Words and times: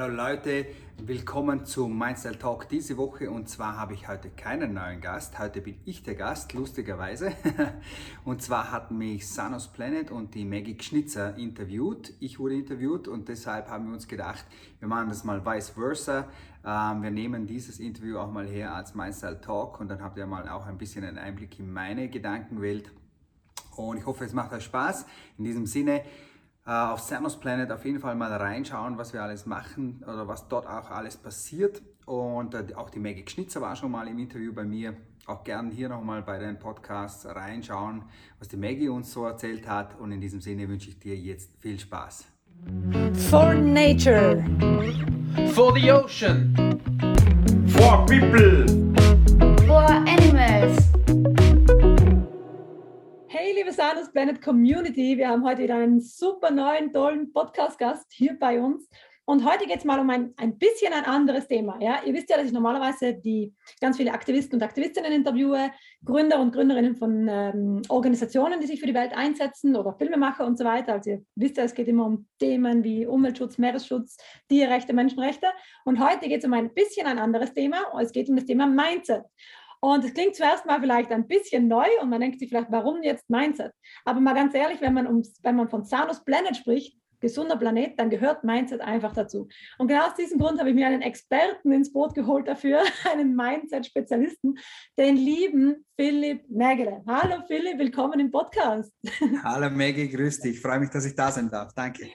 Hallo 0.00 0.14
Leute, 0.14 0.64
willkommen 0.98 1.66
zu 1.66 1.88
Mindstyle 1.88 2.38
Talk 2.38 2.68
diese 2.68 2.96
Woche 2.96 3.32
und 3.32 3.48
zwar 3.48 3.76
habe 3.76 3.94
ich 3.94 4.06
heute 4.06 4.30
keinen 4.30 4.74
neuen 4.74 5.00
Gast, 5.00 5.40
heute 5.40 5.60
bin 5.60 5.74
ich 5.86 6.04
der 6.04 6.14
Gast, 6.14 6.52
lustigerweise. 6.52 7.32
Und 8.24 8.40
zwar 8.40 8.70
hatten 8.70 8.96
mich 8.96 9.28
Sanos 9.28 9.66
Planet 9.66 10.12
und 10.12 10.36
die 10.36 10.44
Maggie 10.44 10.76
Schnitzer 10.80 11.36
interviewt. 11.36 12.12
Ich 12.20 12.38
wurde 12.38 12.54
interviewt 12.54 13.08
und 13.08 13.28
deshalb 13.28 13.68
haben 13.70 13.88
wir 13.88 13.94
uns 13.94 14.06
gedacht, 14.06 14.44
wir 14.78 14.86
machen 14.86 15.08
das 15.08 15.24
mal 15.24 15.44
vice 15.44 15.70
versa. 15.70 16.28
Ähm, 16.64 17.02
wir 17.02 17.10
nehmen 17.10 17.48
dieses 17.48 17.80
Interview 17.80 18.18
auch 18.18 18.30
mal 18.30 18.46
her 18.46 18.76
als 18.76 18.94
Mindstyle 18.94 19.40
Talk 19.40 19.80
und 19.80 19.88
dann 19.88 20.00
habt 20.00 20.16
ihr 20.16 20.26
mal 20.26 20.48
auch 20.48 20.66
ein 20.66 20.78
bisschen 20.78 21.02
einen 21.02 21.18
Einblick 21.18 21.58
in 21.58 21.72
meine 21.72 22.08
Gedankenwelt. 22.08 22.92
Und 23.74 23.96
ich 23.96 24.06
hoffe, 24.06 24.24
es 24.24 24.32
macht 24.32 24.52
euch 24.52 24.62
Spaß. 24.62 25.06
In 25.38 25.44
diesem 25.44 25.66
Sinne, 25.66 26.02
auf 26.68 27.00
Samus 27.00 27.40
Planet 27.40 27.72
auf 27.72 27.84
jeden 27.86 27.98
Fall 27.98 28.14
mal 28.14 28.30
reinschauen, 28.30 28.98
was 28.98 29.14
wir 29.14 29.22
alles 29.22 29.46
machen 29.46 30.04
oder 30.06 30.28
was 30.28 30.48
dort 30.48 30.66
auch 30.66 30.90
alles 30.90 31.16
passiert. 31.16 31.80
Und 32.04 32.54
äh, 32.54 32.74
auch 32.74 32.90
die 32.90 32.98
Maggie 32.98 33.24
Schnitzer 33.26 33.62
war 33.62 33.74
schon 33.74 33.90
mal 33.90 34.06
im 34.06 34.18
Interview 34.18 34.52
bei 34.52 34.64
mir. 34.64 34.94
Auch 35.26 35.44
gern 35.44 35.70
hier 35.70 35.88
nochmal 35.88 36.22
bei 36.22 36.38
den 36.38 36.58
Podcasts 36.58 37.24
reinschauen, 37.24 38.02
was 38.38 38.48
die 38.48 38.58
Maggie 38.58 38.88
uns 38.88 39.10
so 39.12 39.24
erzählt 39.24 39.66
hat. 39.66 39.98
Und 39.98 40.12
in 40.12 40.20
diesem 40.20 40.42
Sinne 40.42 40.68
wünsche 40.68 40.90
ich 40.90 40.98
dir 40.98 41.16
jetzt 41.16 41.50
viel 41.58 41.78
Spaß. 41.78 42.26
For 43.30 43.54
nature. 43.54 44.44
For 45.54 45.72
the 45.74 45.90
ocean. 45.90 46.54
For 47.68 48.04
people. 48.04 48.66
For 49.66 49.84
animals. 49.84 50.97
Hey, 53.48 53.54
liebe 53.56 53.72
Sanus 53.72 54.12
Planet 54.12 54.42
Community, 54.42 55.16
wir 55.16 55.30
haben 55.30 55.42
heute 55.42 55.62
wieder 55.62 55.76
einen 55.76 56.02
super 56.02 56.50
neuen, 56.50 56.92
tollen 56.92 57.32
Podcast-Gast 57.32 58.04
hier 58.12 58.38
bei 58.38 58.60
uns. 58.60 58.86
Und 59.24 59.42
heute 59.42 59.64
geht 59.64 59.78
es 59.78 59.84
mal 59.86 59.98
um 60.00 60.10
ein, 60.10 60.34
ein 60.36 60.58
bisschen 60.58 60.92
ein 60.92 61.06
anderes 61.06 61.48
Thema. 61.48 61.78
Ja? 61.80 62.02
Ihr 62.04 62.12
wisst 62.12 62.28
ja, 62.28 62.36
dass 62.36 62.44
ich 62.44 62.52
normalerweise 62.52 63.14
die 63.14 63.54
ganz 63.80 63.96
viele 63.96 64.12
Aktivisten 64.12 64.56
und 64.56 64.62
Aktivistinnen 64.62 65.12
interviewe, 65.12 65.70
Gründer 66.04 66.40
und 66.40 66.52
Gründerinnen 66.52 66.96
von 66.96 67.26
ähm, 67.26 67.80
Organisationen, 67.88 68.60
die 68.60 68.66
sich 68.66 68.80
für 68.80 68.86
die 68.86 68.92
Welt 68.92 69.16
einsetzen 69.16 69.76
oder 69.76 69.94
Filmemacher 69.94 70.44
und 70.44 70.58
so 70.58 70.66
weiter. 70.66 70.92
Also 70.92 71.10
ihr 71.10 71.22
wisst 71.34 71.56
ja, 71.56 71.64
es 71.64 71.74
geht 71.74 71.88
immer 71.88 72.04
um 72.04 72.26
Themen 72.38 72.84
wie 72.84 73.06
Umweltschutz, 73.06 73.56
Meeresschutz, 73.56 74.18
Tierrechte, 74.50 74.92
Menschenrechte. 74.92 75.46
Und 75.86 76.00
heute 76.06 76.28
geht 76.28 76.40
es 76.40 76.44
um 76.44 76.52
ein 76.52 76.74
bisschen 76.74 77.06
ein 77.06 77.18
anderes 77.18 77.54
Thema. 77.54 77.78
Es 77.98 78.12
geht 78.12 78.28
um 78.28 78.36
das 78.36 78.44
Thema 78.44 78.66
Mindset. 78.66 79.24
Und 79.80 80.04
es 80.04 80.12
klingt 80.12 80.34
zuerst 80.34 80.66
mal 80.66 80.80
vielleicht 80.80 81.10
ein 81.12 81.28
bisschen 81.28 81.68
neu 81.68 81.86
und 82.02 82.08
man 82.08 82.20
denkt 82.20 82.40
sich 82.40 82.48
vielleicht, 82.48 82.70
warum 82.70 83.02
jetzt 83.02 83.28
Mindset? 83.30 83.72
Aber 84.04 84.20
mal 84.20 84.34
ganz 84.34 84.54
ehrlich, 84.54 84.80
wenn 84.80 84.94
man, 84.94 85.06
um, 85.06 85.22
wenn 85.42 85.56
man 85.56 85.68
von 85.68 85.84
Sanus 85.84 86.24
Planet 86.24 86.56
spricht, 86.56 86.98
gesunder 87.20 87.56
Planet, 87.56 87.98
dann 87.98 88.10
gehört 88.10 88.44
Mindset 88.44 88.80
einfach 88.80 89.12
dazu. 89.12 89.48
Und 89.78 89.88
genau 89.88 90.06
aus 90.06 90.14
diesem 90.14 90.38
Grund 90.38 90.58
habe 90.58 90.70
ich 90.70 90.74
mir 90.74 90.86
einen 90.86 91.02
Experten 91.02 91.72
ins 91.72 91.92
Boot 91.92 92.14
geholt 92.14 92.46
dafür, 92.46 92.82
einen 93.12 93.34
Mindset-Spezialisten, 93.34 94.58
den 94.96 95.16
lieben 95.16 95.84
Philipp 95.96 96.48
Mägele. 96.48 97.02
Hallo 97.06 97.42
Philipp, 97.46 97.78
willkommen 97.78 98.20
im 98.20 98.30
Podcast. 98.30 98.92
Hallo 99.42 99.70
Maggie, 99.70 100.08
grüß 100.08 100.40
dich. 100.40 100.56
Ich 100.56 100.60
freue 100.60 100.80
mich, 100.80 100.90
dass 100.90 101.06
ich 101.06 101.14
da 101.14 101.30
sein 101.32 101.50
darf. 101.50 101.72
Danke. 101.74 102.08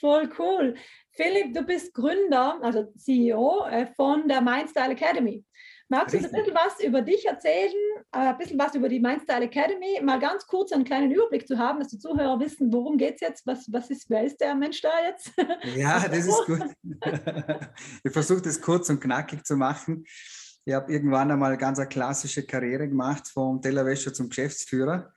Voll 0.00 0.30
cool. 0.38 0.74
Philipp, 1.10 1.52
du 1.54 1.62
bist 1.62 1.92
Gründer, 1.92 2.58
also 2.62 2.90
CEO 2.96 3.66
äh, 3.66 3.86
von 3.94 4.26
der 4.28 4.40
Mindstyle 4.40 4.92
Academy. 4.92 5.44
Magst 5.92 6.14
du 6.14 6.18
uns 6.18 6.26
ein 6.28 6.32
bisschen 6.32 6.54
was 6.54 6.82
über 6.82 7.02
dich 7.02 7.26
erzählen, 7.26 7.70
äh, 8.12 8.18
ein 8.18 8.38
bisschen 8.38 8.58
was 8.58 8.74
über 8.74 8.88
die 8.88 8.98
Mindstyle 8.98 9.44
Academy, 9.44 10.00
mal 10.02 10.18
ganz 10.18 10.46
kurz 10.46 10.72
einen 10.72 10.84
kleinen 10.84 11.12
Überblick 11.12 11.46
zu 11.46 11.58
haben, 11.58 11.80
dass 11.80 11.88
die 11.88 11.98
Zuhörer 11.98 12.40
wissen, 12.40 12.72
worum 12.72 12.96
geht 12.96 13.16
es 13.16 13.20
jetzt, 13.20 13.46
was, 13.46 13.70
was 13.70 13.90
ist, 13.90 14.08
wer 14.08 14.24
ist 14.24 14.40
der 14.40 14.54
Mensch 14.54 14.80
da 14.80 14.88
jetzt? 15.06 15.32
Ja, 15.76 16.08
das 16.08 16.26
ist 16.26 16.46
gut. 16.46 16.62
Ich 18.04 18.10
versuche 18.10 18.40
das 18.40 18.58
kurz 18.58 18.88
und 18.88 19.00
knackig 19.00 19.44
zu 19.44 19.54
machen. 19.54 20.06
Ich 20.64 20.72
habe 20.72 20.90
irgendwann 20.90 21.30
einmal 21.30 21.58
ganz 21.58 21.78
eine 21.78 21.88
klassische 21.88 22.46
Karriere 22.46 22.88
gemacht, 22.88 23.28
vom 23.28 23.60
Tellerwäscher 23.60 24.14
zum 24.14 24.30
Geschäftsführer, 24.30 25.12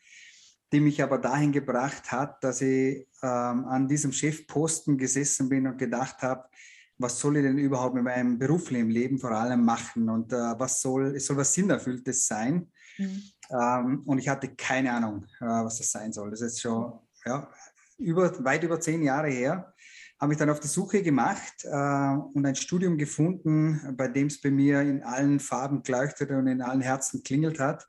die 0.73 0.81
mich 0.81 1.01
aber 1.01 1.19
dahin 1.19 1.53
gebracht 1.53 2.11
hat, 2.11 2.43
dass 2.43 2.59
ich 2.59 3.07
ähm, 3.23 3.65
an 3.65 3.87
diesem 3.87 4.11
Chefposten 4.11 4.97
gesessen 4.97 5.47
bin 5.47 5.67
und 5.67 5.77
gedacht 5.77 6.21
habe, 6.21 6.49
was 6.97 7.19
soll 7.19 7.37
ich 7.37 7.43
denn 7.43 7.57
überhaupt 7.57 7.95
mit 7.95 8.03
meinem 8.03 8.37
beruflichen 8.37 8.89
Leben 8.89 9.19
vor 9.19 9.31
allem 9.31 9.63
machen 9.65 10.09
und 10.09 10.31
äh, 10.31 10.35
was 10.57 10.81
soll, 10.81 11.15
es 11.15 11.25
soll 11.25 11.37
was 11.37 11.53
Sinnerfülltes 11.53 12.25
sein. 12.25 12.71
Mhm. 12.97 13.23
Ähm, 13.51 14.03
und 14.05 14.17
ich 14.19 14.29
hatte 14.29 14.55
keine 14.55 14.93
Ahnung, 14.93 15.25
äh, 15.41 15.45
was 15.45 15.77
das 15.77 15.91
sein 15.91 16.13
soll. 16.13 16.31
Das 16.31 16.41
ist 16.41 16.61
schon 16.61 16.93
ja, 17.25 17.49
über, 17.97 18.43
weit 18.43 18.63
über 18.63 18.79
zehn 18.79 19.03
Jahre 19.03 19.29
her. 19.29 19.73
Habe 20.19 20.31
ich 20.31 20.39
dann 20.39 20.49
auf 20.49 20.61
die 20.61 20.69
Suche 20.69 21.03
gemacht 21.03 21.65
äh, 21.65 22.15
und 22.33 22.45
ein 22.45 22.55
Studium 22.55 22.97
gefunden, 22.97 23.93
bei 23.97 24.07
dem 24.07 24.27
es 24.27 24.39
bei 24.39 24.49
mir 24.49 24.81
in 24.81 25.03
allen 25.03 25.41
Farben 25.41 25.83
leuchtete 25.85 26.37
und 26.37 26.47
in 26.47 26.61
allen 26.61 26.81
Herzen 26.81 27.23
klingelt 27.23 27.59
hat. 27.59 27.85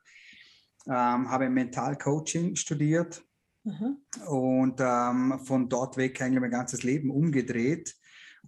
Ähm, 0.85 1.29
habe 1.29 1.49
Mentalcoaching 1.49 2.57
studiert 2.57 3.23
mhm. 3.63 3.97
und 4.27 4.79
ähm, 4.81 5.39
von 5.43 5.69
dort 5.69 5.95
weg 5.95 6.21
eigentlich 6.21 6.41
mein 6.41 6.51
ganzes 6.51 6.83
Leben 6.83 7.09
umgedreht 7.09 7.95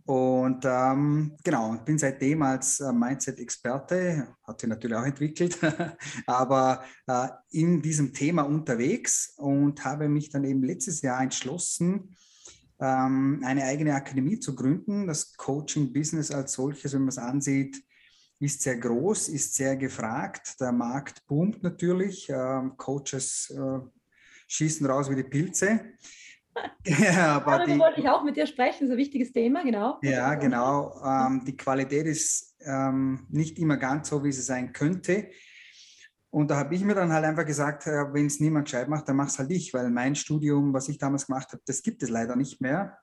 und 0.05 0.65
ähm, 0.65 1.37
genau, 1.43 1.77
bin 1.85 1.97
seitdem 1.97 2.41
als 2.41 2.79
äh, 2.79 2.91
Mindset-Experte, 2.91 4.35
hat 4.43 4.59
sich 4.59 4.69
natürlich 4.69 4.97
auch 4.97 5.05
entwickelt, 5.05 5.59
aber 6.25 6.83
äh, 7.07 7.27
in 7.51 7.81
diesem 7.81 8.13
Thema 8.13 8.43
unterwegs 8.43 9.33
und 9.37 9.83
habe 9.85 10.09
mich 10.09 10.29
dann 10.29 10.43
eben 10.45 10.63
letztes 10.63 11.01
Jahr 11.01 11.21
entschlossen, 11.21 12.15
ähm, 12.79 13.41
eine 13.43 13.63
eigene 13.65 13.93
Akademie 13.93 14.39
zu 14.39 14.55
gründen. 14.55 15.07
Das 15.07 15.33
Coaching-Business 15.35 16.31
als 16.31 16.53
solches, 16.53 16.93
wenn 16.93 17.01
man 17.01 17.09
es 17.09 17.17
ansieht, 17.17 17.83
ist 18.39 18.61
sehr 18.61 18.77
groß, 18.77 19.29
ist 19.29 19.55
sehr 19.55 19.75
gefragt. 19.75 20.59
Der 20.61 20.71
Markt 20.71 21.27
boomt 21.27 21.61
natürlich. 21.61 22.29
Ähm, 22.29 22.77
Coaches 22.77 23.53
äh, 23.55 23.79
schießen 24.47 24.85
raus 24.85 25.09
wie 25.09 25.15
die 25.15 25.23
Pilze. 25.23 25.81
Ja, 26.85 27.35
aber 27.37 27.57
Darüber 27.57 27.73
die, 27.73 27.79
wollte 27.79 28.01
ich 28.01 28.09
auch 28.09 28.23
mit 28.23 28.35
dir 28.35 28.47
sprechen, 28.47 28.87
so 28.87 28.93
ein 28.93 28.97
wichtiges 28.97 29.31
Thema, 29.31 29.63
genau. 29.63 29.99
Ja, 30.01 30.35
genau. 30.35 31.01
Ähm, 31.03 31.43
die 31.45 31.55
Qualität 31.55 32.05
ist 32.05 32.55
ähm, 32.61 33.27
nicht 33.29 33.59
immer 33.59 33.77
ganz 33.77 34.09
so, 34.09 34.23
wie 34.23 34.31
sie 34.31 34.41
sein 34.41 34.73
könnte. 34.73 35.29
Und 36.31 36.51
da 36.51 36.57
habe 36.57 36.75
ich 36.75 36.83
mir 36.83 36.93
dann 36.93 37.11
halt 37.11 37.25
einfach 37.25 37.45
gesagt, 37.45 37.87
äh, 37.87 38.13
wenn 38.13 38.27
es 38.27 38.39
niemand 38.39 38.65
gescheit 38.65 38.87
macht, 38.87 39.07
dann 39.09 39.15
mach 39.15 39.27
es 39.27 39.39
halt 39.39 39.51
ich, 39.51 39.73
weil 39.73 39.89
mein 39.89 40.15
Studium, 40.15 40.73
was 40.73 40.89
ich 40.89 40.97
damals 40.97 41.25
gemacht 41.25 41.51
habe, 41.51 41.63
das 41.65 41.81
gibt 41.81 42.03
es 42.03 42.09
leider 42.09 42.35
nicht 42.35 42.61
mehr. 42.61 42.99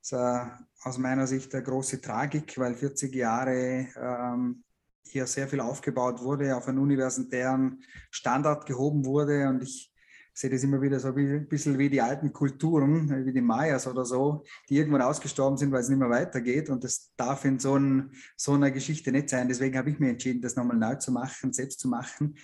Das 0.00 0.12
ist 0.12 0.86
aus 0.86 0.98
meiner 0.98 1.26
Sicht 1.26 1.54
eine 1.54 1.62
große 1.62 2.00
Tragik, 2.00 2.56
weil 2.58 2.74
40 2.74 3.14
Jahre 3.14 3.88
ähm, 3.96 4.64
hier 5.02 5.26
sehr 5.26 5.48
viel 5.48 5.60
aufgebaut 5.60 6.22
wurde, 6.22 6.56
auf 6.56 6.68
einen 6.68 6.78
universitären 6.78 7.82
Standard 8.10 8.66
gehoben 8.66 9.04
wurde 9.04 9.48
und 9.48 9.62
ich 9.62 9.92
sehe 10.38 10.50
das 10.50 10.62
immer 10.62 10.80
wieder 10.80 11.00
so 11.00 11.08
ein 11.08 11.48
bisschen 11.48 11.76
wie 11.78 11.90
die 11.90 12.00
alten 12.00 12.32
Kulturen, 12.32 13.26
wie 13.26 13.32
die 13.32 13.40
Mayas 13.40 13.88
oder 13.88 14.04
so, 14.04 14.44
die 14.68 14.76
irgendwann 14.76 15.02
ausgestorben 15.02 15.58
sind, 15.58 15.72
weil 15.72 15.80
es 15.80 15.88
nicht 15.88 15.98
mehr 15.98 16.10
weitergeht. 16.10 16.70
Und 16.70 16.84
das 16.84 17.12
darf 17.16 17.44
in 17.44 17.58
so, 17.58 17.76
ein, 17.76 18.12
so 18.36 18.52
einer 18.52 18.70
Geschichte 18.70 19.10
nicht 19.10 19.30
sein. 19.30 19.48
Deswegen 19.48 19.76
habe 19.76 19.90
ich 19.90 19.98
mir 19.98 20.10
entschieden, 20.10 20.40
das 20.40 20.54
nochmal 20.54 20.76
neu 20.76 20.94
zu 20.94 21.10
machen, 21.10 21.52
selbst 21.52 21.80
zu 21.80 21.88
machen 21.88 22.36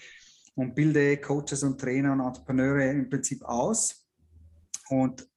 und 0.56 0.74
bilde 0.74 1.18
Coaches 1.18 1.62
und 1.62 1.80
Trainer 1.80 2.14
und 2.14 2.20
Entrepreneure 2.20 2.90
im 2.90 3.08
Prinzip 3.08 3.44
aus. 3.44 4.04
Und 4.88 5.28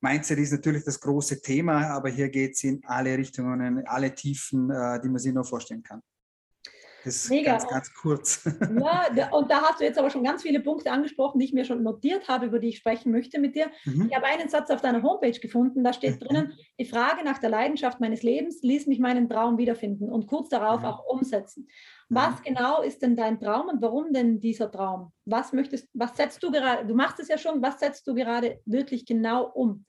Mindset 0.00 0.38
ist 0.38 0.52
natürlich 0.52 0.84
das 0.84 0.98
große 0.98 1.42
Thema, 1.42 1.88
aber 1.88 2.08
hier 2.08 2.30
geht 2.30 2.54
es 2.54 2.64
in 2.64 2.82
alle 2.86 3.18
Richtungen, 3.18 3.60
in 3.60 3.86
alle 3.86 4.14
Tiefen, 4.14 4.70
äh, 4.70 4.98
die 5.02 5.10
man 5.10 5.18
sich 5.18 5.34
nur 5.34 5.44
vorstellen 5.44 5.82
kann. 5.82 6.02
Ist 7.04 7.30
Mega. 7.30 7.52
ganz, 7.52 7.68
ganz 7.68 7.94
kurz. 7.94 8.44
Ja, 9.14 9.30
und 9.30 9.50
da 9.50 9.62
hast 9.62 9.80
du 9.80 9.84
jetzt 9.84 9.98
aber 9.98 10.10
schon 10.10 10.24
ganz 10.24 10.42
viele 10.42 10.60
Punkte 10.60 10.90
angesprochen, 10.90 11.38
die 11.38 11.44
ich 11.44 11.52
mir 11.52 11.64
schon 11.64 11.82
notiert 11.82 12.28
habe, 12.28 12.46
über 12.46 12.58
die 12.58 12.68
ich 12.68 12.78
sprechen 12.78 13.12
möchte 13.12 13.38
mit 13.38 13.54
dir. 13.54 13.70
Mhm. 13.84 14.08
Ich 14.08 14.16
habe 14.16 14.26
einen 14.26 14.48
Satz 14.48 14.70
auf 14.70 14.80
deiner 14.80 15.02
Homepage 15.02 15.38
gefunden, 15.38 15.84
da 15.84 15.92
steht 15.92 16.20
mhm. 16.20 16.24
drinnen, 16.24 16.52
die 16.78 16.84
Frage 16.84 17.24
nach 17.24 17.38
der 17.38 17.50
Leidenschaft 17.50 18.00
meines 18.00 18.22
Lebens 18.22 18.62
ließ 18.62 18.86
mich 18.86 18.98
meinen 18.98 19.28
Traum 19.28 19.58
wiederfinden 19.58 20.10
und 20.10 20.26
kurz 20.26 20.48
darauf 20.48 20.80
mhm. 20.80 20.86
auch 20.86 21.04
umsetzen. 21.06 21.68
Was 22.08 22.40
mhm. 22.40 22.44
genau 22.44 22.82
ist 22.82 23.02
denn 23.02 23.16
dein 23.16 23.40
Traum 23.40 23.68
und 23.68 23.82
warum 23.82 24.12
denn 24.12 24.40
dieser 24.40 24.70
Traum? 24.70 25.12
Was 25.24 25.52
möchtest, 25.52 25.88
was 25.94 26.16
setzt 26.16 26.42
du 26.42 26.50
gerade, 26.50 26.86
du 26.86 26.94
machst 26.94 27.20
es 27.20 27.28
ja 27.28 27.38
schon, 27.38 27.62
was 27.62 27.80
setzt 27.80 28.06
du 28.06 28.14
gerade 28.14 28.60
wirklich 28.64 29.06
genau 29.06 29.44
um? 29.44 29.84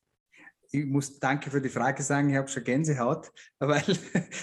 Ich 0.73 0.85
muss 0.85 1.19
danke 1.19 1.51
für 1.51 1.61
die 1.61 1.69
Frage 1.69 2.01
sagen, 2.01 2.31
ich 2.31 2.35
habe 2.35 2.47
schon 2.47 2.63
Gänsehaut, 2.63 3.31
weil 3.59 3.83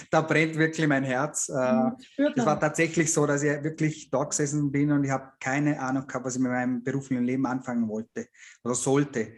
da 0.09 0.21
brennt 0.21 0.55
wirklich 0.55 0.87
mein 0.87 1.03
Herz. 1.03 1.49
Äh, 1.49 1.91
es 2.35 2.45
war 2.45 2.59
tatsächlich 2.59 3.11
so, 3.11 3.25
dass 3.25 3.43
ich 3.43 3.63
wirklich 3.63 4.09
dort 4.09 4.29
gesessen 4.29 4.71
bin 4.71 4.91
und 4.91 5.03
ich 5.03 5.11
habe 5.11 5.33
keine 5.39 5.79
Ahnung 5.79 6.07
gehabt, 6.07 6.25
was 6.25 6.35
ich 6.35 6.41
mit 6.41 6.51
meinem 6.51 6.83
beruflichen 6.83 7.25
Leben 7.25 7.45
anfangen 7.45 7.87
wollte 7.89 8.27
oder 8.63 8.75
sollte. 8.75 9.33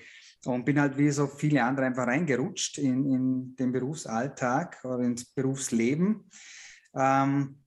Und 0.45 0.65
bin 0.65 0.79
halt 0.79 0.97
wie 0.97 1.09
so 1.09 1.25
viele 1.25 1.63
andere 1.63 1.85
einfach 1.87 2.05
reingerutscht 2.05 2.77
in, 2.77 3.11
in 3.11 3.55
den 3.55 3.71
Berufsalltag 3.71 4.83
oder 4.83 4.99
ins 4.99 5.25
Berufsleben. 5.25 6.29
Ähm, 6.93 7.59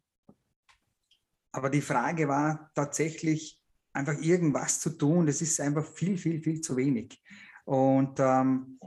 aber 1.53 1.71
die 1.71 1.81
Frage 1.81 2.29
war 2.29 2.71
tatsächlich 2.75 3.61
einfach 3.95 4.21
irgendwas 4.21 4.79
zu 4.79 4.91
tun. 4.91 5.27
Das 5.27 5.41
ist 5.41 5.59
einfach 5.59 5.87
viel, 5.87 6.19
viel, 6.19 6.41
viel 6.43 6.61
zu 6.61 6.77
wenig. 6.77 7.21
Und 7.65 8.21
ähm, 8.21 8.79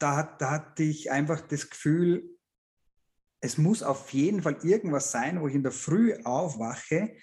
da, 0.00 0.16
hat, 0.16 0.40
da 0.40 0.50
hatte 0.50 0.82
ich 0.82 1.10
einfach 1.10 1.40
das 1.42 1.68
Gefühl, 1.68 2.24
es 3.40 3.58
muss 3.58 3.82
auf 3.82 4.10
jeden 4.10 4.42
Fall 4.42 4.58
irgendwas 4.62 5.12
sein, 5.12 5.40
wo 5.40 5.48
ich 5.48 5.54
in 5.54 5.62
der 5.62 5.72
Früh 5.72 6.14
aufwache 6.24 7.14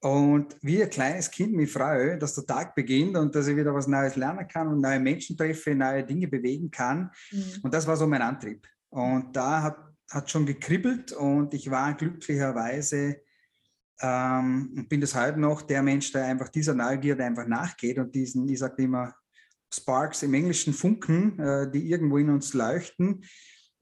und 0.00 0.56
wie 0.62 0.82
ein 0.82 0.88
kleines 0.88 1.30
Kind 1.30 1.52
mich 1.52 1.70
freue, 1.70 2.16
dass 2.16 2.34
der 2.34 2.46
Tag 2.46 2.74
beginnt 2.74 3.16
und 3.16 3.34
dass 3.34 3.46
ich 3.46 3.56
wieder 3.56 3.74
was 3.74 3.86
Neues 3.86 4.16
lernen 4.16 4.48
kann 4.48 4.68
und 4.68 4.80
neue 4.80 5.00
Menschen 5.00 5.36
treffe, 5.36 5.74
neue 5.74 6.04
Dinge 6.04 6.28
bewegen 6.28 6.70
kann. 6.70 7.10
Mhm. 7.30 7.60
Und 7.62 7.74
das 7.74 7.86
war 7.86 7.96
so 7.96 8.06
mein 8.06 8.22
Antrieb. 8.22 8.66
Und 8.88 9.36
da 9.36 9.62
hat, 9.62 9.78
hat 10.10 10.30
schon 10.30 10.46
gekribbelt 10.46 11.12
und 11.12 11.52
ich 11.52 11.70
war 11.70 11.94
glücklicherweise 11.94 13.20
ähm, 14.00 14.72
und 14.74 14.88
bin 14.88 15.02
das 15.02 15.14
heute 15.14 15.38
noch 15.38 15.60
der 15.62 15.82
Mensch, 15.82 16.10
der 16.12 16.24
einfach 16.24 16.48
dieser 16.48 16.74
Neugierde 16.74 17.24
einfach 17.24 17.46
nachgeht 17.46 17.98
und 17.98 18.14
diesen, 18.14 18.48
ich 18.48 18.58
sage 18.58 18.82
immer, 18.82 19.14
Sparks 19.72 20.22
im 20.22 20.34
Englischen 20.34 20.74
Funken, 20.74 21.38
äh, 21.38 21.70
die 21.70 21.90
irgendwo 21.90 22.18
in 22.18 22.30
uns 22.30 22.54
leuchten, 22.54 23.24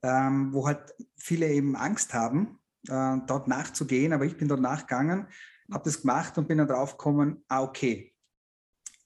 ähm, 0.03 0.53
wo 0.53 0.67
halt 0.67 0.93
viele 1.17 1.47
eben 1.47 1.75
Angst 1.75 2.13
haben, 2.13 2.59
äh, 2.87 3.17
dort 3.27 3.47
nachzugehen. 3.47 4.13
Aber 4.13 4.25
ich 4.25 4.37
bin 4.37 4.47
dort 4.47 4.61
nachgegangen, 4.61 5.27
habe 5.71 5.83
das 5.83 6.01
gemacht 6.01 6.37
und 6.37 6.47
bin 6.47 6.59
dann 6.59 6.67
drauf 6.67 6.97
gekommen, 6.97 7.43
ah, 7.47 7.63
okay, 7.63 8.13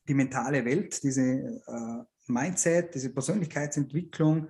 die 0.08 0.14
mentale 0.14 0.66
Welt, 0.66 1.02
diese 1.04 1.22
äh, 1.22 2.04
Mindset, 2.28 2.94
diese 2.94 3.14
Persönlichkeitsentwicklung, 3.14 4.50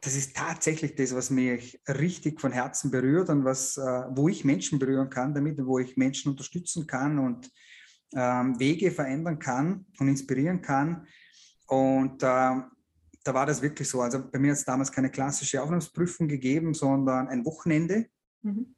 das 0.00 0.16
ist 0.16 0.34
tatsächlich 0.34 0.94
das, 0.94 1.14
was 1.14 1.30
mich 1.30 1.80
richtig 1.86 2.40
von 2.40 2.52
Herzen 2.52 2.90
berührt 2.90 3.28
und 3.28 3.44
was, 3.44 3.76
äh, 3.76 3.80
wo 4.10 4.28
ich 4.28 4.44
Menschen 4.44 4.78
berühren 4.78 5.10
kann 5.10 5.34
damit 5.34 5.58
wo 5.64 5.78
ich 5.78 5.96
Menschen 5.96 6.30
unterstützen 6.30 6.86
kann 6.86 7.18
und 7.18 7.50
ähm, 8.14 8.58
Wege 8.58 8.90
verändern 8.90 9.38
kann 9.38 9.86
und 9.98 10.08
inspirieren 10.08 10.60
kann. 10.60 11.06
Und 11.66 12.22
äh, 12.22 12.60
da 13.22 13.34
war 13.34 13.46
das 13.46 13.62
wirklich 13.62 13.88
so. 13.88 14.00
Also 14.00 14.28
bei 14.30 14.38
mir 14.38 14.50
hat 14.50 14.58
es 14.58 14.64
damals 14.64 14.90
keine 14.90 15.10
klassische 15.10 15.62
Aufnahmsprüfung 15.62 16.26
gegeben, 16.28 16.74
sondern 16.74 17.28
ein 17.28 17.44
Wochenende. 17.44 18.06
Mhm. 18.42 18.74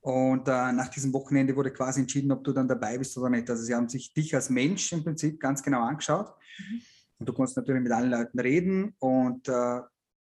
Und 0.00 0.48
äh, 0.48 0.72
nach 0.72 0.88
diesem 0.88 1.12
Wochenende 1.12 1.54
wurde 1.54 1.72
quasi 1.72 2.00
entschieden, 2.00 2.32
ob 2.32 2.42
du 2.44 2.52
dann 2.52 2.68
dabei 2.68 2.96
bist 2.98 3.16
oder 3.18 3.30
nicht. 3.30 3.50
Also 3.50 3.62
sie 3.62 3.74
haben 3.74 3.88
sich 3.88 4.12
dich 4.14 4.34
als 4.34 4.48
Mensch 4.48 4.92
im 4.92 5.04
Prinzip 5.04 5.38
ganz 5.38 5.62
genau 5.62 5.82
angeschaut. 5.82 6.34
Mhm. 6.58 6.80
Und 7.18 7.28
du 7.28 7.32
konntest 7.32 7.56
natürlich 7.56 7.82
mit 7.82 7.92
allen 7.92 8.10
Leuten 8.10 8.38
reden. 8.40 8.94
Und 8.98 9.48
äh, 9.48 9.52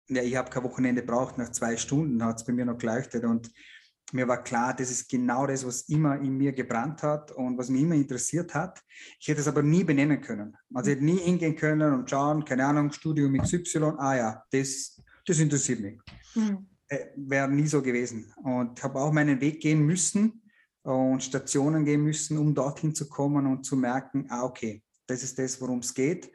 ja, 0.09 0.23
ich 0.23 0.37
habe 0.37 0.51
kein 0.51 0.63
Wochenende 0.65 1.03
braucht. 1.03 1.39
Nach 1.39 1.51
zwei 1.51 1.77
Stunden 1.77 2.23
hat 2.25 2.37
es 2.37 2.45
bei 2.45 2.53
mir 2.53 2.65
noch 2.65 2.79
geleuchtet. 2.79 3.25
Und 3.25 3.51
mir 4.13 4.29
war 4.29 4.43
klar, 4.43 4.75
das 4.75 4.91
ist 4.91 5.09
genau 5.09 5.47
das, 5.47 5.67
was 5.67 5.89
immer 5.89 6.19
in 6.21 6.37
mir 6.37 6.53
gebrannt 6.53 7.03
hat 7.03 7.33
und 7.33 7.59
was 7.59 7.69
mich 7.69 7.83
immer 7.83 7.95
interessiert 7.95 8.55
hat. 8.55 8.81
Ich 9.19 9.29
hätte 9.29 9.41
es 9.41 9.49
aber 9.49 9.63
nie 9.63 9.85
benennen 9.85 10.21
können. 10.21 10.57
Also 10.73 10.91
ich 10.91 10.97
hätte 10.97 11.05
nie 11.05 11.19
hingehen 11.19 11.57
können 11.57 11.93
und 11.93 12.09
schauen, 12.09 12.45
keine 12.45 12.67
Ahnung, 12.67 12.93
Studium 12.93 13.37
XY, 13.37 13.95
ah 13.99 14.17
ja, 14.17 14.45
das, 14.51 15.03
das 15.27 15.39
interessiert 15.39 15.81
mich. 15.81 15.99
Mhm. 16.35 16.67
Äh, 16.89 17.07
Wäre 17.17 17.51
nie 17.51 17.67
so 17.67 17.83
gewesen. 17.83 18.33
Und 18.43 18.83
habe 18.83 19.01
auch 19.01 19.13
meinen 19.13 19.41
Weg 19.41 19.61
gehen 19.61 19.85
müssen 19.85 20.43
und 20.83 21.23
Stationen 21.23 21.85
gehen 21.85 22.03
müssen, 22.03 22.39
um 22.39 22.55
dorthin 22.55 22.95
zu 22.95 23.09
kommen 23.09 23.47
und 23.47 23.65
zu 23.65 23.77
merken, 23.77 24.27
ah 24.29 24.45
okay, 24.45 24.83
das 25.07 25.23
ist 25.23 25.39
das, 25.39 25.61
worum 25.61 25.79
es 25.79 25.95
geht. 25.95 26.31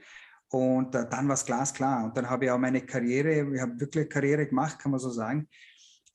Und 0.51 0.95
äh, 0.95 1.07
dann 1.07 1.27
war 1.27 1.35
es 1.35 1.45
glasklar. 1.45 2.05
Und 2.05 2.17
dann 2.17 2.29
habe 2.29 2.45
ich 2.45 2.51
auch 2.51 2.57
meine 2.57 2.81
Karriere, 2.81 3.53
ich 3.53 3.61
habe 3.61 3.79
wirklich 3.79 4.09
Karriere 4.09 4.47
gemacht, 4.47 4.79
kann 4.79 4.91
man 4.91 4.99
so 4.99 5.11
sagen, 5.11 5.47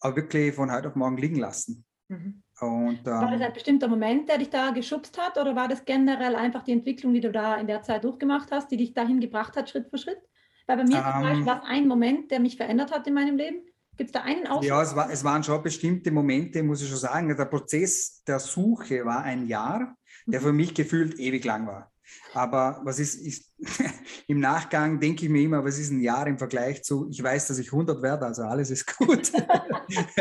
aber 0.05 0.17
wirklich 0.17 0.55
von 0.55 0.71
heute 0.71 0.89
auf 0.89 0.97
morgen 0.97 1.17
liegen 1.17 1.37
lassen. 1.37 1.85
Mhm. 2.09 2.43
Und, 2.61 3.01
ähm, 3.01 3.05
war 3.07 3.31
das 3.31 3.41
ein 3.41 3.53
bestimmter 3.53 3.89
Moment, 3.89 4.29
der 4.29 4.39
dich 4.39 4.51
da 4.51 4.71
geschubst 4.71 5.19
hat 5.19 5.39
oder 5.39 5.57
war 5.57 5.67
das 5.67 5.85
generell 5.85 6.37
einfach 6.37 6.63
die 6.63 6.73
Entwicklung, 6.73 7.15
die 7.15 7.21
du 7.21 7.33
da 7.33 7.57
in 7.57 7.67
der 7.67 7.83
Zeit 7.83 8.05
durchgemacht 8.05 8.53
hast, 8.53 8.71
die 8.71 8.77
dich 8.77 8.93
dahin 8.93 9.19
gebracht 9.21 9.57
hat, 9.57 9.71
Schritt 9.71 9.89
für 9.89 9.99
Schritt? 9.99 10.19
Weil 10.67 10.77
bei 10.77 10.85
mir 10.85 10.99
ähm, 10.99 11.13
zum 11.13 11.23
Beispiel 11.23 11.47
war 11.47 11.63
es 11.63 11.69
ein 11.69 11.89
Moment, 11.89 12.31
der 12.31 12.41
mich 12.41 12.57
verändert 12.57 12.93
hat 12.93 13.07
in 13.07 13.15
meinem 13.15 13.37
Leben. 13.37 13.65
Gibt 13.97 14.09
es 14.09 14.13
da 14.13 14.23
einen 14.23 14.47
Ausdruck? 14.47 14.65
Ja, 14.65 14.83
es, 14.83 14.95
war, 14.95 15.11
es 15.11 15.25
waren 15.25 15.43
schon 15.43 15.63
bestimmte 15.63 16.11
Momente, 16.11 16.63
muss 16.63 16.83
ich 16.83 16.89
schon 16.89 16.99
sagen. 16.99 17.35
Der 17.35 17.45
Prozess 17.47 18.23
der 18.27 18.39
Suche 18.39 19.05
war 19.05 19.23
ein 19.23 19.47
Jahr, 19.47 19.97
der 20.27 20.41
mhm. 20.41 20.45
für 20.45 20.53
mich 20.53 20.75
gefühlt 20.75 21.19
ewig 21.19 21.45
lang 21.45 21.67
war. 21.67 21.93
Aber 22.33 22.81
was 22.85 22.99
ist, 22.99 23.15
ist 23.15 23.53
im 24.27 24.41
Nachgang 24.41 25.01
denke 25.01 25.25
ich 25.25 25.31
mir 25.31 25.43
immer, 25.43 25.65
was 25.65 25.79
ist 25.79 25.91
ein 25.91 26.01
Jahr 26.01 26.27
im 26.27 26.39
Vergleich 26.39 26.83
zu, 26.83 27.09
ich 27.11 27.23
weiß, 27.23 27.49
dass 27.49 27.59
ich 27.59 27.73
100 27.73 28.03
werde, 28.03 28.27
also 28.27 28.43
alles 28.43 28.71
ist 28.71 28.97
gut. 28.97 29.33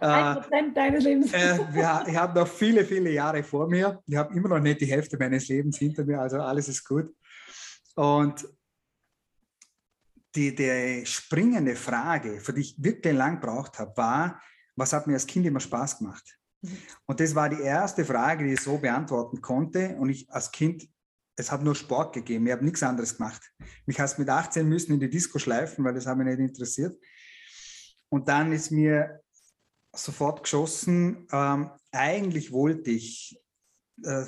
ja, 0.00 0.46
äh, 0.50 0.72
deines 0.74 1.04
Lebens. 1.04 1.32
Äh, 1.32 1.58
ja, 1.74 2.04
ich 2.06 2.16
habe 2.16 2.38
noch 2.38 2.48
viele, 2.48 2.84
viele 2.84 3.10
Jahre 3.10 3.42
vor 3.42 3.68
mir. 3.68 4.02
Ich 4.06 4.16
habe 4.16 4.34
immer 4.34 4.48
noch 4.48 4.60
nicht 4.60 4.80
die 4.80 4.86
Hälfte 4.86 5.16
meines 5.18 5.48
Lebens 5.48 5.78
hinter 5.78 6.04
mir, 6.04 6.20
also 6.20 6.38
alles 6.38 6.68
ist 6.68 6.84
gut. 6.84 7.14
Und 7.94 8.46
die, 10.34 10.54
die 10.54 11.04
springende 11.06 11.74
Frage, 11.74 12.40
für 12.40 12.52
die 12.52 12.60
ich 12.60 12.74
wirklich 12.78 13.14
lang 13.14 13.40
gebraucht 13.40 13.78
habe, 13.78 13.96
war, 13.96 14.42
was 14.76 14.92
hat 14.92 15.06
mir 15.06 15.14
als 15.14 15.26
Kind 15.26 15.46
immer 15.46 15.60
Spaß 15.60 15.98
gemacht? 15.98 16.38
Mhm. 16.62 16.78
Und 17.06 17.20
das 17.20 17.34
war 17.34 17.48
die 17.48 17.60
erste 17.60 18.04
Frage, 18.04 18.44
die 18.44 18.54
ich 18.54 18.60
so 18.60 18.78
beantworten 18.78 19.40
konnte. 19.40 19.96
Und 19.98 20.10
ich 20.10 20.30
als 20.30 20.50
Kind, 20.50 20.88
es 21.40 21.50
hat 21.50 21.62
nur 21.62 21.74
Sport 21.74 22.12
gegeben, 22.12 22.46
ich 22.46 22.52
habe 22.52 22.64
nichts 22.64 22.82
anderes 22.82 23.16
gemacht. 23.16 23.42
Mich 23.86 23.98
hast 23.98 24.18
mit 24.18 24.28
18 24.28 24.68
müssen 24.68 24.92
in 24.92 25.00
die 25.00 25.10
Disco 25.10 25.38
schleifen, 25.38 25.84
weil 25.84 25.94
das 25.94 26.06
hat 26.06 26.16
mich 26.18 26.26
nicht 26.26 26.38
interessiert. 26.38 26.96
Und 28.10 28.28
dann 28.28 28.52
ist 28.52 28.70
mir 28.70 29.20
sofort 29.94 30.42
geschossen, 30.42 31.26
ähm, 31.32 31.70
eigentlich 31.92 32.52
wollte 32.52 32.90
ich 32.90 33.40
äh, 34.04 34.24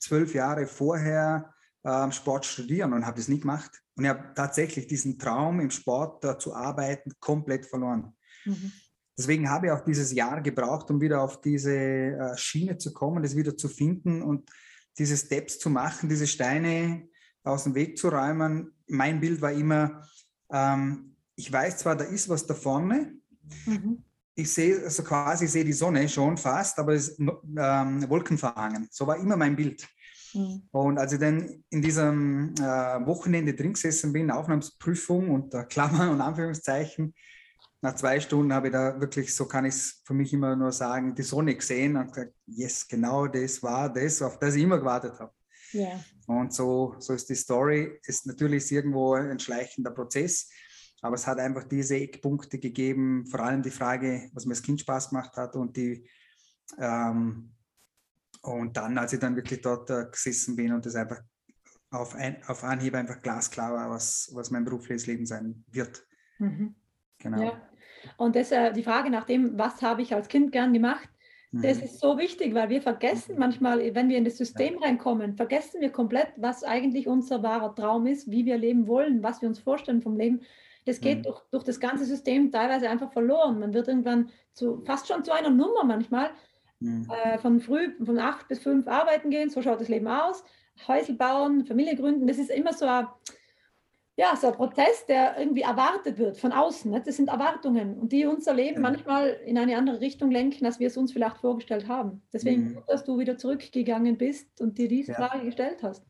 zwölf 0.00 0.34
Jahre 0.34 0.66
vorher 0.66 1.54
ähm, 1.84 2.10
Sport 2.10 2.46
studieren 2.46 2.92
und 2.92 3.06
habe 3.06 3.18
das 3.18 3.28
nie 3.28 3.40
gemacht. 3.40 3.82
Und 3.94 4.04
ich 4.04 4.10
habe 4.10 4.32
tatsächlich 4.34 4.86
diesen 4.86 5.18
Traum, 5.18 5.60
im 5.60 5.70
Sport 5.70 6.24
da 6.24 6.38
zu 6.38 6.54
arbeiten, 6.54 7.12
komplett 7.20 7.66
verloren. 7.66 8.16
Mhm. 8.44 8.72
Deswegen 9.16 9.48
habe 9.48 9.66
ich 9.66 9.72
auch 9.72 9.84
dieses 9.84 10.12
Jahr 10.12 10.42
gebraucht, 10.42 10.90
um 10.90 11.00
wieder 11.00 11.22
auf 11.22 11.40
diese 11.40 11.74
äh, 11.74 12.36
Schiene 12.36 12.76
zu 12.76 12.92
kommen, 12.92 13.22
das 13.22 13.36
wieder 13.36 13.56
zu 13.56 13.68
finden 13.68 14.22
und 14.22 14.50
diese 14.98 15.16
Steps 15.16 15.58
zu 15.58 15.70
machen, 15.70 16.08
diese 16.08 16.26
Steine 16.26 17.08
aus 17.42 17.64
dem 17.64 17.74
Weg 17.74 17.98
zu 17.98 18.08
räumen. 18.08 18.72
Mein 18.88 19.20
Bild 19.20 19.40
war 19.40 19.52
immer, 19.52 20.02
ähm, 20.50 21.16
ich 21.36 21.52
weiß 21.52 21.78
zwar, 21.78 21.96
da 21.96 22.04
ist 22.04 22.28
was 22.28 22.46
da 22.46 22.54
vorne, 22.54 23.14
mhm. 23.66 24.02
ich 24.34 24.52
sehe 24.52 24.82
also 24.82 25.02
quasi, 25.02 25.44
ich 25.44 25.52
sehe 25.52 25.64
die 25.64 25.72
Sonne 25.72 26.08
schon 26.08 26.36
fast, 26.36 26.78
aber 26.78 26.94
es 26.94 27.08
ist 27.08 27.20
ähm, 27.20 28.08
Wolkenverhangen. 28.08 28.88
So 28.90 29.06
war 29.06 29.16
immer 29.18 29.36
mein 29.36 29.56
Bild. 29.56 29.86
Mhm. 30.34 30.62
Und 30.70 30.98
als 30.98 31.12
ich 31.12 31.20
dann 31.20 31.62
in 31.70 31.82
diesem 31.82 32.54
äh, 32.58 32.62
Wochenende 33.06 33.54
drin 33.54 33.74
gesessen 33.74 34.12
bin, 34.12 34.30
Aufnahmsprüfung 34.30 35.30
unter 35.30 35.64
Klammern 35.64 36.10
und 36.10 36.20
Anführungszeichen, 36.20 37.14
nach 37.86 37.94
zwei 37.94 38.18
Stunden 38.18 38.52
habe 38.52 38.66
ich 38.66 38.72
da 38.72 39.00
wirklich, 39.00 39.32
so 39.32 39.46
kann 39.46 39.64
ich 39.64 39.74
es 39.74 40.02
für 40.04 40.12
mich 40.12 40.32
immer 40.32 40.56
nur 40.56 40.72
sagen, 40.72 41.14
die 41.14 41.22
Sonne 41.22 41.54
gesehen 41.54 41.96
und 41.96 42.12
gesagt, 42.12 42.34
yes, 42.44 42.88
genau 42.88 43.28
das 43.28 43.62
war 43.62 43.92
das, 43.92 44.20
auf 44.22 44.40
das 44.40 44.56
ich 44.56 44.64
immer 44.64 44.78
gewartet 44.78 45.20
habe. 45.20 45.32
Yeah. 45.72 46.04
Und 46.26 46.52
so, 46.52 46.96
so 46.98 47.12
ist 47.12 47.28
die 47.28 47.36
Story. 47.36 48.00
Ist 48.02 48.26
natürlich 48.26 48.72
irgendwo 48.72 49.14
ein 49.14 49.38
schleichender 49.38 49.92
Prozess, 49.92 50.50
aber 51.00 51.14
es 51.14 51.28
hat 51.28 51.38
einfach 51.38 51.62
diese 51.62 51.94
Eckpunkte 51.94 52.58
gegeben, 52.58 53.24
vor 53.24 53.38
allem 53.38 53.62
die 53.62 53.70
Frage, 53.70 54.30
was 54.32 54.46
mir 54.46 54.54
als 54.54 54.62
Kind 54.62 54.80
Spaß 54.80 55.10
gemacht 55.10 55.36
hat 55.36 55.54
und 55.54 55.76
die 55.76 56.08
ähm, 56.78 57.52
und 58.42 58.76
dann, 58.76 58.98
als 58.98 59.12
ich 59.12 59.20
dann 59.20 59.36
wirklich 59.36 59.60
dort 59.60 59.90
äh, 59.90 60.06
gesessen 60.10 60.56
bin 60.56 60.72
und 60.72 60.84
das 60.84 60.96
einfach 60.96 61.20
auf, 61.90 62.16
ein, 62.16 62.42
auf 62.48 62.64
Anhieb 62.64 62.96
einfach 62.96 63.22
glasklar 63.22 63.72
war, 63.74 63.90
was, 63.90 64.28
was 64.32 64.50
mein 64.50 64.64
berufliches 64.64 65.06
Leben 65.06 65.24
sein 65.24 65.64
wird. 65.68 66.04
Mhm. 66.38 66.74
Genau. 67.18 67.42
Ja. 67.42 67.68
Und 68.16 68.36
das, 68.36 68.52
äh, 68.52 68.72
die 68.72 68.82
Frage 68.82 69.10
nach 69.10 69.24
dem, 69.24 69.58
was 69.58 69.82
habe 69.82 70.02
ich 70.02 70.14
als 70.14 70.28
Kind 70.28 70.52
gern 70.52 70.72
gemacht, 70.72 71.08
mhm. 71.52 71.62
das 71.62 71.78
ist 71.78 72.00
so 72.00 72.18
wichtig, 72.18 72.54
weil 72.54 72.68
wir 72.68 72.82
vergessen 72.82 73.34
mhm. 73.34 73.40
manchmal, 73.40 73.94
wenn 73.94 74.08
wir 74.08 74.18
in 74.18 74.24
das 74.24 74.36
System 74.36 74.78
reinkommen, 74.78 75.36
vergessen 75.36 75.80
wir 75.80 75.90
komplett, 75.90 76.28
was 76.36 76.64
eigentlich 76.64 77.08
unser 77.08 77.42
wahrer 77.42 77.74
Traum 77.74 78.06
ist, 78.06 78.30
wie 78.30 78.46
wir 78.46 78.58
leben 78.58 78.86
wollen, 78.86 79.22
was 79.22 79.42
wir 79.42 79.48
uns 79.48 79.58
vorstellen 79.58 80.02
vom 80.02 80.16
Leben. 80.16 80.40
Das 80.84 81.00
geht 81.00 81.18
mhm. 81.18 81.22
durch, 81.22 81.40
durch 81.50 81.64
das 81.64 81.80
ganze 81.80 82.04
System 82.04 82.52
teilweise 82.52 82.88
einfach 82.88 83.12
verloren. 83.12 83.58
Man 83.58 83.74
wird 83.74 83.88
irgendwann 83.88 84.30
zu, 84.52 84.82
fast 84.84 85.08
schon 85.08 85.24
zu 85.24 85.32
einer 85.32 85.50
Nummer 85.50 85.84
manchmal, 85.84 86.30
Mhm. 86.80 87.08
Äh, 87.10 87.38
von 87.38 87.60
früh, 87.60 87.92
von 88.04 88.18
acht 88.18 88.48
bis 88.48 88.58
fünf 88.58 88.86
arbeiten 88.86 89.30
gehen, 89.30 89.50
so 89.50 89.62
schaut 89.62 89.80
das 89.80 89.88
Leben 89.88 90.08
aus. 90.08 90.44
Häusel 90.86 91.14
bauen, 91.14 91.64
Familie 91.64 91.96
gründen, 91.96 92.26
das 92.26 92.38
ist 92.38 92.50
immer 92.50 92.74
so 92.74 92.86
ein, 92.86 93.06
ja, 94.18 94.34
so 94.34 94.46
ein 94.48 94.54
Prozess, 94.54 95.04
der 95.06 95.38
irgendwie 95.38 95.60
erwartet 95.60 96.18
wird 96.18 96.38
von 96.38 96.50
außen. 96.50 96.90
Ne? 96.90 97.02
Das 97.04 97.16
sind 97.16 97.28
Erwartungen 97.28 97.98
und 97.98 98.12
die 98.12 98.24
unser 98.24 98.54
Leben 98.54 98.80
manchmal 98.80 99.38
in 99.44 99.58
eine 99.58 99.76
andere 99.76 100.00
Richtung 100.00 100.30
lenken, 100.30 100.64
als 100.64 100.80
wir 100.80 100.86
es 100.86 100.96
uns 100.96 101.12
vielleicht 101.12 101.36
vorgestellt 101.36 101.86
haben. 101.86 102.22
Deswegen, 102.32 102.62
mhm. 102.62 102.78
dass 102.86 103.04
du 103.04 103.18
wieder 103.18 103.36
zurückgegangen 103.36 104.16
bist 104.16 104.60
und 104.60 104.78
dir 104.78 104.88
diese 104.88 105.12
ja. 105.12 105.18
Frage 105.18 105.44
gestellt 105.44 105.82
hast. 105.82 106.02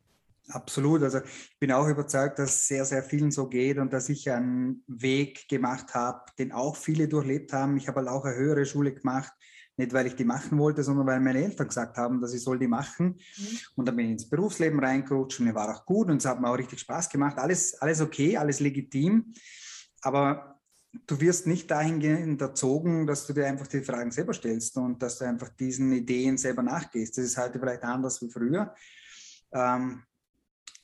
Absolut. 0.48 1.02
Also 1.02 1.18
ich 1.18 1.58
bin 1.58 1.72
auch 1.72 1.88
überzeugt, 1.88 2.38
dass 2.38 2.50
es 2.50 2.68
sehr, 2.68 2.84
sehr 2.84 3.02
vielen 3.02 3.32
so 3.32 3.48
geht 3.48 3.78
und 3.78 3.92
dass 3.92 4.08
ich 4.08 4.30
einen 4.30 4.84
Weg 4.86 5.48
gemacht 5.48 5.94
habe, 5.94 6.20
den 6.38 6.52
auch 6.52 6.76
viele 6.76 7.08
durchlebt 7.08 7.52
haben. 7.52 7.76
Ich 7.76 7.88
habe 7.88 8.00
halt 8.00 8.08
auch 8.08 8.24
eine 8.24 8.36
höhere 8.36 8.64
Schule 8.64 8.94
gemacht, 8.94 9.32
Nicht, 9.78 9.92
weil 9.92 10.06
ich 10.06 10.16
die 10.16 10.24
machen 10.24 10.58
wollte, 10.58 10.82
sondern 10.82 11.06
weil 11.06 11.20
meine 11.20 11.42
Eltern 11.44 11.68
gesagt 11.68 11.98
haben, 11.98 12.20
dass 12.20 12.32
ich 12.32 12.42
soll 12.42 12.58
die 12.58 12.66
machen. 12.66 13.18
Mhm. 13.36 13.58
Und 13.74 13.86
dann 13.86 13.96
bin 13.96 14.06
ich 14.06 14.12
ins 14.12 14.28
Berufsleben 14.28 14.80
reingerutscht 14.80 15.40
und 15.40 15.46
mir 15.46 15.54
war 15.54 15.74
auch 15.74 15.84
gut 15.84 16.08
und 16.08 16.16
es 16.16 16.24
hat 16.24 16.40
mir 16.40 16.48
auch 16.48 16.58
richtig 16.58 16.80
Spaß 16.80 17.10
gemacht. 17.10 17.36
Alles, 17.38 17.74
alles 17.80 18.00
okay, 18.00 18.36
alles 18.36 18.60
legitim. 18.60 19.34
Aber 20.00 20.60
du 21.06 21.20
wirst 21.20 21.46
nicht 21.46 21.70
dahingehend 21.70 22.40
erzogen, 22.40 23.06
dass 23.06 23.26
du 23.26 23.32
dir 23.32 23.46
einfach 23.46 23.66
die 23.66 23.82
Fragen 23.82 24.10
selber 24.10 24.32
stellst 24.32 24.76
und 24.76 25.02
dass 25.02 25.18
du 25.18 25.26
einfach 25.26 25.50
diesen 25.50 25.92
Ideen 25.92 26.38
selber 26.38 26.62
nachgehst. 26.62 27.18
Das 27.18 27.24
ist 27.24 27.36
heute 27.36 27.58
vielleicht 27.58 27.82
anders 27.82 28.22
wie 28.22 28.30
früher. 28.30 28.74
Ähm, 29.52 30.02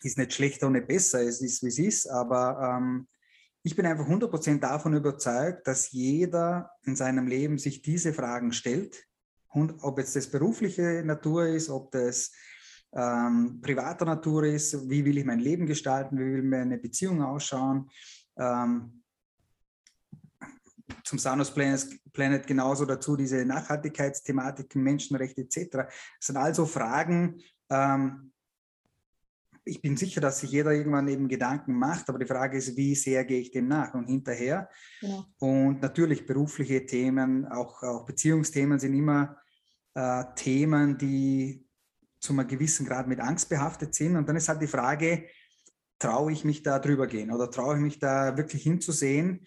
ist 0.02 0.18
nicht 0.18 0.32
schlechter 0.32 0.66
und 0.66 0.72
nicht 0.72 0.88
besser, 0.88 1.22
es 1.22 1.40
ist, 1.40 1.62
wie 1.62 1.68
es 1.68 1.78
ist, 1.78 2.10
aber 2.10 2.78
ähm, 2.78 3.06
ich 3.62 3.76
bin 3.76 3.86
einfach 3.86 4.06
100% 4.06 4.58
davon 4.58 4.94
überzeugt, 4.94 5.66
dass 5.66 5.92
jeder 5.92 6.72
in 6.84 6.96
seinem 6.96 7.26
Leben 7.26 7.58
sich 7.58 7.82
diese 7.82 8.12
Fragen 8.12 8.52
stellt. 8.52 9.06
Und 9.48 9.82
ob 9.82 9.98
jetzt 9.98 10.16
das 10.16 10.28
berufliche 10.28 11.02
Natur 11.04 11.46
ist, 11.46 11.68
ob 11.68 11.92
das 11.92 12.32
ähm, 12.92 13.60
privater 13.60 14.04
Natur 14.04 14.44
ist, 14.44 14.88
wie 14.90 15.04
will 15.04 15.18
ich 15.18 15.24
mein 15.24 15.38
Leben 15.38 15.66
gestalten, 15.66 16.18
wie 16.18 16.34
will 16.34 16.42
meine 16.42 16.78
Beziehung 16.78 17.22
ausschauen. 17.22 17.88
Ähm, 18.36 19.02
zum 21.04 21.18
Sanus 21.18 21.52
Planet, 21.52 22.46
genauso 22.46 22.84
dazu 22.84 23.16
diese 23.16 23.44
Nachhaltigkeitsthematiken, 23.44 24.82
Menschenrechte 24.82 25.42
etc. 25.42 25.68
Das 25.72 25.86
sind 26.20 26.36
also 26.36 26.66
Fragen, 26.66 27.40
ähm, 27.70 28.31
ich 29.64 29.80
bin 29.80 29.96
sicher, 29.96 30.20
dass 30.20 30.40
sich 30.40 30.50
jeder 30.50 30.72
irgendwann 30.72 31.08
eben 31.08 31.28
Gedanken 31.28 31.74
macht, 31.74 32.08
aber 32.08 32.18
die 32.18 32.26
Frage 32.26 32.58
ist, 32.58 32.76
wie 32.76 32.94
sehr 32.94 33.24
gehe 33.24 33.40
ich 33.40 33.52
dem 33.52 33.68
nach 33.68 33.94
und 33.94 34.06
hinterher? 34.06 34.68
Genau. 35.00 35.26
Und 35.38 35.82
natürlich 35.82 36.26
berufliche 36.26 36.84
Themen, 36.84 37.46
auch, 37.46 37.82
auch 37.82 38.04
Beziehungsthemen 38.04 38.78
sind 38.78 38.94
immer 38.94 39.36
äh, 39.94 40.24
Themen, 40.34 40.98
die 40.98 41.66
zu 42.18 42.32
einem 42.32 42.46
gewissen 42.46 42.86
Grad 42.86 43.06
mit 43.06 43.20
Angst 43.20 43.48
behaftet 43.48 43.94
sind. 43.94 44.16
Und 44.16 44.28
dann 44.28 44.36
ist 44.36 44.48
halt 44.48 44.62
die 44.62 44.66
Frage, 44.66 45.26
traue 45.98 46.32
ich 46.32 46.44
mich 46.44 46.62
da 46.62 46.78
drüber 46.78 47.06
gehen 47.06 47.32
oder 47.32 47.50
traue 47.50 47.76
ich 47.76 47.82
mich 47.82 47.98
da 47.98 48.36
wirklich 48.36 48.62
hinzusehen? 48.62 49.46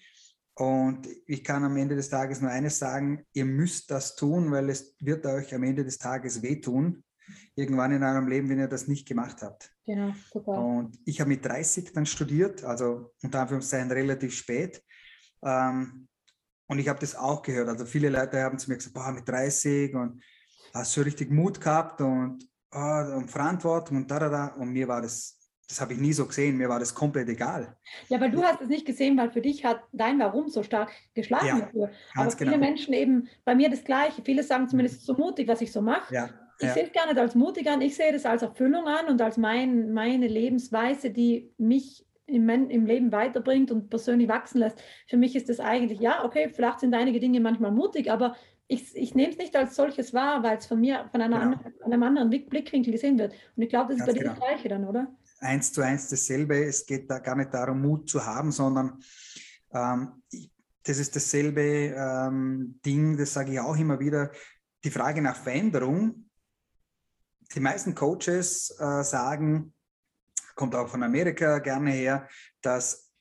Und 0.57 1.07
ich 1.25 1.43
kann 1.43 1.65
am 1.65 1.75
Ende 1.75 1.95
des 1.95 2.09
Tages 2.09 2.39
nur 2.39 2.49
eines 2.49 2.79
sagen, 2.79 3.25
ihr 3.33 3.43
müsst 3.43 3.91
das 3.91 4.15
tun, 4.15 4.51
weil 4.51 4.69
es 4.69 4.95
wird 4.99 5.25
euch 5.25 5.53
am 5.53 5.63
Ende 5.63 5.83
des 5.83 5.97
Tages 5.97 6.41
wehtun 6.41 7.03
irgendwann 7.55 7.91
in 7.91 8.03
eurem 8.03 8.27
Leben, 8.27 8.49
wenn 8.49 8.59
ihr 8.59 8.67
das 8.67 8.87
nicht 8.87 9.07
gemacht 9.07 9.41
habt. 9.41 9.73
Genau, 9.85 10.13
super. 10.31 10.51
Und 10.51 10.99
ich 11.05 11.19
habe 11.21 11.29
mit 11.29 11.45
30 11.45 11.93
dann 11.93 12.05
studiert, 12.05 12.63
also 12.63 13.13
unter 13.23 13.41
Anführungszeichen 13.41 13.91
relativ 13.91 14.35
spät. 14.35 14.83
Ähm, 15.43 16.07
und 16.67 16.79
ich 16.79 16.89
habe 16.89 16.99
das 16.99 17.15
auch 17.15 17.41
gehört. 17.41 17.69
Also 17.69 17.85
viele 17.85 18.09
Leute 18.09 18.41
haben 18.41 18.57
zu 18.57 18.69
mir 18.69 18.77
gesagt, 18.77 18.93
boah, 18.93 19.11
mit 19.11 19.27
30 19.27 19.93
und 19.95 20.21
hast 20.73 20.97
du 20.97 21.01
richtig 21.01 21.31
Mut 21.31 21.61
gehabt 21.61 22.01
und, 22.01 22.43
oh, 22.73 23.15
und 23.15 23.31
Verantwortung 23.31 23.97
und 23.97 24.11
da, 24.11 24.19
da, 24.19 24.29
da. 24.29 24.47
Und 24.47 24.71
mir 24.71 24.87
war 24.87 25.01
das, 25.01 25.39
das 25.69 25.79
habe 25.79 25.93
ich 25.93 25.99
nie 25.99 26.11
so 26.11 26.25
gesehen, 26.25 26.57
mir 26.57 26.67
war 26.67 26.79
das 26.79 26.93
komplett 26.93 27.29
egal. 27.29 27.77
Ja, 28.09 28.19
weil 28.19 28.31
du 28.31 28.43
hast 28.43 28.61
es 28.61 28.67
nicht 28.67 28.85
gesehen, 28.85 29.17
weil 29.17 29.31
für 29.31 29.41
dich 29.41 29.63
hat 29.63 29.81
dein 29.93 30.19
Warum 30.19 30.49
so 30.49 30.63
stark 30.63 30.91
geschlagen 31.13 31.47
Ja, 31.47 31.59
dafür. 31.59 31.91
Aber 32.15 32.31
viele 32.31 32.51
genau. 32.51 32.65
Menschen 32.65 32.93
eben, 32.93 33.29
bei 33.45 33.55
mir 33.55 33.69
das 33.69 33.83
Gleiche. 33.83 34.21
Viele 34.23 34.43
sagen 34.43 34.67
zumindest, 34.67 35.05
so 35.05 35.13
mutig, 35.13 35.47
was 35.47 35.61
ich 35.61 35.71
so 35.71 35.81
mache. 35.81 36.13
Ja, 36.13 36.29
Ich 36.59 36.67
ja. 36.67 36.73
sehe 36.73 36.83
es 36.83 36.91
gar 36.93 37.05
nicht 37.07 37.17
als 37.17 37.35
mutig 37.35 37.69
an, 37.69 37.81
ich 37.81 37.95
sehe 37.95 38.13
das 38.13 38.25
als 38.25 38.41
Erfüllung 38.41 38.87
an 38.87 39.07
und 39.07 39.21
als 39.21 39.37
mein, 39.37 39.91
meine 39.91 40.27
Lebensweise, 40.27 41.09
die 41.11 41.51
mich 41.57 42.05
im, 42.27 42.49
im 42.49 42.85
Leben 42.85 43.11
weiterbringt 43.11 43.71
und 43.71 43.89
persönlich 43.89 44.27
wachsen 44.27 44.59
lässt. 44.59 44.81
Für 45.07 45.17
mich 45.17 45.35
ist 45.35 45.49
das 45.49 45.59
eigentlich, 45.59 45.99
ja, 45.99 46.23
okay, 46.23 46.49
vielleicht 46.49 46.79
sind 46.79 46.93
einige 46.93 47.19
Dinge 47.19 47.39
manchmal 47.39 47.71
mutig, 47.71 48.09
aber 48.11 48.35
ich, 48.67 48.95
ich 48.95 49.13
nehme 49.13 49.31
es 49.31 49.37
nicht 49.37 49.55
als 49.55 49.75
solches 49.75 50.13
wahr, 50.13 50.41
weil 50.41 50.57
es 50.57 50.65
von 50.65 50.79
mir 50.79 51.07
von 51.11 51.21
Genau. 51.21 51.37
anderen, 51.37 51.73
einem 51.83 52.03
anderen 52.03 52.29
Blick- 52.29 52.49
Blickwinkel 52.49 52.93
gesehen 52.93 53.19
wird. 53.19 53.33
Und 53.55 53.61
ich 53.63 53.69
glaube, 53.69 53.93
das 53.93 53.99
ist 53.99 54.05
Ganz 54.07 54.17
bei 54.17 54.23
dir 54.23 54.29
das 54.29 54.33
genau. 54.35 54.45
Gleiche 54.47 54.69
dann, 54.69 54.85
oder? 54.87 55.15
eins 55.39 55.71
zu 55.71 55.81
eins 55.81 56.09
dasselbe. 56.09 56.63
Es 56.63 56.85
geht 56.85 57.09
da 57.11 57.19
gar 57.19 57.35
nicht 57.35 57.53
darum, 57.53 57.81
Mut 57.81 58.09
zu 58.09 58.25
haben, 58.25 58.51
sondern 58.51 58.99
ähm, 59.73 60.23
das 60.83 60.97
ist 60.97 61.15
dasselbe 61.15 61.61
ähm, 61.61 62.79
Ding, 62.85 63.17
das 63.17 63.33
sage 63.33 63.51
ich 63.51 63.59
auch 63.59 63.77
immer 63.77 63.99
wieder, 63.99 64.31
die 64.83 64.89
Frage 64.89 65.21
nach 65.21 65.35
Veränderung. 65.35 66.24
Die 67.53 67.59
meisten 67.59 67.93
Coaches 67.93 68.75
äh, 68.79 69.03
sagen, 69.03 69.73
kommt 70.55 70.75
auch 70.75 70.87
von 70.87 71.03
Amerika 71.03 71.59
gerne 71.59 71.91
her, 71.91 72.27
dass 72.61 73.11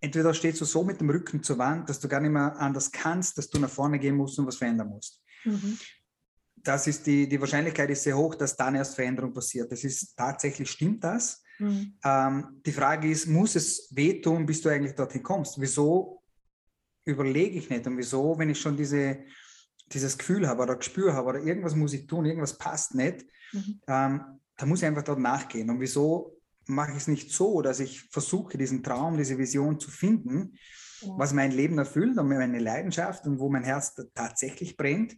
entweder 0.00 0.32
stehst 0.32 0.60
du 0.60 0.64
so 0.64 0.84
mit 0.84 1.00
dem 1.00 1.10
Rücken 1.10 1.42
zur 1.42 1.58
Wand, 1.58 1.88
dass 1.88 2.00
du 2.00 2.08
gar 2.08 2.20
nicht 2.20 2.30
mehr 2.30 2.56
anders 2.58 2.90
kannst, 2.90 3.36
dass 3.36 3.50
du 3.50 3.58
nach 3.58 3.70
vorne 3.70 3.98
gehen 3.98 4.16
musst 4.16 4.38
und 4.38 4.46
was 4.46 4.56
verändern 4.56 4.88
musst 4.88 5.22
Mhm. 5.44 5.78
das 6.56 6.86
ist 6.86 7.06
die, 7.06 7.28
die 7.28 7.40
Wahrscheinlichkeit 7.40 7.88
ist 7.90 8.02
sehr 8.02 8.16
hoch, 8.16 8.34
dass 8.34 8.56
dann 8.56 8.74
erst 8.74 8.96
Veränderung 8.96 9.32
passiert. 9.32 9.70
Das 9.70 9.84
ist 9.84 10.16
tatsächlich, 10.16 10.70
stimmt 10.70 11.04
das? 11.04 11.42
Mhm. 11.58 11.94
Ähm, 12.04 12.60
die 12.66 12.72
Frage 12.72 13.08
ist, 13.08 13.26
muss 13.26 13.54
es 13.54 13.88
wehtun, 13.94 14.44
bis 14.44 14.60
du 14.60 14.68
eigentlich 14.68 14.94
dorthin 14.94 15.22
kommst? 15.22 15.60
Wieso 15.60 16.22
überlege 17.04 17.58
ich 17.58 17.70
nicht 17.70 17.86
und 17.86 17.96
wieso, 17.96 18.38
wenn 18.38 18.50
ich 18.50 18.60
schon 18.60 18.76
diese, 18.76 19.18
dieses 19.92 20.18
Gefühl 20.18 20.48
habe 20.48 20.62
oder 20.62 20.76
Gespür 20.76 21.14
habe 21.14 21.28
oder 21.28 21.40
irgendwas 21.40 21.74
muss 21.74 21.92
ich 21.92 22.06
tun, 22.06 22.24
irgendwas 22.26 22.58
passt 22.58 22.94
nicht, 22.94 23.24
Mhm. 23.52 23.80
ähm, 23.86 24.20
da 24.56 24.66
muss 24.66 24.80
ich 24.80 24.86
einfach 24.86 25.04
dort 25.04 25.20
nachgehen. 25.20 25.70
Und 25.70 25.80
wieso 25.80 26.38
mache 26.66 26.90
ich 26.90 26.98
es 26.98 27.08
nicht 27.08 27.32
so, 27.32 27.62
dass 27.62 27.80
ich 27.80 28.02
versuche, 28.10 28.58
diesen 28.58 28.82
Traum, 28.82 29.16
diese 29.16 29.38
Vision 29.38 29.80
zu 29.80 29.90
finden, 29.90 30.58
Genau. 31.00 31.18
was 31.18 31.32
mein 31.32 31.52
Leben 31.52 31.78
erfüllt 31.78 32.18
und 32.18 32.28
meine 32.28 32.58
Leidenschaft 32.58 33.24
und 33.26 33.38
wo 33.38 33.48
mein 33.48 33.62
Herz 33.64 33.94
tatsächlich 34.14 34.76
brennt? 34.76 35.16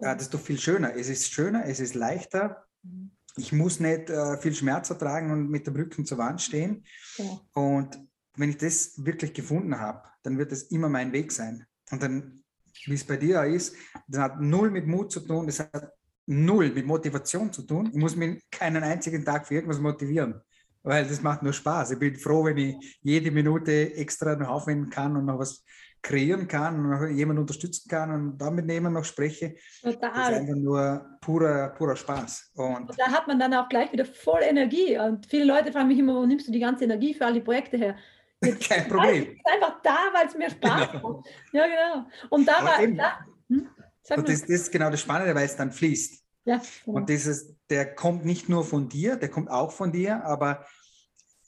Ja, 0.00 0.14
das 0.14 0.24
ist 0.24 0.34
doch 0.34 0.40
viel 0.40 0.58
schöner. 0.58 0.96
Es 0.96 1.08
ist 1.08 1.30
schöner, 1.32 1.66
es 1.66 1.80
ist 1.80 1.94
leichter. 1.94 2.64
Mhm. 2.82 3.12
Ich 3.36 3.52
muss 3.52 3.78
nicht 3.78 4.10
äh, 4.10 4.36
viel 4.38 4.54
Schmerz 4.54 4.90
ertragen 4.90 5.30
und 5.30 5.50
mit 5.50 5.66
dem 5.66 5.74
Rücken 5.76 6.04
zur 6.04 6.18
Wand 6.18 6.40
stehen. 6.42 6.84
Genau. 7.16 7.40
Und 7.52 7.98
wenn 8.36 8.50
ich 8.50 8.56
das 8.56 9.04
wirklich 9.04 9.34
gefunden 9.34 9.78
habe, 9.78 10.02
dann 10.22 10.38
wird 10.38 10.50
es 10.52 10.64
immer 10.64 10.88
mein 10.88 11.12
Weg 11.12 11.30
sein. 11.32 11.66
Und 11.90 12.02
dann, 12.02 12.41
wie 12.86 12.94
es 12.94 13.04
bei 13.04 13.16
dir 13.16 13.40
auch 13.40 13.44
ist, 13.44 13.76
das 14.06 14.20
hat 14.20 14.40
null 14.40 14.70
mit 14.70 14.86
Mut 14.86 15.12
zu 15.12 15.20
tun, 15.20 15.46
das 15.46 15.60
hat 15.60 15.92
null 16.26 16.70
mit 16.70 16.86
Motivation 16.86 17.52
zu 17.52 17.62
tun. 17.62 17.90
Ich 17.92 17.98
muss 17.98 18.16
mich 18.16 18.42
keinen 18.50 18.82
einzigen 18.82 19.24
Tag 19.24 19.46
für 19.46 19.54
irgendwas 19.54 19.80
motivieren, 19.80 20.40
weil 20.82 21.06
das 21.06 21.22
macht 21.22 21.42
nur 21.42 21.52
Spaß. 21.52 21.92
Ich 21.92 21.98
bin 21.98 22.16
froh, 22.16 22.44
wenn 22.44 22.58
ich 22.58 22.98
jede 23.02 23.30
Minute 23.30 23.94
extra 23.94 24.36
noch 24.36 24.48
aufwenden 24.48 24.90
kann 24.90 25.16
und 25.16 25.26
noch 25.26 25.38
was 25.38 25.64
kreieren 26.02 26.48
kann 26.48 26.80
und 26.80 26.90
noch 26.90 27.06
jemanden 27.06 27.42
unterstützen 27.42 27.88
kann 27.88 28.10
und 28.10 28.38
damit 28.38 28.68
jemand 28.68 28.94
noch 28.94 29.04
spreche. 29.04 29.54
Das 29.82 29.94
ist 29.94 30.00
Total. 30.00 30.34
einfach 30.34 30.56
nur 30.56 31.18
purer, 31.20 31.68
purer 31.68 31.94
Spaß. 31.94 32.50
Und 32.54 32.90
Und 32.90 32.98
da 32.98 33.06
hat 33.06 33.28
man 33.28 33.38
dann 33.38 33.54
auch 33.54 33.68
gleich 33.68 33.92
wieder 33.92 34.04
voll 34.04 34.40
Energie. 34.42 34.98
Und 34.98 35.26
viele 35.26 35.44
Leute 35.44 35.70
fragen 35.70 35.88
mich 35.88 35.98
immer, 35.98 36.16
wo 36.16 36.26
nimmst 36.26 36.48
du 36.48 36.52
die 36.52 36.58
ganze 36.58 36.84
Energie 36.84 37.14
für 37.14 37.26
all 37.26 37.34
die 37.34 37.40
Projekte 37.40 37.76
her? 37.76 37.96
Jetzt 38.42 38.68
kein 38.68 38.88
Problem. 38.88 39.22
ich, 39.22 39.36
ist 39.36 39.46
einfach 39.46 39.82
da, 39.82 39.96
weil 40.12 40.26
es 40.26 40.34
mir 40.36 40.50
Spaß 40.50 40.92
macht. 40.94 41.26
Ja, 41.52 41.66
genau. 41.66 42.06
Und 42.30 42.46
da 42.46 42.64
war, 42.64 42.86
da, 42.86 43.18
hm? 43.48 43.68
Und 44.16 44.28
das, 44.28 44.40
das 44.40 44.50
ist 44.50 44.72
genau 44.72 44.90
das 44.90 45.00
Spannende, 45.00 45.34
weil 45.34 45.46
es 45.46 45.56
dann 45.56 45.70
fließt. 45.70 46.22
ja, 46.44 46.60
genau. 46.84 46.98
Und 46.98 47.08
dieses, 47.08 47.54
der 47.70 47.94
kommt 47.94 48.24
nicht 48.24 48.48
nur 48.48 48.64
von 48.64 48.88
dir, 48.88 49.16
der 49.16 49.30
kommt 49.30 49.50
auch 49.50 49.72
von 49.72 49.92
dir, 49.92 50.24
aber 50.24 50.66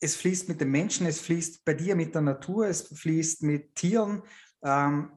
es 0.01 0.17
fließt 0.17 0.49
mit 0.49 0.61
den 0.61 0.71
Menschen, 0.71 1.07
es 1.07 1.21
fließt 1.21 1.65
bei 1.65 1.75
dir 1.75 1.97
mit 1.97 2.15
der 2.15 2.23
Natur, 2.23 2.67
es 2.67 2.83
fließt 2.83 3.43
mit 3.43 3.75
Tieren, 3.75 4.23
ähm, 4.63 5.11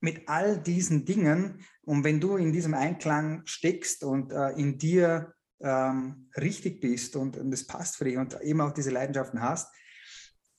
mit 0.00 0.28
all 0.28 0.58
diesen 0.58 1.04
Dingen. 1.04 1.64
Und 1.82 2.04
wenn 2.04 2.20
du 2.20 2.36
in 2.36 2.52
diesem 2.52 2.74
Einklang 2.74 3.42
steckst 3.44 4.04
und 4.04 4.32
äh, 4.32 4.50
in 4.50 4.78
dir 4.78 5.34
ähm, 5.60 6.30
richtig 6.36 6.80
bist 6.80 7.16
und, 7.16 7.36
und 7.36 7.52
es 7.52 7.66
passt 7.66 7.96
für 7.96 8.04
dich 8.04 8.16
und 8.16 8.40
eben 8.40 8.60
auch 8.60 8.72
diese 8.72 8.90
Leidenschaften 8.90 9.42
hast, 9.42 9.72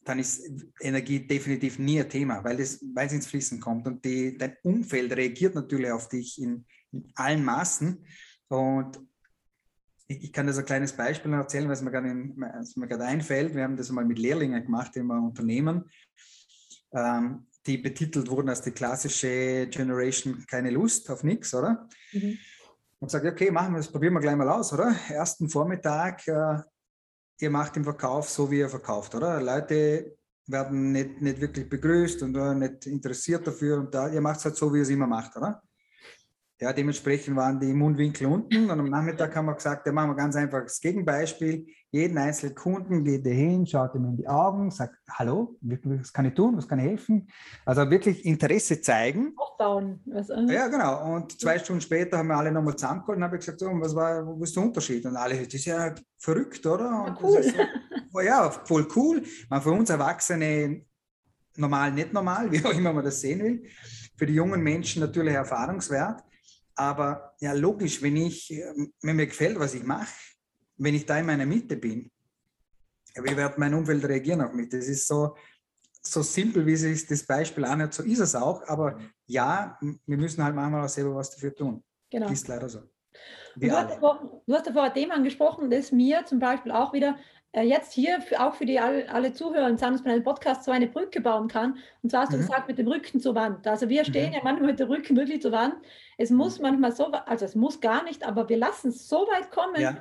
dann 0.09 0.17
ist 0.17 0.41
Energie 0.81 1.27
definitiv 1.27 1.77
nie 1.77 1.99
ein 1.99 2.09
Thema, 2.09 2.43
weil 2.43 2.59
es, 2.59 2.83
weil 2.95 3.05
es 3.05 3.13
ins 3.13 3.27
Fließen 3.27 3.59
kommt. 3.59 3.85
Und 3.85 4.03
die, 4.03 4.35
dein 4.35 4.57
Umfeld 4.63 5.15
reagiert 5.15 5.53
natürlich 5.53 5.91
auf 5.91 6.09
dich 6.09 6.41
in, 6.41 6.65
in 6.91 7.11
allen 7.13 7.45
Maßen. 7.45 8.03
Und 8.47 8.99
ich, 10.07 10.23
ich 10.23 10.33
kann 10.33 10.47
das 10.47 10.57
ein 10.57 10.65
kleines 10.65 10.93
Beispiel 10.93 11.31
erzählen, 11.33 11.69
was 11.69 11.83
mir 11.83 11.91
gerade 11.91 13.05
einfällt. 13.05 13.53
Wir 13.53 13.63
haben 13.63 13.77
das 13.77 13.91
mal 13.91 14.03
mit 14.03 14.17
Lehrlingen 14.17 14.63
gemacht 14.63 14.97
einem 14.97 15.25
Unternehmen, 15.25 15.87
ähm, 16.91 17.45
die 17.67 17.77
betitelt 17.77 18.31
wurden 18.31 18.49
als 18.49 18.63
die 18.63 18.71
klassische 18.71 19.67
Generation 19.67 20.43
keine 20.47 20.71
Lust 20.71 21.07
auf 21.11 21.23
nichts, 21.23 21.53
oder? 21.53 21.87
Mhm. 22.13 22.39
Und 22.97 23.11
sage, 23.11 23.31
okay, 23.31 23.51
machen 23.51 23.73
wir 23.73 23.77
das, 23.77 23.91
probieren 23.91 24.13
wir 24.13 24.21
gleich 24.21 24.35
mal 24.35 24.49
aus, 24.49 24.73
oder? 24.73 24.95
Ersten 25.07 25.49
Vormittag, 25.49 26.27
äh, 26.27 26.57
ihr 27.39 27.50
macht 27.50 27.75
den 27.75 27.84
Verkauf 27.84 28.29
so, 28.29 28.51
wie 28.51 28.60
ihr 28.60 28.69
verkauft, 28.69 29.15
oder? 29.15 29.41
Leute 29.41 30.17
werden 30.48 30.91
nicht, 30.91 31.22
nicht 31.22 31.39
wirklich 31.41 31.69
begrüßt 31.69 32.24
und 32.24 32.36
äh, 32.36 32.55
nicht 32.55 32.86
interessiert 32.86 33.48
dafür 33.48 33.79
und 33.79 33.93
da, 33.93 34.10
ihr 34.10 34.22
macht 34.22 34.39
es 34.39 34.46
halt 34.46 34.55
so, 34.55 34.74
wie 34.74 34.77
ihr 34.77 34.84
es 34.84 34.89
immer 34.89 35.08
macht, 35.08 35.36
oder? 35.38 35.62
Ja, 36.61 36.73
dementsprechend 36.73 37.37
waren 37.37 37.57
die 37.57 37.73
Mundwinkel 37.73 38.27
unten 38.27 38.69
und 38.69 38.79
am 38.79 38.89
Nachmittag 38.89 39.33
haben 39.33 39.45
wir 39.45 39.55
gesagt, 39.55 39.87
da 39.87 39.93
machen 39.93 40.09
wir 40.09 40.15
ganz 40.15 40.35
einfach 40.35 40.61
das 40.63 40.81
Gegenbeispiel. 40.81 41.65
Jeden 41.89 42.17
einzelnen 42.17 42.53
Kunden 42.53 43.05
geht 43.05 43.25
er 43.25 43.33
hin, 43.33 43.65
schaut 43.65 43.95
ihm 43.95 44.03
in 44.03 44.17
die 44.17 44.27
Augen, 44.27 44.69
sagt, 44.69 44.97
hallo, 45.09 45.55
was 45.61 46.11
kann 46.11 46.25
ich 46.25 46.33
tun, 46.33 46.57
was 46.57 46.67
kann 46.67 46.79
ich 46.79 46.85
helfen? 46.85 47.29
Also 47.65 47.89
wirklich 47.89 48.25
Interesse 48.25 48.81
zeigen. 48.81 49.31
Aufbauen. 49.37 50.01
Was, 50.07 50.29
äh, 50.29 50.53
Ja, 50.53 50.67
genau. 50.67 51.15
Und 51.15 51.39
zwei 51.39 51.57
Stunden 51.59 51.79
später 51.79 52.17
haben 52.17 52.27
wir 52.27 52.35
alle 52.35 52.51
nochmal 52.51 52.75
zusammengeholt 52.75 53.17
und 53.19 53.23
habe 53.23 53.37
ich 53.37 53.39
gesagt, 53.39 53.61
so, 53.61 53.67
was 53.67 53.95
war, 53.95 54.27
wo 54.27 54.43
ist 54.43 54.53
der 54.53 54.63
Unterschied? 54.63 55.05
Und 55.05 55.15
alle, 55.15 55.37
das 55.37 55.53
ist 55.53 55.63
ja 55.63 55.95
verrückt, 56.17 56.65
oder? 56.65 57.05
Und 57.05 57.23
cool. 57.23 57.37
das 57.37 57.45
ist 57.45 57.55
so, 58.11 58.19
ja, 58.19 58.49
voll 58.49 58.85
cool. 58.97 59.23
Man, 59.49 59.61
für 59.61 59.71
uns 59.71 59.89
Erwachsene 59.89 60.81
normal, 61.55 61.93
nicht 61.93 62.11
normal, 62.11 62.51
wie 62.51 62.65
auch 62.65 62.73
immer 62.73 62.91
man 62.91 63.05
das 63.05 63.21
sehen 63.21 63.39
will. 63.39 63.63
Für 64.17 64.25
die 64.25 64.33
jungen 64.33 64.61
Menschen 64.61 64.99
natürlich 64.99 65.35
erfahrungswert. 65.35 66.21
Aber 66.79 67.36
ja, 67.41 67.51
logisch, 67.51 68.01
wenn 68.01 68.15
ich, 68.15 68.53
ähm, 68.53 68.93
wenn 69.01 69.17
mir 69.17 69.27
gefällt, 69.27 69.59
was 69.59 69.74
ich 69.74 69.83
mache, 69.83 70.13
wenn 70.77 70.95
ich 70.95 71.05
da 71.05 71.19
in 71.19 71.25
meiner 71.25 71.45
Mitte 71.45 71.75
bin, 71.75 72.09
ja, 73.13 73.21
wie 73.21 73.36
wird 73.36 73.57
mein 73.57 73.74
Umfeld 73.74 74.05
reagieren 74.05 74.39
auf 74.39 74.53
mich? 74.53 74.69
Das 74.69 74.88
ist 74.88 75.05
so, 75.05 75.36
so 76.01 76.21
simpel, 76.21 76.65
wie 76.65 76.71
es 76.71 76.83
ist, 76.83 77.12
das 77.12 77.24
Beispiel 77.24 77.65
nicht, 77.75 77.93
so 77.93 78.01
ist 78.03 78.19
es 78.19 78.33
auch. 78.33 78.65
Aber 78.65 78.98
ja, 79.25 79.77
wir 79.81 80.17
müssen 80.17 80.41
halt 80.41 80.55
manchmal 80.55 80.86
auch 80.86 80.89
selber 80.89 81.15
was 81.15 81.31
dafür 81.31 81.53
tun. 81.53 81.83
genau. 82.09 82.29
Ist 82.29 82.48
leider 82.48 82.69
so. 82.69 82.83
Du 83.57 83.71
hast, 83.71 83.89
davor, 83.89 84.41
du 84.48 84.53
hast 84.53 84.67
davor 84.67 84.83
ein 84.83 84.93
Thema 84.93 85.15
angesprochen, 85.15 85.69
das 85.69 85.91
mir 85.91 86.24
zum 86.24 86.39
Beispiel 86.39 86.71
auch 86.71 86.93
wieder 86.93 87.17
jetzt 87.55 87.93
hier, 87.93 88.21
für, 88.21 88.39
auch 88.39 88.53
für 88.55 88.65
die 88.65 88.79
alle, 88.79 89.09
alle 89.09 89.33
Zuhörer 89.33 89.67
im 89.69 89.77
Sandspanel 89.77 90.21
Podcast, 90.21 90.63
so 90.63 90.71
eine 90.71 90.87
Brücke 90.87 91.19
bauen 91.21 91.47
kann. 91.47 91.77
Und 92.03 92.11
zwar 92.11 92.21
hast 92.21 92.31
du 92.33 92.37
Mhm. 92.37 92.41
gesagt, 92.41 92.67
mit 92.67 92.77
dem 92.77 92.87
Rücken 92.87 93.19
zur 93.19 93.35
Wand. 93.35 93.65
Also 93.67 93.89
wir 93.89 94.05
stehen 94.05 94.29
Mhm. 94.29 94.35
ja 94.35 94.39
manchmal 94.43 94.67
mit 94.71 94.79
dem 94.79 94.87
Rücken 94.89 95.15
wirklich 95.17 95.41
zur 95.41 95.51
Wand. 95.51 95.75
Es 96.17 96.29
muss 96.29 96.59
manchmal 96.59 96.91
so, 96.91 97.05
also 97.07 97.45
es 97.45 97.55
muss 97.55 97.81
gar 97.81 98.03
nicht, 98.03 98.23
aber 98.25 98.49
wir 98.49 98.57
lassen 98.57 98.89
es 98.89 99.07
so 99.09 99.17
weit 99.27 99.49
kommen, 99.51 99.81
Ja, 99.81 99.97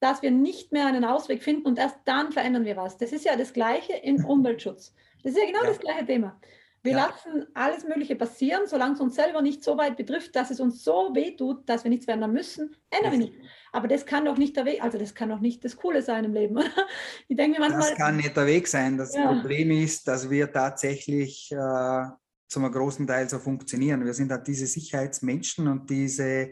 dass 0.00 0.22
wir 0.22 0.30
nicht 0.30 0.72
mehr 0.72 0.86
einen 0.86 1.04
Ausweg 1.04 1.42
finden 1.42 1.66
und 1.66 1.78
erst 1.78 1.98
dann 2.06 2.32
verändern 2.32 2.64
wir 2.64 2.76
was. 2.76 2.96
Das 2.96 3.12
ist 3.12 3.24
ja 3.24 3.36
das 3.36 3.52
Gleiche 3.52 3.92
im 3.94 4.16
Umweltschutz. 4.26 4.94
Das 5.22 5.32
ist 5.32 5.38
ja 5.38 5.46
genau 5.46 5.62
Ja. 5.62 5.68
das 5.68 5.78
gleiche 5.78 6.06
Thema. 6.06 6.38
Wir 6.82 6.92
Ja. 6.92 7.06
lassen 7.08 7.46
alles 7.52 7.84
Mögliche 7.84 8.16
passieren, 8.16 8.62
solange 8.66 8.94
es 8.94 9.00
uns 9.00 9.14
selber 9.14 9.42
nicht 9.42 9.62
so 9.62 9.76
weit 9.76 9.98
betrifft, 9.98 10.34
dass 10.34 10.50
es 10.50 10.60
uns 10.60 10.82
so 10.82 11.10
wehtut, 11.14 11.68
dass 11.68 11.84
wir 11.84 11.90
nichts 11.90 12.06
verändern 12.06 12.32
müssen, 12.32 12.74
ändern 12.88 13.12
wir 13.12 13.18
nicht. 13.18 13.34
Aber 13.72 13.86
das 13.86 14.06
kann 14.06 14.24
doch 14.24 14.38
nicht 14.38 14.56
der 14.56 14.64
Weg, 14.64 14.82
also 14.82 14.96
das 14.96 15.14
kann 15.14 15.28
doch 15.28 15.40
nicht 15.40 15.62
das 15.62 15.76
Coole 15.76 16.00
sein 16.00 16.24
im 16.24 16.32
Leben. 16.32 16.56
Ich 17.28 17.36
denke 17.36 17.60
mir 17.60 17.68
das 17.68 17.76
manchmal, 17.76 17.96
kann 17.96 18.16
nicht 18.16 18.34
der 18.36 18.46
Weg 18.46 18.66
sein. 18.66 18.96
Das 18.96 19.14
Ja. 19.14 19.26
Problem 19.26 19.70
ist, 19.70 20.08
dass 20.08 20.28
wir 20.30 20.50
tatsächlich 20.50 21.52
äh, 21.52 22.04
zum 22.48 22.70
großen 22.72 23.06
Teil 23.06 23.28
so 23.28 23.38
funktionieren. 23.38 24.04
Wir 24.04 24.14
sind 24.14 24.32
halt 24.32 24.46
diese 24.46 24.66
Sicherheitsmenschen 24.66 25.68
und 25.68 25.88
diese, 25.90 26.50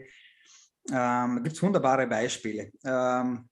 ähm, 0.91 1.43
gibt 1.43 1.55
es 1.55 1.63
wunderbare 1.63 2.05
Beispiele. 2.07 2.71
Ähm, 2.85 3.49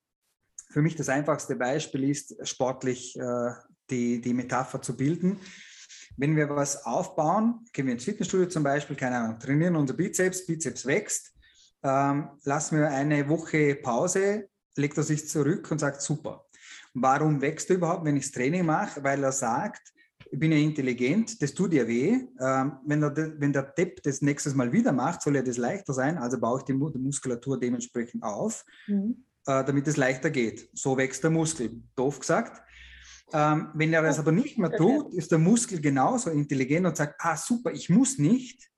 für 0.69 0.81
mich 0.81 0.95
das 0.95 1.09
einfachste 1.09 1.55
Beispiel 1.55 2.09
ist, 2.09 2.35
sportlich 2.47 3.17
äh, 3.17 3.51
die, 3.89 4.21
die 4.21 4.33
Metapher 4.33 4.81
zu 4.81 4.95
bilden. 4.95 5.39
Wenn 6.17 6.35
wir 6.35 6.49
was 6.49 6.83
aufbauen, 6.85 7.63
gehen 7.71 7.85
wir 7.85 7.93
ins 7.93 8.03
Fitnessstudio 8.03 8.47
zum 8.47 8.63
Beispiel, 8.63 8.95
keine 8.95 9.17
Ahnung, 9.17 9.39
trainieren 9.39 9.75
unser 9.75 9.93
Bizeps, 9.93 10.45
Bizeps 10.45 10.85
wächst, 10.85 11.31
ähm, 11.83 12.29
lassen 12.43 12.79
wir 12.79 12.89
eine 12.89 13.29
Woche 13.29 13.75
Pause, 13.75 14.49
legt 14.75 14.97
er 14.97 15.03
sich 15.03 15.27
zurück 15.29 15.69
und 15.71 15.79
sagt, 15.79 16.01
super. 16.01 16.43
Warum 16.95 17.39
wächst 17.41 17.69
er 17.69 17.75
überhaupt, 17.75 18.03
wenn 18.05 18.17
ich 18.17 18.23
das 18.25 18.31
Training 18.31 18.65
mache? 18.65 19.03
Weil 19.03 19.23
er 19.23 19.31
sagt, 19.31 19.93
ich 20.31 20.39
bin 20.39 20.51
ja 20.51 20.57
intelligent, 20.57 21.39
das 21.41 21.53
tut 21.53 21.71
ja 21.73 21.87
weh. 21.87 22.19
Ähm, 22.39 22.73
wenn, 22.85 22.99
der, 22.99 23.39
wenn 23.39 23.53
der 23.53 23.63
Depp 23.63 24.01
das 24.01 24.21
nächstes 24.21 24.55
Mal 24.55 24.71
wieder 24.73 24.91
macht, 24.91 25.21
soll 25.21 25.35
ja 25.35 25.43
das 25.43 25.57
leichter 25.57 25.93
sein, 25.93 26.17
also 26.17 26.39
baue 26.39 26.59
ich 26.59 26.65
die, 26.65 26.73
Mu- 26.73 26.89
die 26.89 26.97
Muskulatur 26.99 27.59
dementsprechend 27.59 28.23
auf 28.23 28.65
Mhm. 28.87 29.23
äh, 29.45 29.63
damit 29.63 29.87
es 29.87 29.95
leichter 29.97 30.31
geht. 30.31 30.69
So 30.73 30.97
wächst 30.97 31.23
der 31.23 31.29
Muskel, 31.29 31.81
doof 31.95 32.19
gesagt. 32.19 32.61
Ähm, 33.33 33.69
wenn 33.73 33.93
er 33.93 34.03
das 34.03 34.19
aber 34.19 34.31
nicht 34.31 34.57
mehr 34.57 34.71
tut, 34.71 35.13
ist 35.13 35.31
der 35.31 35.37
Muskel 35.37 35.81
genauso 35.81 36.29
intelligent 36.29 36.85
und 36.85 36.95
sagt, 36.95 37.15
ah 37.19 37.35
super, 37.35 37.71
ich 37.71 37.89
muss 37.89 38.17
nicht, 38.17 38.69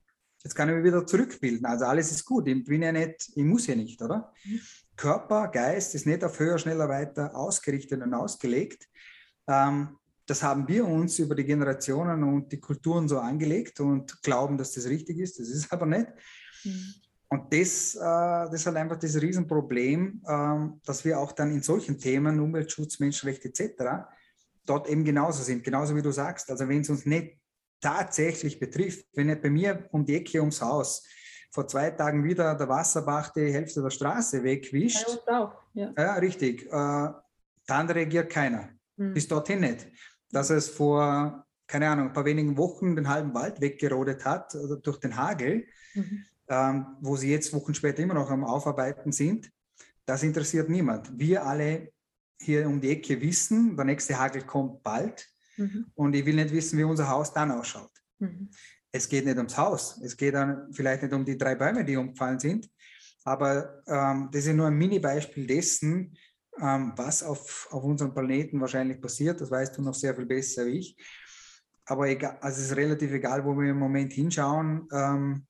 jetzt 0.44 0.56
kann 0.56 0.70
ich 0.70 0.75
mich 0.75 0.86
wieder 0.86 1.06
zurückbilden. 1.06 1.65
Also 1.65 1.86
alles 1.86 2.12
ist 2.12 2.25
gut, 2.25 2.48
ich 2.48 2.63
bin 2.63 2.82
ja 2.82 2.91
nicht, 2.91 3.32
ich 3.36 3.44
muss 3.44 3.68
ja 3.68 3.75
nicht, 3.75 4.01
oder? 4.01 4.34
Mhm. 4.44 4.60
Körper, 4.96 5.48
Geist 5.50 5.94
ist 5.96 6.06
nicht 6.06 6.24
auf 6.24 6.39
höher, 6.39 6.58
schneller, 6.58 6.89
weiter 6.89 7.36
ausgerichtet 7.36 8.01
und 8.01 8.13
ausgelegt. 8.13 8.88
Ähm, 9.47 9.97
das 10.26 10.43
haben 10.43 10.67
wir 10.67 10.86
uns 10.86 11.17
über 11.19 11.36
die 11.36 11.45
Generationen 11.45 12.23
und 12.23 12.52
die 12.52 12.60
Kulturen 12.60 13.08
so 13.08 13.19
angelegt 13.19 13.80
und 13.80 14.21
glauben, 14.21 14.58
dass 14.58 14.73
das 14.73 14.88
richtig 14.88 15.19
ist. 15.19 15.39
Das 15.39 15.47
ist 15.50 15.71
aber 15.71 15.86
nicht. 15.86 16.08
Mhm. 16.63 16.93
Und 17.32 17.54
das, 17.54 17.95
äh, 17.95 18.00
das 18.00 18.54
ist 18.54 18.65
halt 18.65 18.78
einfach 18.78 18.97
das 18.97 19.21
Riesenproblem, 19.21 20.23
ähm, 20.28 20.82
dass 20.84 21.06
wir 21.06 21.19
auch 21.19 21.32
dann 21.32 21.52
in 21.52 21.62
solchen 21.62 22.00
Themen, 22.00 22.39
Umweltschutz, 22.39 23.00
Menschenrechte 23.00 23.50
etc., 23.50 24.08
dort 24.65 24.88
eben 24.89 25.04
genauso 25.04 25.43
sind, 25.43 25.63
genauso 25.63 25.95
wie 25.95 26.02
du 26.02 26.12
sagst. 26.12 26.50
Also 26.50 26.67
wenn 26.67 26.82
es 26.82 26.89
uns 26.89 27.06
nicht 27.06 27.38
tatsächlich 27.82 28.60
betrifft, 28.60 29.06
wenn 29.13 29.28
nicht 29.28 29.41
bei 29.41 29.50
mir 29.50 29.88
um 29.91 30.06
die 30.06 30.15
Ecke 30.15 30.39
ums 30.39 30.62
Haus 30.62 31.04
vor 31.52 31.67
zwei 31.67 31.89
Tagen 31.91 32.24
wieder 32.24 32.54
der 32.56 32.69
Wasserbach 32.69 33.30
die 33.34 33.52
Hälfte 33.52 33.82
der 33.82 33.89
Straße 33.89 34.43
wegwischt, 34.43 35.08
uns 35.08 35.28
auch. 35.28 35.54
Ja. 35.74 35.93
ja, 35.98 36.13
richtig, 36.15 36.65
äh, 36.67 37.10
dann 37.65 37.89
reagiert 37.89 38.30
keiner 38.32 38.69
Mhm. 38.98 39.13
bis 39.13 39.28
dorthin 39.28 39.62
nicht. 39.62 39.88
Dass 40.32 40.50
es 40.50 40.67
vor, 40.69 41.45
keine 41.65 41.89
Ahnung, 41.89 42.08
ein 42.08 42.13
paar 42.13 42.26
wenigen 42.26 42.58
Wochen 42.58 42.95
den 42.95 43.08
halben 43.08 43.34
Wald 43.34 43.62
weggerodet 43.62 44.26
hat 44.26 44.54
also 44.54 44.76
durch 44.76 44.98
den 45.00 45.15
Hagel, 45.15 45.65
Mhm. 45.95 46.26
ähm, 46.50 46.86
wo 47.02 47.15
sie 47.15 47.32
jetzt 47.32 47.54
Wochen 47.54 47.74
später 47.74 48.04
immer 48.04 48.13
noch 48.15 48.30
am 48.30 48.43
Aufarbeiten 48.43 49.12
sind, 49.12 49.50
das 50.06 50.22
interessiert 50.24 50.69
niemand. 50.69 51.17
Wir 51.17 51.45
alle 51.45 51.91
hier 52.41 52.67
um 52.67 52.80
die 52.80 52.89
Ecke 52.89 53.19
wissen, 53.21 53.75
der 53.75 53.86
nächste 53.86 54.17
Hagel 54.17 54.43
kommt 54.43 54.84
bald 54.84 55.28
Mhm. 55.60 55.91
und 55.93 56.15
ich 56.15 56.25
will 56.25 56.36
nicht 56.36 56.54
wissen, 56.54 56.80
wie 56.80 56.84
unser 56.84 57.10
Haus 57.10 57.34
dann 57.34 57.52
ausschaut. 57.52 57.91
Mhm. 58.19 58.49
Es 58.91 59.08
geht 59.08 59.25
nicht 59.25 59.38
ums 59.38 59.58
Haus, 59.58 59.99
es 60.02 60.15
geht 60.15 60.34
dann 60.34 60.71
vielleicht 60.71 61.04
nicht 61.04 61.13
um 61.13 61.25
die 61.25 61.38
drei 61.38 61.54
Bäume, 61.56 61.84
die 61.84 61.97
umgefallen 61.97 62.39
sind, 62.39 62.69
aber 63.25 63.84
ähm, 63.86 64.30
das 64.32 64.45
ist 64.45 64.56
nur 64.56 64.67
ein 64.67 64.78
Mini-Beispiel 64.78 65.45
dessen, 65.45 66.17
ähm, 66.60 66.93
was 66.95 67.23
auf, 67.23 67.67
auf 67.71 67.84
unserem 67.84 68.13
Planeten 68.13 68.60
wahrscheinlich 68.60 68.99
passiert. 69.02 69.39
Das 69.41 69.52
weißt 69.52 69.78
du 69.78 69.82
noch 69.82 69.93
sehr 69.93 70.15
viel 70.15 70.25
besser 70.25 70.65
wie 70.65 70.80
ich. 70.80 70.97
Aber 71.86 72.08
egal, 72.08 72.38
also 72.41 72.62
es 72.62 72.67
ist 72.67 72.78
relativ 72.78 73.12
egal, 73.12 73.43
wo 73.45 73.54
wir 73.58 73.69
im 73.69 73.80
Moment 73.80 74.13
hinschauen. 74.13 74.88
Ähm, 74.91 75.45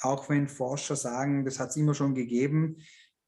auch 0.00 0.28
wenn 0.28 0.48
Forscher 0.48 0.96
sagen, 0.96 1.44
das 1.44 1.58
hat 1.58 1.70
es 1.70 1.76
immer 1.76 1.94
schon 1.94 2.14
gegeben, 2.14 2.76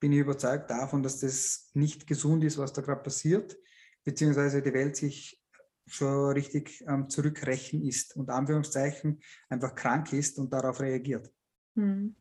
bin 0.00 0.12
ich 0.12 0.18
überzeugt 0.18 0.70
davon, 0.70 1.02
dass 1.02 1.20
das 1.20 1.70
nicht 1.74 2.06
gesund 2.06 2.42
ist, 2.44 2.58
was 2.58 2.72
da 2.72 2.82
gerade 2.82 3.02
passiert, 3.02 3.56
beziehungsweise 4.04 4.62
die 4.62 4.72
Welt 4.72 4.96
sich 4.96 5.40
schon 5.86 6.32
richtig 6.32 6.84
ähm, 6.88 7.08
zurückrechen 7.08 7.82
ist 7.82 8.16
und 8.16 8.30
Anführungszeichen 8.30 9.20
einfach 9.48 9.74
krank 9.74 10.12
ist 10.12 10.38
und 10.38 10.52
darauf 10.52 10.80
reagiert. 10.80 11.30
Mhm. 11.74 12.14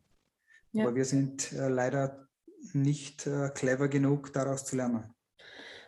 Ja. 0.72 0.84
Aber 0.84 0.94
wir 0.94 1.04
sind 1.04 1.52
äh, 1.52 1.68
leider 1.68 2.28
nicht 2.72 3.26
äh, 3.26 3.48
clever 3.54 3.88
genug, 3.88 4.32
daraus 4.32 4.64
zu 4.64 4.76
lernen. 4.76 5.14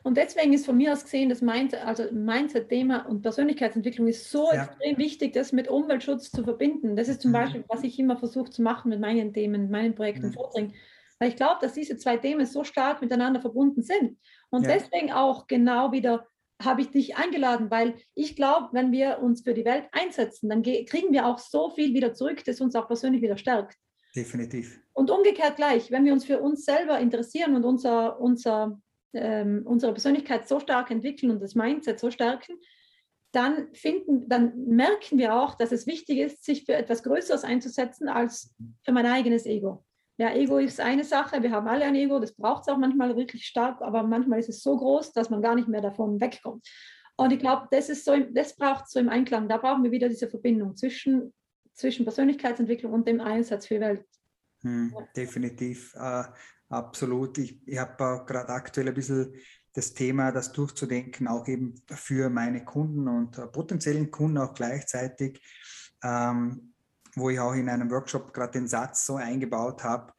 Und 0.04 0.16
deswegen 0.16 0.52
ist 0.52 0.66
von 0.66 0.76
mir 0.76 0.92
aus 0.92 1.04
gesehen, 1.04 1.28
das 1.28 1.42
Mindset, 1.42 1.80
also 1.84 2.10
Mindset-Thema 2.10 3.06
und 3.06 3.22
Persönlichkeitsentwicklung 3.22 4.08
ist 4.08 4.30
so 4.30 4.50
Ja. 4.52 4.64
extrem 4.64 4.98
wichtig, 4.98 5.32
das 5.32 5.52
mit 5.52 5.68
Umweltschutz 5.68 6.30
zu 6.30 6.42
verbinden. 6.42 6.96
Das 6.96 7.08
ist 7.08 7.20
zum 7.20 7.30
Mhm. 7.30 7.34
Beispiel, 7.34 7.64
was 7.68 7.84
ich 7.84 7.98
immer 7.98 8.16
versuche 8.16 8.50
zu 8.50 8.62
machen 8.62 8.88
mit 8.88 9.00
meinen 9.00 9.32
Themen, 9.32 9.62
mit 9.62 9.70
meinen 9.70 9.94
Projekten, 9.94 10.28
Mhm. 10.28 10.32
Vorträgen. 10.32 10.74
Weil 11.22 11.28
ich 11.28 11.36
glaube, 11.36 11.58
dass 11.60 11.72
diese 11.74 11.96
zwei 11.98 12.16
Themen 12.16 12.44
so 12.46 12.64
stark 12.64 13.00
miteinander 13.00 13.40
verbunden 13.40 13.80
sind. 13.80 14.18
Und 14.50 14.64
Ja. 14.66 14.72
deswegen 14.74 15.12
auch 15.12 15.46
genau 15.46 15.92
wieder 15.92 16.26
habe 16.60 16.80
ich 16.80 16.90
dich 16.90 17.16
eingeladen, 17.16 17.70
weil 17.70 17.94
ich 18.16 18.34
glaube, 18.34 18.70
wenn 18.72 18.90
wir 18.90 19.20
uns 19.20 19.42
für 19.42 19.54
die 19.54 19.64
Welt 19.64 19.84
einsetzen, 19.92 20.48
dann 20.48 20.62
ge- 20.62 20.84
kriegen 20.84 21.12
wir 21.12 21.26
auch 21.26 21.38
so 21.38 21.70
viel 21.70 21.94
wieder 21.94 22.12
zurück, 22.12 22.42
das 22.44 22.60
uns 22.60 22.74
auch 22.74 22.88
persönlich 22.88 23.22
wieder 23.22 23.36
stärkt. 23.36 23.76
Definitiv. 24.16 24.80
Und 24.94 25.12
umgekehrt 25.12 25.54
gleich, 25.54 25.92
wenn 25.92 26.04
wir 26.04 26.12
uns 26.12 26.24
für 26.24 26.40
uns 26.40 26.64
selber 26.64 26.98
interessieren 26.98 27.54
und 27.54 27.64
unser, 27.64 28.20
unser, 28.20 28.80
ähm, 29.12 29.62
unsere 29.64 29.92
Persönlichkeit 29.92 30.48
so 30.48 30.58
stark 30.58 30.90
entwickeln 30.90 31.30
und 31.30 31.40
das 31.40 31.54
Mindset 31.54 32.00
so 32.00 32.10
stärken, 32.10 32.56
dann, 33.30 33.72
finden, 33.74 34.28
dann 34.28 34.56
merken 34.66 35.18
wir 35.18 35.36
auch, 35.36 35.54
dass 35.54 35.70
es 35.70 35.86
wichtig 35.86 36.18
ist, 36.18 36.44
sich 36.44 36.64
für 36.64 36.74
etwas 36.74 37.04
Größeres 37.04 37.44
einzusetzen 37.44 38.08
als 38.08 38.54
für 38.84 38.90
mein 38.90 39.06
eigenes 39.06 39.46
Ego. 39.46 39.84
Ja, 40.18 40.34
Ego 40.34 40.58
ist 40.58 40.80
eine 40.80 41.04
Sache, 41.04 41.42
wir 41.42 41.50
haben 41.50 41.66
alle 41.66 41.84
ein 41.84 41.94
Ego, 41.94 42.18
das 42.20 42.34
braucht 42.34 42.62
es 42.62 42.68
auch 42.68 42.76
manchmal 42.76 43.16
wirklich 43.16 43.46
stark, 43.46 43.80
aber 43.80 44.02
manchmal 44.02 44.38
ist 44.38 44.50
es 44.50 44.62
so 44.62 44.76
groß, 44.76 45.12
dass 45.12 45.30
man 45.30 45.42
gar 45.42 45.54
nicht 45.54 45.68
mehr 45.68 45.80
davon 45.80 46.20
wegkommt. 46.20 46.66
Und 47.16 47.32
ich 47.32 47.38
glaube, 47.38 47.68
das, 47.70 47.88
ist 47.88 48.04
so, 48.04 48.16
das 48.32 48.56
braucht 48.56 48.88
so 48.88 48.98
im 48.98 49.08
Einklang. 49.08 49.48
Da 49.48 49.58
brauchen 49.58 49.84
wir 49.84 49.90
wieder 49.90 50.08
diese 50.08 50.28
Verbindung 50.28 50.76
zwischen, 50.76 51.32
zwischen 51.74 52.04
Persönlichkeitsentwicklung 52.04 52.92
und 52.92 53.06
dem 53.06 53.20
Einsatz 53.20 53.66
für 53.66 53.74
die 53.74 53.80
Welt. 53.80 54.04
Hm, 54.62 54.94
definitiv, 55.16 55.94
äh, 55.94 56.24
absolut. 56.68 57.38
Ich, 57.38 57.60
ich 57.66 57.78
habe 57.78 58.24
gerade 58.26 58.48
aktuell 58.48 58.88
ein 58.88 58.94
bisschen 58.94 59.34
das 59.72 59.94
Thema, 59.94 60.32
das 60.32 60.52
durchzudenken, 60.52 61.28
auch 61.28 61.48
eben 61.48 61.74
für 61.88 62.28
meine 62.28 62.64
Kunden 62.64 63.08
und 63.08 63.38
äh, 63.38 63.46
potenziellen 63.46 64.10
Kunden 64.10 64.38
auch 64.38 64.54
gleichzeitig. 64.54 65.40
Ähm, 66.04 66.71
wo 67.16 67.30
ich 67.30 67.38
auch 67.38 67.54
in 67.54 67.68
einem 67.68 67.90
Workshop 67.90 68.32
gerade 68.32 68.52
den 68.52 68.68
Satz 68.68 69.06
so 69.06 69.16
eingebaut 69.16 69.84
habe, 69.84 70.12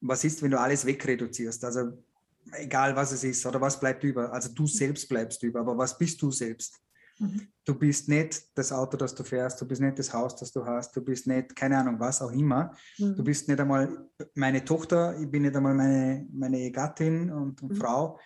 was 0.00 0.24
ist, 0.24 0.42
wenn 0.42 0.50
du 0.52 0.60
alles 0.60 0.86
wegreduzierst? 0.86 1.64
Also 1.64 2.04
egal 2.52 2.94
was 2.96 3.12
es 3.12 3.24
ist 3.24 3.44
oder 3.46 3.60
was 3.60 3.78
bleibt 3.78 4.04
über. 4.04 4.32
Also 4.32 4.50
du 4.52 4.66
selbst 4.66 5.08
bleibst 5.08 5.42
über, 5.42 5.60
aber 5.60 5.76
was 5.76 5.98
bist 5.98 6.20
du 6.22 6.30
selbst? 6.30 6.80
Mhm. 7.18 7.48
Du 7.64 7.74
bist 7.74 8.08
nicht 8.08 8.56
das 8.56 8.70
Auto, 8.72 8.96
das 8.96 9.14
du 9.14 9.24
fährst, 9.24 9.60
du 9.60 9.66
bist 9.66 9.80
nicht 9.80 9.98
das 9.98 10.12
Haus, 10.14 10.36
das 10.36 10.52
du 10.52 10.64
hast, 10.64 10.94
du 10.96 11.02
bist 11.04 11.26
nicht, 11.26 11.54
keine 11.56 11.76
Ahnung, 11.78 11.98
was 11.98 12.22
auch 12.22 12.30
immer. 12.30 12.72
Du 12.96 13.04
Mhm. 13.06 13.24
bist 13.24 13.48
nicht 13.48 13.60
einmal 13.60 14.08
meine 14.34 14.64
Tochter, 14.64 15.18
ich 15.20 15.28
bin 15.28 15.42
nicht 15.42 15.56
einmal 15.56 15.74
meine, 15.74 16.26
meine 16.32 16.70
Gattin 16.70 17.30
und, 17.32 17.60
und 17.62 17.72
Mhm. 17.72 17.76
Frau. 17.76 18.20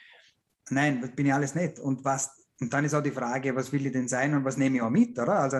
Nein, 0.70 1.00
das 1.00 1.10
bin 1.12 1.26
ich 1.26 1.34
alles 1.34 1.54
nicht. 1.54 1.78
Und 1.78 2.04
was, 2.04 2.30
und 2.60 2.72
dann 2.72 2.84
ist 2.84 2.94
auch 2.94 3.02
die 3.02 3.10
Frage, 3.10 3.56
was 3.56 3.72
will 3.72 3.86
ich 3.86 3.92
denn 3.92 4.08
sein 4.08 4.34
und 4.34 4.44
was 4.44 4.56
nehme 4.58 4.76
ich 4.76 4.82
auch 4.82 4.90
mit, 4.90 5.18
oder? 5.18 5.40
Also 5.40 5.58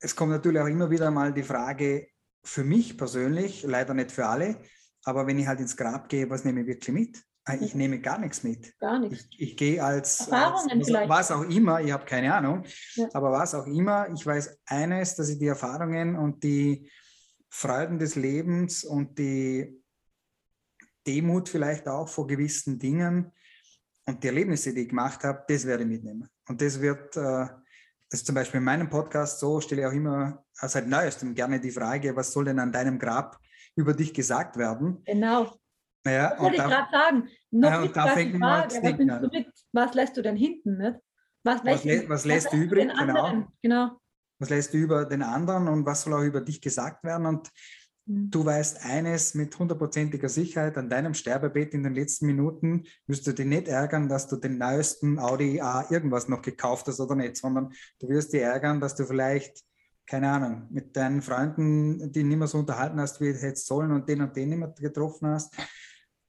es 0.00 0.14
kommt 0.14 0.30
natürlich 0.32 0.60
auch 0.60 0.66
immer 0.66 0.90
wieder 0.90 1.10
mal 1.10 1.32
die 1.32 1.42
Frage, 1.42 2.08
für 2.44 2.64
mich 2.64 2.96
persönlich, 2.96 3.62
leider 3.64 3.94
nicht 3.94 4.12
für 4.12 4.26
alle, 4.26 4.60
aber 5.04 5.26
wenn 5.26 5.38
ich 5.38 5.46
halt 5.46 5.60
ins 5.60 5.76
Grab 5.76 6.08
gehe, 6.08 6.28
was 6.30 6.44
nehme 6.44 6.60
ich 6.62 6.66
wirklich 6.66 6.94
mit? 6.94 7.22
Ah, 7.44 7.54
Ich 7.60 7.72
Mhm. 7.74 7.78
nehme 7.78 8.00
gar 8.00 8.18
nichts 8.18 8.42
mit. 8.42 8.78
Gar 8.78 9.00
nichts. 9.00 9.26
Ich, 9.32 9.40
ich 9.50 9.56
gehe 9.56 9.82
als, 9.82 10.20
Erfahrungen 10.28 10.70
als 10.78 10.86
vielleicht. 10.86 11.08
was 11.08 11.30
auch 11.30 11.42
immer, 11.42 11.80
ich 11.80 11.90
habe 11.92 12.04
keine 12.04 12.32
Ahnung, 12.34 12.64
Ja. 12.94 13.08
aber 13.12 13.32
was 13.32 13.54
auch 13.54 13.66
immer, 13.66 14.08
ich 14.12 14.24
weiß 14.24 14.58
eines, 14.66 15.14
dass 15.16 15.28
ich 15.30 15.38
die 15.38 15.46
Erfahrungen 15.46 16.16
und 16.16 16.42
die 16.44 16.90
Freuden 17.50 17.98
des 17.98 18.14
Lebens 18.14 18.84
und 18.84 19.18
die 19.18 19.82
Demut 21.06 21.48
vielleicht 21.48 21.88
auch 21.88 22.08
vor 22.08 22.26
gewissen 22.26 22.78
Dingen 22.78 23.32
und 24.06 24.22
die 24.22 24.26
Erlebnisse, 24.28 24.74
die 24.74 24.82
ich 24.82 24.88
gemacht 24.90 25.24
habe, 25.24 25.42
das 25.48 25.64
werde 25.66 25.82
ich 25.84 25.88
mitnehmen. 25.88 26.28
Und 26.48 26.60
das 26.60 26.80
wird, 26.80 27.16
äh, 27.16 27.46
das 28.10 28.20
ist 28.20 28.26
zum 28.26 28.34
Beispiel 28.34 28.58
in 28.58 28.64
meinem 28.64 28.88
Podcast 28.88 29.38
so, 29.40 29.60
stelle 29.60 29.82
ich 29.82 29.86
auch 29.86 29.92
immer 29.92 30.42
seit 30.52 30.86
neuestem 30.86 31.34
gerne 31.34 31.60
die 31.60 31.70
Frage, 31.70 32.14
was 32.16 32.32
soll 32.32 32.44
denn 32.46 32.58
an 32.58 32.72
deinem 32.72 32.98
Grab 32.98 33.38
über 33.76 33.94
dich 33.94 34.12
gesagt 34.14 34.56
werden? 34.56 35.02
Genau. 35.04 35.54
Ja, 36.06 36.30
Das 36.30 36.40
wollte 36.40 36.56
ich 36.56 36.62
gerade 36.62 36.90
sagen. 36.90 37.28
Noch 37.50 37.70
Ja, 37.70 37.80
und 37.82 37.96
da 37.96 38.06
fängt 38.08 38.34
die 38.34 38.42
an 38.42 38.70
Frage, 38.70 38.74
was, 38.74 38.98
nimmst 38.98 39.22
du 39.22 39.28
mit? 39.28 39.52
was 39.72 39.94
lässt 39.94 40.16
du 40.16 40.22
denn 40.22 40.36
hinten? 40.36 40.78
Nicht? 40.78 40.98
Was, 41.44 41.64
Was 41.64 41.84
lä- 41.84 42.08
was 42.08 42.24
lässt 42.24 42.52
du 42.52 42.56
den 42.56 42.62
übrig? 42.64 42.88
Genau. 42.98 43.46
Genau. 43.62 44.00
was 44.38 44.50
lässt 44.50 44.72
du 44.72 44.78
über 44.78 45.04
den 45.04 45.22
anderen 45.22 45.68
und 45.68 45.84
was 45.86 46.02
soll 46.02 46.14
auch 46.14 46.22
über 46.24 46.40
dich 46.40 46.60
gesagt 46.60 47.04
werden? 47.04 47.26
Und. 47.26 47.50
Du 48.08 48.44
weißt 48.44 48.84
eines 48.84 49.34
mit 49.34 49.58
hundertprozentiger 49.58 50.30
Sicherheit, 50.30 50.78
an 50.78 50.88
deinem 50.88 51.12
Sterbebett 51.12 51.74
in 51.74 51.82
den 51.82 51.94
letzten 51.94 52.26
Minuten 52.26 52.84
wirst 53.06 53.26
du 53.26 53.32
dich 53.32 53.46
nicht 53.46 53.68
ärgern, 53.68 54.08
dass 54.08 54.28
du 54.28 54.36
den 54.36 54.56
neuesten 54.56 55.18
Audi 55.18 55.60
A 55.60 55.86
irgendwas 55.90 56.26
noch 56.28 56.40
gekauft 56.40 56.86
hast 56.86 57.00
oder 57.00 57.14
nicht, 57.14 57.36
sondern 57.36 57.72
du 58.00 58.08
wirst 58.08 58.32
dich 58.32 58.40
ärgern, 58.40 58.80
dass 58.80 58.94
du 58.94 59.04
vielleicht, 59.04 59.62
keine 60.06 60.30
Ahnung, 60.30 60.68
mit 60.70 60.96
deinen 60.96 61.20
Freunden, 61.20 62.10
die 62.10 62.24
nicht 62.24 62.38
mehr 62.38 62.48
so 62.48 62.58
unterhalten 62.58 62.98
hast, 62.98 63.20
wie 63.20 63.32
du 63.32 63.38
hättest 63.38 63.66
sollen 63.66 63.92
und 63.92 64.08
den 64.08 64.22
und 64.22 64.34
den 64.34 64.48
nicht 64.48 64.58
mehr 64.58 64.74
getroffen 64.78 65.28
hast 65.28 65.54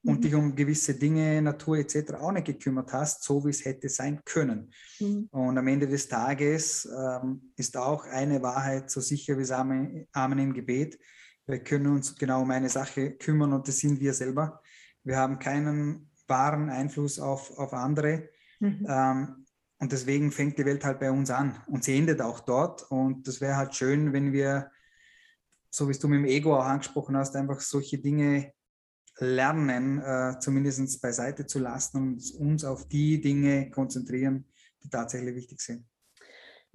und 0.04 0.18
Mhm. 0.18 0.20
dich 0.20 0.34
um 0.34 0.54
gewisse 0.54 0.94
Dinge, 0.94 1.40
Natur 1.40 1.78
etc. 1.78 2.14
auch 2.20 2.32
nicht 2.32 2.46
gekümmert 2.46 2.92
hast, 2.92 3.22
so 3.22 3.44
wie 3.44 3.50
es 3.50 3.64
hätte 3.64 3.88
sein 3.88 4.20
können. 4.24 4.70
Mhm. 4.98 5.28
Und 5.30 5.56
am 5.58 5.66
Ende 5.66 5.86
des 5.86 6.08
Tages 6.08 6.86
ähm, 6.86 7.52
ist 7.56 7.76
auch 7.76 8.04
eine 8.04 8.42
Wahrheit 8.42 8.90
so 8.90 9.00
sicher 9.00 9.38
wie 9.38 9.50
Amen, 9.50 10.06
Amen 10.12 10.38
im 10.38 10.52
Gebet. 10.52 10.98
Wir 11.50 11.58
können 11.58 11.88
uns 11.88 12.14
genau 12.16 12.42
um 12.42 12.50
eine 12.50 12.68
Sache 12.68 13.12
kümmern 13.12 13.52
und 13.52 13.66
das 13.66 13.78
sind 13.78 14.00
wir 14.00 14.14
selber. 14.14 14.62
Wir 15.02 15.16
haben 15.16 15.38
keinen 15.38 16.10
wahren 16.28 16.70
Einfluss 16.70 17.18
auf, 17.18 17.58
auf 17.58 17.72
andere. 17.72 18.28
Mhm. 18.60 18.86
Ähm, 18.88 19.46
und 19.78 19.92
deswegen 19.92 20.30
fängt 20.30 20.58
die 20.58 20.64
Welt 20.64 20.84
halt 20.84 21.00
bei 21.00 21.10
uns 21.10 21.30
an 21.30 21.60
und 21.66 21.84
sie 21.84 21.96
endet 21.96 22.20
auch 22.20 22.40
dort. 22.40 22.90
Und 22.90 23.26
das 23.26 23.40
wäre 23.40 23.56
halt 23.56 23.74
schön, 23.74 24.12
wenn 24.12 24.32
wir, 24.32 24.70
so 25.70 25.88
wie 25.88 25.92
es 25.92 25.98
du 25.98 26.06
mit 26.06 26.18
dem 26.18 26.26
Ego 26.26 26.56
auch 26.56 26.64
angesprochen 26.64 27.16
hast, 27.16 27.34
einfach 27.34 27.60
solche 27.60 27.98
Dinge 27.98 28.52
lernen, 29.16 29.98
äh, 30.00 30.38
zumindest 30.38 31.00
beiseite 31.00 31.46
zu 31.46 31.58
lassen 31.58 31.96
und 31.96 32.34
uns 32.38 32.64
auf 32.64 32.88
die 32.88 33.20
Dinge 33.20 33.70
konzentrieren, 33.70 34.44
die 34.82 34.90
tatsächlich 34.90 35.34
wichtig 35.34 35.60
sind. 35.60 35.89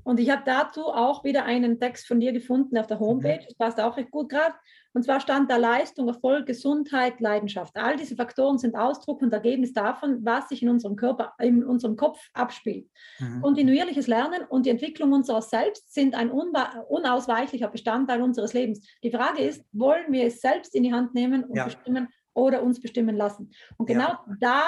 Und 0.05 0.19
ich 0.19 0.29
habe 0.29 0.43
dazu 0.45 0.85
auch 0.85 1.23
wieder 1.23 1.45
einen 1.45 1.79
Text 1.79 2.07
von 2.07 2.19
dir 2.19 2.31
gefunden 2.31 2.77
auf 2.77 2.85
der 2.85 2.99
Homepage. 2.99 3.39
Das 3.43 3.55
passt 3.55 3.81
auch 3.81 3.97
recht 3.97 4.11
gut 4.11 4.29
gerade. 4.29 4.53
Und 4.93 5.03
zwar 5.03 5.19
stand 5.19 5.49
da 5.51 5.57
Leistung, 5.57 6.07
Erfolg, 6.07 6.45
Gesundheit, 6.45 7.19
Leidenschaft. 7.19 7.75
All 7.75 7.97
diese 7.97 8.15
Faktoren 8.15 8.59
sind 8.59 8.75
Ausdruck 8.75 9.21
und 9.23 9.33
Ergebnis 9.33 9.73
davon, 9.73 10.23
was 10.23 10.47
sich 10.49 10.61
in 10.61 10.69
unserem 10.69 10.95
Körper, 10.95 11.33
in 11.39 11.65
unserem 11.65 11.97
Kopf 11.97 12.19
abspielt. 12.33 12.87
Mhm. 13.19 13.41
Kontinuierliches 13.41 14.05
Lernen 14.07 14.43
und 14.47 14.67
die 14.67 14.69
Entwicklung 14.69 15.11
unseres 15.11 15.49
Selbst 15.49 15.91
sind 15.93 16.13
ein 16.13 16.29
unausweichlicher 16.29 17.67
Bestandteil 17.67 18.21
unseres 18.21 18.53
Lebens. 18.53 18.87
Die 19.03 19.11
Frage 19.11 19.41
ist, 19.41 19.65
wollen 19.73 20.11
wir 20.11 20.25
es 20.25 20.39
selbst 20.39 20.75
in 20.75 20.83
die 20.83 20.93
Hand 20.93 21.15
nehmen 21.15 21.43
und 21.43 21.57
Ja. 21.57 21.65
bestimmen 21.65 22.09
oder 22.35 22.61
uns 22.61 22.79
bestimmen 22.79 23.17
lassen? 23.17 23.51
Und 23.77 23.87
genau 23.87 24.09
Ja. 24.09 24.25
da 24.39 24.61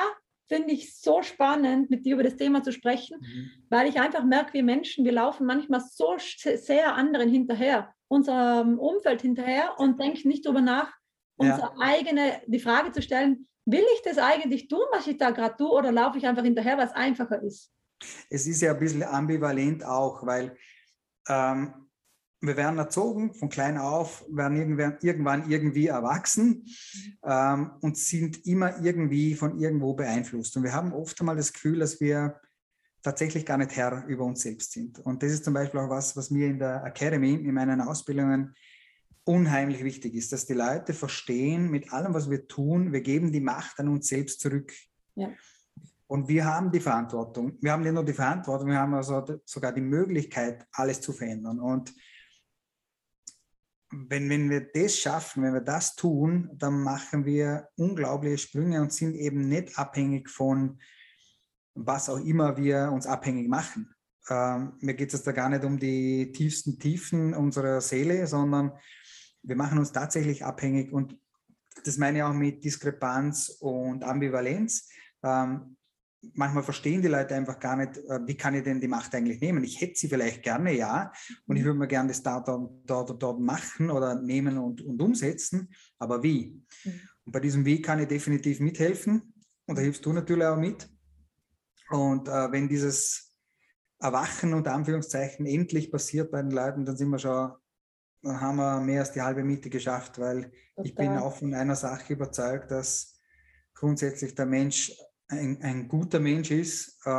finde 0.48 0.72
ich 0.72 0.96
so 0.98 1.22
spannend, 1.22 1.90
mit 1.90 2.06
dir 2.06 2.14
über 2.16 2.24
das 2.24 2.36
Thema 2.38 2.64
zu 2.64 2.72
sprechen, 2.72 3.18
Mhm. 3.20 3.52
weil 3.70 3.88
ich 3.88 4.00
einfach 4.00 4.24
merke, 4.24 4.54
wir 4.54 4.64
Menschen, 4.64 5.06
wir 5.06 5.12
laufen 5.12 5.46
manchmal 5.46 5.82
so 5.82 6.16
sehr 6.18 6.96
anderen 6.96 7.30
hinterher, 7.30 7.94
unserem 8.08 8.80
Umfeld 8.80 9.22
hinterher 9.22 9.76
und 9.78 10.00
denken 10.00 10.28
nicht 10.30 10.46
darüber 10.46 10.62
nach, 10.62 10.88
Ja. 11.40 11.52
unsere 11.54 11.80
eigene, 11.82 12.42
die 12.48 12.60
Frage 12.60 12.92
zu 12.92 13.02
stellen, 13.02 13.48
will 13.66 13.84
ich 13.96 14.02
das 14.04 14.18
eigentlich 14.18 14.68
tun, 14.70 14.86
was 14.92 15.08
ich 15.08 15.18
da 15.18 15.32
gerade 15.32 15.56
tue, 15.58 15.70
oder 15.70 15.92
laufe 15.92 16.18
ich 16.18 16.26
einfach 16.26 16.44
hinterher, 16.44 16.78
was 16.78 16.94
einfacher 16.94 17.42
ist? 17.44 17.72
Es 18.30 18.48
ist 18.48 18.62
ja 18.62 18.72
ein 18.74 18.80
bisschen 18.80 19.04
ambivalent 19.04 19.84
auch, 19.84 20.26
weil 20.26 20.56
ähm, 21.28 21.87
wir 22.39 22.56
werden 22.56 22.78
erzogen 22.78 23.34
von 23.34 23.50
klein 23.50 23.78
auf, 23.78 24.26
werden 24.30 24.58
irgendwann, 25.02 25.50
irgendwie 25.50 25.88
erwachsen 25.88 26.65
ähm, 27.23 27.71
und 27.82 27.97
sind 27.97 28.45
immer 28.45 28.80
irgendwie 28.82 29.34
von 29.34 29.60
irgendwo 29.60 29.93
beeinflusst. 29.93 30.56
Und 30.56 30.63
wir 30.63 30.73
haben 30.73 30.93
oft 30.93 31.19
einmal 31.19 31.36
das 31.36 31.52
Gefühl, 31.52 31.80
dass 31.80 32.00
wir 32.00 32.39
tatsächlich 33.02 33.45
gar 33.45 33.58
nicht 33.58 33.76
Herr 33.76 34.06
über 34.08 34.26
uns 34.26 34.41
selbst 34.41 34.71
sind. 34.73 35.00
Und 35.00 35.23
das 35.23 35.32
ist 35.32 35.45
zum 35.45 35.54
Beispiel 35.54 35.80
auch 35.80 35.89
was, 35.89 36.15
was 36.15 36.30
mir 36.30 36.47
in 36.47 36.60
der 36.60 36.84
Academy, 36.84 37.34
in 37.34 37.54
meinen 37.54 37.82
Ausbildungen 37.82 38.54
unheimlich 39.23 39.84
wichtig 39.84 40.13
ist, 40.13 40.32
dass 40.32 40.45
die 40.45 40.54
Leute 40.54 40.93
verstehen, 40.93 41.69
mit 41.69 41.91
allem, 41.91 42.13
was 42.13 42.30
wir 42.30 42.47
tun, 42.47 42.93
wir 42.93 43.02
geben 43.02 43.32
die 43.32 43.41
Macht 43.41 43.80
an 43.80 43.89
uns 43.89 44.08
selbst 44.08 44.39
zurück. 44.39 44.71
Ja. 45.15 45.30
Und 46.08 46.30
wir 46.30 46.45
haben 46.45 46.71
die 46.71 46.80
Verantwortung. 46.80 47.58
Wir 47.62 47.73
haben 47.73 47.84
nicht 47.84 47.93
nur 47.93 48.06
die 48.06 48.13
Verantwortung, 48.13 48.69
wir 48.69 48.80
haben 48.80 48.93
also 48.93 49.41
sogar 49.43 49.73
die 49.73 49.82
Möglichkeit, 49.82 50.65
alles 50.71 51.02
zu 51.02 51.12
verändern. 51.12 51.60
Und 51.60 51.93
wenn, 53.91 54.30
wenn 54.30 54.50
wir 54.50 54.69
das 54.73 54.97
schaffen, 54.97 55.43
wenn 55.43 55.54
wir 55.54 55.62
das 55.62 55.95
tun, 55.95 56.50
dann 56.54 56.82
machen 56.82 57.26
wir 57.26 57.69
unglaubliche 57.78 58.38
Sprünge 58.38 58.82
und 58.82 58.91
sind 58.91 59.15
eben 59.15 59.47
nicht 59.47 59.78
abhängig 59.78 60.30
von 60.30 60.80
was 61.73 62.10
auch 62.10 62.19
immer 62.19 62.58
wir 62.58 62.91
uns 62.91 63.06
abhängig 63.06 63.47
machen. 63.47 63.93
Ähm, 64.30 64.73
mir 64.80 64.95
geht 64.95 65.13
es 65.13 65.23
da 65.23 65.32
gar 65.32 65.50
nicht 65.50 65.63
um 65.63 65.80
die 65.80 66.32
tiefsten 66.32 66.80
Tiefen 66.80 67.34
unserer 67.34 67.82
Seele, 67.82 68.28
sondern 68.28 68.73
wir 69.43 69.56
machen 69.56 69.78
uns 69.78 69.91
tatsächlich 69.91 70.43
abhängig 70.43 70.91
und 70.91 71.17
das 71.84 71.97
meine 71.97 72.17
ich 72.17 72.23
auch 72.23 72.34
mit 72.34 72.63
Diskrepanz 72.63 73.50
und 73.60 74.04
Ambivalenz. 74.04 74.89
Ähm, 75.23 75.77
manchmal 76.34 76.64
verstehen 76.64 77.02
die 77.02 77.08
Leute 77.08 77.36
einfach 77.36 77.60
gar 77.60 77.76
nicht, 77.76 77.98
äh, 77.98 78.20
wie 78.26 78.36
kann 78.36 78.56
ich 78.56 78.64
denn 78.64 78.82
die 78.82 78.88
Macht 78.88 79.14
eigentlich 79.16 79.40
nehmen? 79.40 79.64
Ich 79.64 79.80
hätte 79.82 79.96
sie 79.96 80.08
vielleicht 80.08 80.44
gerne, 80.44 80.74
ja, 80.74 81.12
und 81.46 81.58
ich 81.58 81.64
würde 81.64 81.80
mir 81.80 81.88
gerne 81.88 82.10
das 82.10 82.24
da, 82.24 82.40
da, 82.40 82.68
da, 82.86 83.04
da, 83.04 83.14
dort 83.14 83.40
machen 83.40 83.90
oder 83.92 84.16
nehmen 84.16 84.58
und, 84.58 84.82
und 84.82 85.02
umsetzen, 85.02 85.70
aber 85.98 86.24
wie? 86.24 86.64
Mhm. 86.84 87.02
Und 87.26 87.32
bei 87.32 87.40
diesem 87.40 87.66
Wie 87.66 87.82
kann 87.82 88.00
ich 88.00 88.08
definitiv 88.08 88.60
mithelfen 88.60 89.34
und 89.66 89.78
da 89.78 89.82
hilfst 89.82 90.06
du 90.06 90.14
natürlich 90.14 90.46
auch 90.46 90.58
mit. 90.58 90.90
Und 91.90 92.28
äh, 92.28 92.52
wenn 92.52 92.68
dieses 92.68 93.36
Erwachen 94.00 94.54
unter 94.54 94.74
Anführungszeichen 94.74 95.46
endlich 95.46 95.92
passiert 95.92 96.32
bei 96.32 96.42
den 96.42 96.52
Leuten, 96.52 96.86
dann 96.86 96.98
sind 96.98 97.10
wir 97.10 97.20
schon, 97.20 97.52
dann 98.22 98.42
haben 98.42 98.58
wir 98.58 98.80
mehr 98.82 99.02
als 99.02 99.12
die 99.12 99.22
halbe 99.22 99.44
Miete 99.44 99.70
geschafft, 99.70 100.20
weil 100.20 100.52
ich 100.84 100.96
bin 100.96 101.08
Total. 101.08 101.24
auch 101.24 101.36
von 101.36 101.54
einer 101.54 101.76
Sache 101.76 102.14
überzeugt, 102.14 102.72
dass 102.72 103.20
grundsätzlich 103.74 104.36
der 104.36 104.46
Mensch 104.46 104.92
ein, 105.30 105.62
ein 105.62 105.88
guter 105.88 106.20
Mensch 106.20 106.52
ist 106.52 107.00
äh, 107.06 107.10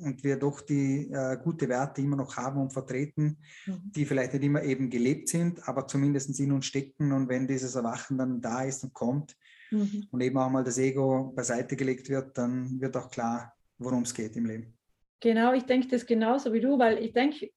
und 0.00 0.22
wir 0.22 0.36
doch 0.36 0.60
die 0.60 1.10
äh, 1.10 1.38
gute 1.42 1.68
Werte 1.68 2.02
immer 2.02 2.16
noch 2.16 2.36
haben 2.36 2.60
und 2.60 2.72
vertreten, 2.72 3.38
Mhm. 3.66 3.92
die 3.94 4.04
vielleicht 4.04 4.34
nicht 4.34 4.44
immer 4.44 4.62
eben 4.62 4.90
gelebt 4.90 5.28
sind, 5.28 5.66
aber 5.66 5.86
zumindest 5.86 6.38
in 6.38 6.52
uns 6.52 6.66
stecken. 6.66 7.12
Und 7.12 7.28
wenn 7.28 7.46
dieses 7.46 7.74
Erwachen 7.74 8.18
dann 8.18 8.40
da 8.40 8.62
ist 8.64 8.84
und 8.84 8.92
kommt 8.92 9.36
Mhm. 9.70 10.06
und 10.10 10.20
eben 10.20 10.36
auch 10.36 10.50
mal 10.50 10.62
das 10.64 10.78
Ego 10.78 11.32
beiseite 11.34 11.74
gelegt 11.76 12.08
wird, 12.10 12.36
dann 12.36 12.80
wird 12.80 12.96
auch 12.96 13.10
klar, 13.10 13.54
worum 13.78 14.02
es 14.02 14.12
geht 14.12 14.36
im 14.36 14.46
Leben. 14.46 14.76
Genau, 15.20 15.54
ich 15.54 15.64
denke 15.64 15.88
das 15.88 16.04
genauso 16.04 16.52
wie 16.52 16.60
du, 16.60 16.78
weil 16.78 16.98
ich 16.98 17.12
denke, 17.14 17.50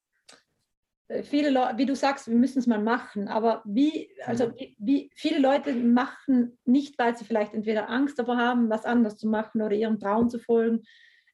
viele 1.23 1.49
Leute, 1.49 1.77
wie 1.77 1.85
du 1.85 1.95
sagst, 1.95 2.27
wir 2.27 2.35
müssen 2.35 2.59
es 2.59 2.67
mal 2.67 2.81
machen, 2.81 3.27
aber 3.27 3.61
wie, 3.65 4.09
also 4.25 4.47
Mhm. 4.47 4.53
wie, 4.57 4.75
wie 4.77 5.11
viele 5.15 5.39
Leute 5.39 5.73
machen 5.73 6.57
nicht, 6.65 6.99
weil 6.99 7.15
sie 7.15 7.25
vielleicht 7.25 7.53
entweder 7.53 7.89
Angst 7.89 8.19
davor 8.19 8.37
haben, 8.37 8.69
was 8.69 8.85
anders 8.85 9.17
zu 9.17 9.27
machen 9.27 9.61
oder 9.61 9.75
ihrem 9.75 9.99
Traum 9.99 10.29
zu 10.29 10.39
folgen. 10.39 10.83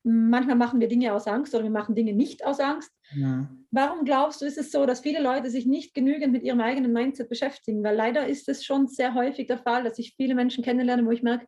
Manchmal 0.04 0.58
machen 0.58 0.80
wir 0.80 0.88
Dinge 0.88 1.14
aus 1.14 1.28
Angst 1.28 1.56
oder 1.56 1.64
wir 1.64 1.72
machen 1.72 1.96
Dinge 1.96 2.14
nicht 2.14 2.46
aus 2.46 2.60
Angst. 2.60 2.92
Ja. 3.16 3.50
Warum 3.72 4.06
glaubst 4.06 4.42
du, 4.42 4.46
ist 4.46 4.58
es 4.58 4.72
so, 4.72 4.86
dass 4.86 5.00
viele 5.00 5.22
Leute 5.22 5.50
sich 5.50 5.66
nicht 5.66 5.94
genügend 5.94 6.34
mit 6.34 6.44
ihrem 6.44 6.60
eigenen 6.60 6.94
Mindset 6.94 7.30
beschäftigen? 7.30 7.84
Weil 7.84 7.96
leider 7.96 8.28
ist 8.28 8.50
es 8.50 8.64
schon 8.64 8.88
sehr 8.88 9.14
häufig 9.14 9.48
der 9.48 9.58
Fall, 9.58 9.84
dass 9.84 9.98
ich 9.98 10.14
viele 10.16 10.36
Menschen 10.36 10.64
kennenlerne, 10.64 11.06
wo 11.06 11.12
ich 11.12 11.24
merke, 11.24 11.48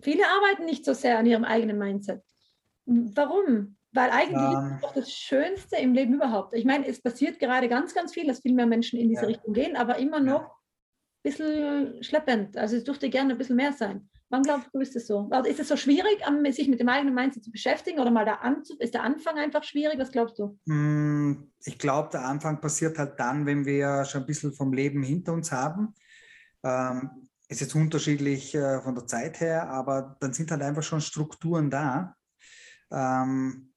viele 0.00 0.24
arbeiten 0.24 0.64
nicht 0.64 0.84
so 0.84 0.94
sehr 0.94 1.18
an 1.18 1.26
ihrem 1.26 1.44
eigenen 1.44 1.78
Mindset. 1.78 2.22
Warum? 2.86 3.76
Weil 3.96 4.10
eigentlich 4.10 4.42
Ähm. 4.42 4.66
ist 4.68 4.74
es 4.76 4.80
doch 4.82 4.94
das 4.94 5.10
Schönste 5.12 5.76
im 5.76 5.94
Leben 5.94 6.14
überhaupt. 6.14 6.54
Ich 6.54 6.64
meine, 6.64 6.86
es 6.86 7.00
passiert 7.00 7.38
gerade 7.38 7.68
ganz, 7.68 7.94
ganz 7.94 8.12
viel, 8.12 8.26
dass 8.26 8.40
viel 8.40 8.54
mehr 8.54 8.66
Menschen 8.66 8.98
in 8.98 9.08
diese 9.08 9.22
Ja. 9.22 9.28
Richtung 9.28 9.54
gehen, 9.54 9.74
aber 9.74 9.96
immer 9.96 10.20
noch 10.20 10.42
ein 10.42 11.22
bisschen 11.22 12.02
schleppend. 12.04 12.56
Also 12.56 12.76
es 12.76 12.84
dürfte 12.84 13.08
gerne 13.08 13.32
ein 13.32 13.38
bisschen 13.38 13.56
mehr 13.56 13.72
sein. 13.72 14.08
Wann 14.28 14.42
glaubst 14.42 14.68
du, 14.72 14.80
ist 14.80 14.96
es 14.96 15.06
so? 15.06 15.28
Also 15.30 15.48
ist 15.48 15.60
es 15.60 15.68
so 15.68 15.76
schwierig, 15.76 16.18
sich 16.50 16.68
mit 16.68 16.80
dem 16.80 16.88
eigenen 16.88 17.14
Mindset 17.14 17.44
zu 17.44 17.50
beschäftigen 17.52 18.00
oder 18.00 18.10
mal 18.10 18.24
da 18.24 18.34
anzu 18.34 18.76
ist 18.78 18.92
der 18.92 19.02
Anfang 19.04 19.38
einfach 19.38 19.62
schwierig? 19.62 19.98
Was 19.98 20.10
glaubst 20.10 20.38
du? 20.38 20.58
Mm, 20.66 21.50
Ich 21.64 21.78
glaube, 21.78 22.10
der 22.12 22.26
Anfang 22.26 22.60
passiert 22.60 22.98
halt 22.98 23.18
dann, 23.18 23.46
wenn 23.46 23.64
wir 23.64 24.04
schon 24.04 24.22
ein 24.22 24.26
bisschen 24.26 24.52
vom 24.52 24.72
Leben 24.72 25.02
hinter 25.02 25.32
uns 25.32 25.52
haben. 25.52 25.94
Ähm, 26.64 27.28
ist 27.48 27.60
jetzt 27.60 27.76
unterschiedlich 27.76 28.54
äh, 28.56 28.80
von 28.82 28.96
der 28.96 29.06
Zeit 29.06 29.40
her, 29.40 29.70
aber 29.70 30.16
dann 30.20 30.32
sind 30.32 30.50
halt 30.50 30.62
einfach 30.62 30.82
schon 30.82 31.00
Strukturen 31.00 31.70
da. 31.70 32.16
Ähm, 32.90 33.72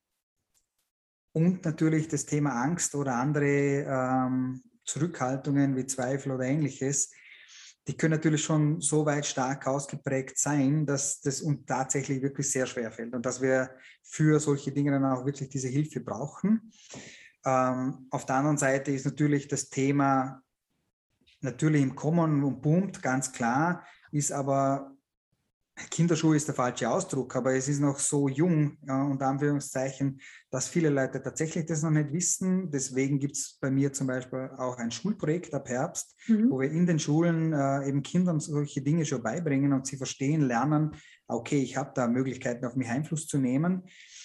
und 1.40 1.64
natürlich 1.64 2.10
das 2.10 2.26
Thema 2.26 2.52
Angst 2.62 2.96
oder 2.96 3.16
andere 3.16 3.86
ähm, 3.88 4.62
Zurückhaltungen 4.84 5.76
wie 5.78 5.86
Zweifel 5.86 6.34
oder 6.34 6.44
ähnliches, 6.44 7.12
die 7.88 7.96
können 7.96 8.16
natürlich 8.16 8.44
schon 8.44 8.82
so 8.82 9.06
weit 9.06 9.26
stark 9.26 9.66
ausgeprägt 9.66 10.38
sein, 10.38 10.86
dass 10.86 11.22
das 11.22 11.42
uns 11.42 11.66
tatsächlich 11.66 12.22
wirklich 12.22 12.52
sehr 12.52 12.66
schwer 12.66 12.92
fällt 12.92 13.16
und 13.16 13.26
dass 13.26 13.42
wir 13.42 13.72
für 14.04 14.40
solche 14.40 14.74
Dinge 14.74 14.92
dann 14.92 15.06
auch 15.06 15.26
wirklich 15.26 15.50
diese 15.50 15.70
Hilfe 15.70 16.02
brauchen. 16.02 16.72
Ähm, 17.46 18.08
auf 18.10 18.26
der 18.26 18.36
anderen 18.36 18.58
Seite 18.58 18.92
ist 18.92 19.06
natürlich 19.06 19.48
das 19.48 19.70
Thema 19.70 20.42
natürlich 21.40 21.82
im 21.82 21.96
Kommen 21.96 22.44
und 22.44 22.62
boomt, 22.62 23.02
ganz 23.02 23.32
klar, 23.32 23.88
ist 24.12 24.34
aber 24.34 24.94
Kinderschuhe 25.90 26.36
ist 26.36 26.48
der 26.48 26.56
falsche 26.56 26.90
Ausdruck, 26.90 27.36
aber 27.36 27.54
es 27.56 27.68
ist 27.68 27.80
noch 27.80 28.00
so 28.00 28.28
jung, 28.28 28.78
ja, 28.86 29.04
unter 29.04 29.28
Anführungszeichen, 29.28 30.20
dass 30.52 30.68
viele 30.68 30.90
Leute 30.90 31.22
tatsächlich 31.22 31.66
das 31.66 31.84
noch 31.84 31.92
nicht 31.92 32.12
wissen. 32.12 32.70
Deswegen 32.72 33.20
gibt 33.20 33.38
es 33.38 33.58
bei 33.62 33.72
mir 33.72 33.94
zum 33.94 34.08
Beispiel 34.08 34.50
auch 34.58 34.78
ein 34.78 34.92
Schulprojekt 34.92 35.54
ab 35.54 35.70
Herbst, 35.70 36.16
Mhm. 36.28 36.50
wo 36.52 36.60
wir 36.60 36.70
in 36.72 36.86
den 36.86 37.00
Schulen 37.00 37.54
äh, 37.54 37.88
eben 37.88 38.04
Kindern 38.04 38.40
solche 38.40 38.82
Dinge 38.82 39.06
schon 39.06 39.24
beibringen 39.24 39.74
und 39.74 39.88
sie 39.88 39.98
verstehen, 39.98 40.42
lernen, 40.42 40.92
okay, 41.28 41.62
ich 41.62 41.78
habe 41.78 41.92
da 41.96 42.08
Möglichkeiten, 42.08 42.66
auf 42.66 42.76
mich 42.76 42.90
Einfluss 42.90 43.28
zu 43.28 43.38
nehmen. 43.38 43.84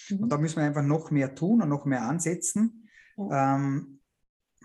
Mhm. 0.09 0.19
Und 0.19 0.29
da 0.31 0.37
müssen 0.37 0.57
wir 0.57 0.63
einfach 0.65 0.83
noch 0.83 1.11
mehr 1.11 1.33
tun 1.35 1.61
und 1.61 1.69
noch 1.69 1.85
mehr 1.85 2.03
ansetzen. 2.03 2.89
Ähm, 3.17 3.99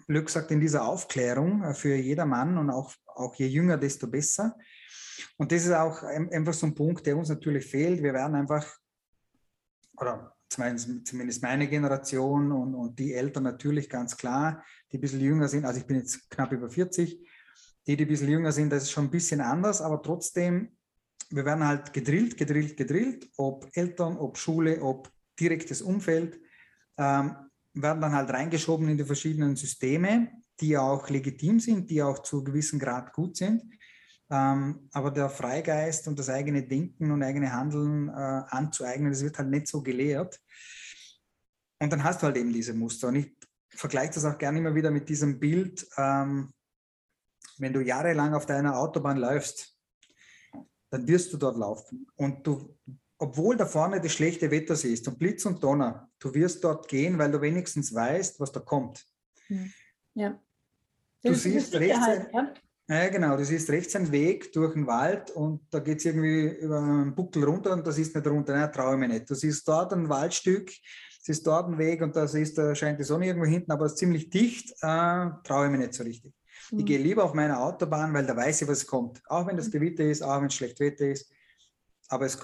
Glück 0.07 0.29
sagt 0.29 0.50
in 0.50 0.61
dieser 0.61 0.85
Aufklärung 0.85 1.62
äh, 1.62 1.74
für 1.74 1.94
jedermann 1.94 2.59
und 2.59 2.70
auch, 2.70 2.92
auch 3.07 3.35
je 3.37 3.46
jünger, 3.46 3.76
desto 3.76 4.09
besser. 4.09 4.57
Und 5.37 5.52
das 5.52 5.64
ist 5.64 5.72
auch 5.72 6.02
ein- 6.02 6.30
einfach 6.33 6.54
so 6.54 6.66
ein 6.66 6.74
Punkt, 6.74 7.06
der 7.06 7.16
uns 7.16 7.28
natürlich 7.28 7.66
fehlt. 7.66 8.02
Wir 8.02 8.12
werden 8.12 8.35
einfach, 8.35 8.66
oder 9.96 10.37
zumindest, 10.48 11.42
meine 11.42 11.68
Generation 11.68 12.50
und, 12.52 12.74
und 12.74 12.98
die 12.98 13.14
Eltern 13.14 13.44
natürlich 13.44 13.88
ganz 13.88 14.16
klar, 14.16 14.64
die 14.90 14.98
ein 14.98 15.00
bisschen 15.00 15.20
jünger 15.20 15.48
sind, 15.48 15.64
also 15.64 15.78
ich 15.80 15.87
bin 15.87 15.98
jetzt 15.98 16.28
knapp 16.30 16.52
über 16.52 16.68
40, 16.68 17.18
die, 17.87 17.96
die 17.96 18.04
ein 18.04 18.09
bisschen 18.09 18.28
jünger 18.28 18.52
sind, 18.52 18.70
das 18.70 18.85
ist 18.85 18.90
schon 18.90 19.04
ein 19.04 19.11
bisschen 19.11 19.40
anders, 19.40 19.80
aber 19.80 20.02
trotzdem, 20.02 20.76
wir 21.30 21.44
werden 21.44 21.66
halt 21.66 21.92
gedrillt, 21.92 22.37
gedrillt, 22.37 22.76
gedrillt, 22.76 23.30
ob 23.37 23.68
Eltern, 23.74 24.16
ob 24.16 24.37
Schule, 24.37 24.83
ob 24.83 25.11
direktes 25.38 25.83
Umfeld, 25.83 26.40
ähm, 26.98 27.37
werden 27.72 28.00
dann 28.00 28.12
halt 28.12 28.30
reingeschoben 28.30 28.88
in 28.88 28.98
die 28.98 29.04
verschiedenen 29.04 29.54
Systeme, 29.54 30.30
die 30.59 30.76
auch 30.76 31.09
legitim 31.09 31.61
sind, 31.61 31.88
die 31.88 32.02
auch 32.02 32.18
zu 32.18 32.42
gewissem 32.42 32.78
Grad 32.80 33.12
gut 33.12 33.37
sind. 33.37 33.62
Ähm, 34.30 34.88
aber 34.92 35.10
der 35.10 35.28
Freigeist 35.28 36.06
und 36.06 36.18
das 36.18 36.28
eigene 36.28 36.62
Denken 36.62 37.10
und 37.10 37.22
eigene 37.22 37.52
Handeln 37.52 38.08
äh, 38.08 38.12
anzueignen, 38.12 39.10
das 39.10 39.22
wird 39.22 39.38
halt 39.38 39.48
nicht 39.48 39.66
so 39.66 39.82
gelehrt. 39.82 40.40
Und 41.80 41.92
dann 41.92 42.04
hast 42.04 42.22
du 42.22 42.26
halt 42.26 42.36
eben 42.36 42.52
diese 42.52 42.74
Muster. 42.74 43.08
Und 43.08 43.16
ich 43.16 43.36
vergleiche 43.70 44.14
das 44.14 44.24
auch 44.24 44.38
gerne 44.38 44.58
immer 44.58 44.74
wieder 44.74 44.90
mit 44.90 45.08
diesem 45.08 45.40
Bild, 45.40 45.86
ähm, 45.96 46.52
wenn 47.58 47.72
du 47.72 47.80
jahrelang 47.80 48.34
auf 48.34 48.46
deiner 48.46 48.78
Autobahn 48.78 49.18
läufst, 49.18 49.76
dann 50.90 51.06
wirst 51.06 51.32
du 51.32 51.36
dort 51.36 51.56
laufen. 51.56 52.06
Und 52.16 52.46
du, 52.46 52.76
obwohl 53.18 53.56
da 53.56 53.66
vorne 53.66 54.00
das 54.00 54.12
schlechte 54.12 54.50
Wetter 54.50 54.76
siehst 54.76 55.06
und 55.08 55.18
Blitz 55.18 55.44
und 55.44 55.62
Donner, 55.62 56.10
du 56.18 56.32
wirst 56.34 56.64
dort 56.64 56.88
gehen, 56.88 57.18
weil 57.18 57.30
du 57.30 57.40
wenigstens 57.40 57.94
weißt, 57.94 58.40
was 58.40 58.52
da 58.52 58.60
kommt. 58.60 59.06
Ja. 60.14 60.30
Du 61.22 61.30
Das 61.30 61.42
siehst 61.42 61.72
Sicherheit, 61.72 62.30
ja? 62.32 62.54
Ja, 62.90 63.09
genau. 63.09 63.37
Du 63.37 63.44
siehst 63.44 63.70
rechts 63.70 63.94
einen 63.94 64.11
Weg 64.11 64.53
durch 64.53 64.74
den 64.74 64.85
Wald 64.85 65.31
und 65.31 65.61
da 65.70 65.79
geht 65.79 65.98
es 65.98 66.07
irgendwie 66.07 66.48
über 66.48 66.79
einen 66.81 67.14
Buckel 67.14 67.44
runter 67.44 67.72
und 67.72 67.87
da 67.87 67.92
siehst 67.92 68.14
du 68.16 68.18
nicht 68.18 68.29
runter. 68.29 68.53
Nein, 68.53 68.72
traue 68.72 68.94
ich 68.94 68.98
mir 68.98 69.07
nicht. 69.07 69.31
Du 69.31 69.35
siehst 69.37 69.66
dort 69.68 69.92
ein 69.92 70.09
Waldstück, 70.09 70.72
siehst 71.22 71.46
dort 71.46 71.66
einen 71.66 71.79
Weg 71.79 72.03
und 72.03 72.16
da 72.16 72.26
siehst 72.26 72.59
du, 72.59 72.74
scheint 72.74 72.98
die 72.98 73.05
Sonne 73.05 73.26
irgendwo 73.26 73.46
hinten, 73.46 73.70
aber 73.70 73.85
es 73.87 73.92
ist 73.92 73.98
ziemlich 73.98 74.29
dicht. 74.29 74.72
Äh, 74.83 75.29
traue 75.44 75.66
ich 75.66 75.70
mir 75.70 75.79
nicht 75.79 75.94
so 75.94 76.03
richtig. 76.03 76.35
Ich 76.72 76.79
Mhm. 76.79 76.85
gehe 76.85 76.98
lieber 76.98 77.22
auf 77.22 77.33
meiner 77.35 77.61
Autobahn, 77.62 78.12
weil 78.12 78.26
da 78.26 78.37
weiß 78.37 78.62
ich, 78.62 78.68
was 78.68 78.85
kommt. 78.85 79.22
Auch 79.29 79.46
wenn 79.46 79.57
das 79.57 79.70
Gewitter 79.70 80.03
ist, 80.03 80.22
auch 80.22 80.40
wenn 80.40 80.48
es 80.48 80.55
schlecht 80.55 80.81
Wetter 80.81 81.07
ist. 81.07 81.31
Aber 82.09 82.26
es, 82.26 82.38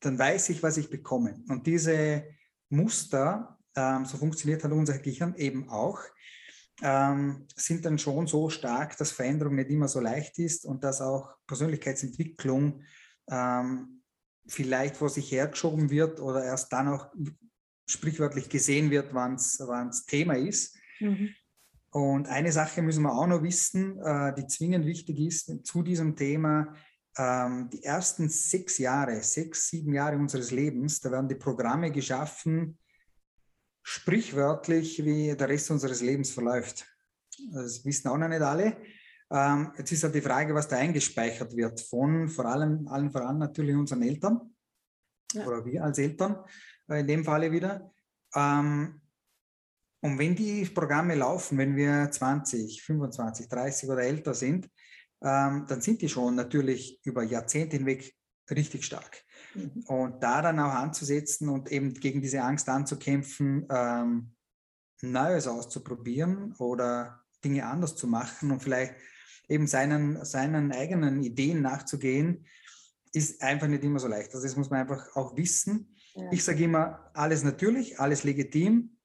dann 0.00 0.18
weiß 0.18 0.48
ich, 0.48 0.60
was 0.60 0.76
ich 0.76 0.90
bekomme. 0.90 1.40
Und 1.48 1.68
diese 1.68 2.24
Muster, 2.68 3.58
ähm, 3.76 4.04
so 4.06 4.16
funktioniert 4.16 4.64
halt 4.64 4.72
unser 4.72 4.98
Gehirn 4.98 5.36
eben 5.36 5.68
auch, 5.68 6.00
ähm, 6.82 7.46
sind 7.54 7.84
dann 7.84 7.98
schon 7.98 8.26
so 8.26 8.50
stark, 8.50 8.96
dass 8.96 9.12
Veränderung 9.12 9.54
nicht 9.54 9.70
immer 9.70 9.88
so 9.88 10.00
leicht 10.00 10.38
ist 10.38 10.64
und 10.64 10.82
dass 10.82 11.00
auch 11.00 11.34
Persönlichkeitsentwicklung 11.46 12.82
ähm, 13.30 14.02
vielleicht 14.46 14.96
vor 14.96 15.08
sich 15.08 15.30
hergeschoben 15.30 15.90
wird 15.90 16.20
oder 16.20 16.44
erst 16.44 16.72
dann 16.72 16.88
auch 16.88 17.12
sprichwörtlich 17.88 18.48
gesehen 18.48 18.90
wird, 18.90 19.14
wann 19.14 19.34
es 19.34 20.06
Thema 20.06 20.36
ist. 20.36 20.76
Mhm. 21.00 21.30
Und 21.90 22.26
eine 22.26 22.50
Sache 22.50 22.82
müssen 22.82 23.04
wir 23.04 23.12
auch 23.12 23.26
noch 23.26 23.42
wissen, 23.42 23.98
äh, 24.00 24.34
die 24.34 24.46
zwingend 24.46 24.84
wichtig 24.84 25.18
ist 25.20 25.64
zu 25.64 25.82
diesem 25.82 26.16
Thema. 26.16 26.74
Ähm, 27.16 27.70
die 27.72 27.84
ersten 27.84 28.28
sechs 28.28 28.78
Jahre, 28.78 29.22
sechs, 29.22 29.68
sieben 29.68 29.94
Jahre 29.94 30.16
unseres 30.16 30.50
Lebens, 30.50 31.00
da 31.00 31.12
werden 31.12 31.28
die 31.28 31.36
Programme 31.36 31.92
geschaffen, 31.92 32.78
sprichwörtlich, 33.84 35.04
wie 35.04 35.36
der 35.36 35.48
Rest 35.48 35.70
unseres 35.70 36.00
Lebens 36.00 36.30
verläuft. 36.32 36.86
Das 37.52 37.84
wissen 37.84 38.08
auch 38.08 38.16
noch 38.16 38.28
nicht 38.28 38.42
alle. 38.42 38.76
Ähm, 39.30 39.72
jetzt 39.76 39.92
ist 39.92 40.02
halt 40.04 40.14
die 40.14 40.20
Frage, 40.22 40.54
was 40.54 40.68
da 40.68 40.76
eingespeichert 40.76 41.54
wird 41.54 41.80
von 41.80 42.28
vor 42.28 42.46
allem, 42.46 42.88
allen 42.88 43.10
voran 43.10 43.38
natürlich 43.38 43.74
unseren 43.76 44.02
Eltern 44.02 44.54
Ja. 45.32 45.46
oder 45.46 45.64
wir 45.64 45.84
als 45.84 45.98
Eltern 45.98 46.44
äh, 46.88 47.00
in 47.00 47.06
dem 47.06 47.24
Falle 47.24 47.52
wieder. 47.52 47.92
Ähm, 48.34 49.00
und 50.00 50.18
wenn 50.18 50.34
die 50.34 50.64
Programme 50.66 51.14
laufen, 51.14 51.58
wenn 51.58 51.76
wir 51.76 52.10
20, 52.10 52.82
25, 52.82 53.48
30 53.48 53.88
oder 53.88 54.02
älter 54.02 54.34
sind, 54.34 54.66
ähm, 55.22 55.66
dann 55.66 55.80
sind 55.80 56.00
die 56.02 56.08
schon 56.08 56.34
natürlich 56.34 57.00
über 57.04 57.22
Jahrzehnte 57.22 57.76
hinweg 57.76 58.14
richtig 58.50 58.84
stark. 58.84 59.23
Und 59.86 60.22
da 60.22 60.42
dann 60.42 60.58
auch 60.58 60.72
anzusetzen 60.72 61.48
und 61.48 61.70
eben 61.70 61.94
gegen 61.94 62.20
diese 62.20 62.42
Angst 62.42 62.68
anzukämpfen, 62.68 63.66
ähm, 63.70 64.34
Neues 65.02 65.46
auszuprobieren 65.46 66.54
oder 66.58 67.20
Dinge 67.44 67.66
anders 67.66 67.94
zu 67.94 68.06
machen 68.06 68.50
und 68.50 68.62
vielleicht 68.62 68.94
eben 69.48 69.66
seinen, 69.66 70.24
seinen 70.24 70.72
eigenen 70.72 71.22
Ideen 71.22 71.62
nachzugehen, 71.62 72.46
ist 73.12 73.42
einfach 73.42 73.68
nicht 73.68 73.84
immer 73.84 74.00
so 74.00 74.08
leicht. 74.08 74.34
Also 74.34 74.46
das 74.46 74.56
muss 74.56 74.70
man 74.70 74.80
einfach 74.80 75.14
auch 75.14 75.36
wissen. 75.36 75.94
Ja. 76.14 76.32
Ich 76.32 76.42
sage 76.42 76.64
immer, 76.64 77.10
alles 77.14 77.44
natürlich, 77.44 78.00
alles 78.00 78.24
legitim, 78.24 78.96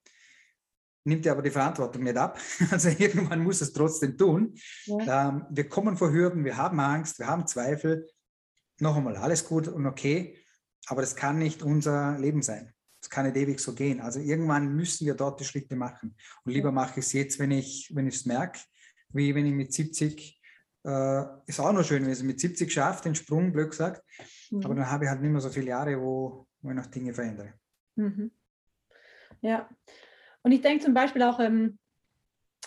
nimmt 1.03 1.25
dir 1.25 1.31
aber 1.31 1.41
die 1.41 1.51
Verantwortung 1.51 2.03
nicht 2.03 2.17
ab. 2.17 2.39
Also 2.71 2.89
irgendwann 2.89 3.43
muss 3.43 3.62
es 3.62 3.73
trotzdem 3.73 4.17
tun. 4.17 4.55
Ja. 4.85 5.29
Ähm, 5.29 5.45
wir 5.49 5.67
kommen 5.67 5.97
vor 5.97 6.12
Hürden, 6.12 6.43
wir 6.45 6.57
haben 6.57 6.79
Angst, 6.79 7.19
wir 7.19 7.27
haben 7.27 7.47
Zweifel. 7.47 8.07
Noch 8.79 8.95
einmal, 8.95 9.17
alles 9.17 9.45
gut 9.45 9.67
und 9.67 9.85
okay, 9.85 10.37
aber 10.87 11.01
das 11.01 11.15
kann 11.15 11.37
nicht 11.37 11.63
unser 11.63 12.17
Leben 12.17 12.41
sein. 12.41 12.73
Das 13.01 13.09
kann 13.09 13.25
nicht 13.25 13.37
ewig 13.37 13.59
so 13.59 13.73
gehen. 13.73 14.01
Also 14.01 14.19
irgendwann 14.19 14.75
müssen 14.75 15.05
wir 15.05 15.13
dort 15.13 15.39
die 15.39 15.45
Schritte 15.45 15.75
machen. 15.75 16.15
Und 16.43 16.51
lieber 16.51 16.71
mache 16.71 16.99
ich 16.99 17.05
es 17.05 17.13
jetzt, 17.13 17.39
wenn 17.39 17.51
ich 17.51 17.91
wenn 17.93 18.07
es 18.07 18.25
merke, 18.25 18.59
wie 19.09 19.33
wenn 19.35 19.45
ich 19.45 19.53
mit 19.53 19.73
70, 19.73 20.41
äh, 20.85 21.23
ist 21.45 21.59
auch 21.59 21.71
noch 21.71 21.83
schön, 21.83 22.03
wenn 22.03 22.11
ich 22.11 22.19
es 22.19 22.23
mit 22.23 22.39
70 22.39 22.71
schaffe, 22.71 23.03
den 23.03 23.15
Sprung, 23.15 23.51
blöd 23.51 23.69
gesagt, 23.71 24.03
Mhm. 24.51 24.65
aber 24.65 24.75
dann 24.75 24.89
habe 24.89 25.05
ich 25.05 25.09
halt 25.09 25.21
nicht 25.21 25.31
mehr 25.31 25.41
so 25.41 25.49
viele 25.49 25.67
Jahre, 25.67 25.99
wo, 26.01 26.47
wo 26.61 26.69
ich 26.69 26.75
noch 26.75 26.87
Dinge 26.87 27.13
verändere. 27.13 27.53
Mhm. 27.95 28.31
Ja. 29.41 29.69
Und 30.41 30.51
ich 30.51 30.61
denke 30.61 30.83
zum 30.83 30.93
Beispiel 30.93 31.21
auch, 31.23 31.39
ähm, 31.39 31.77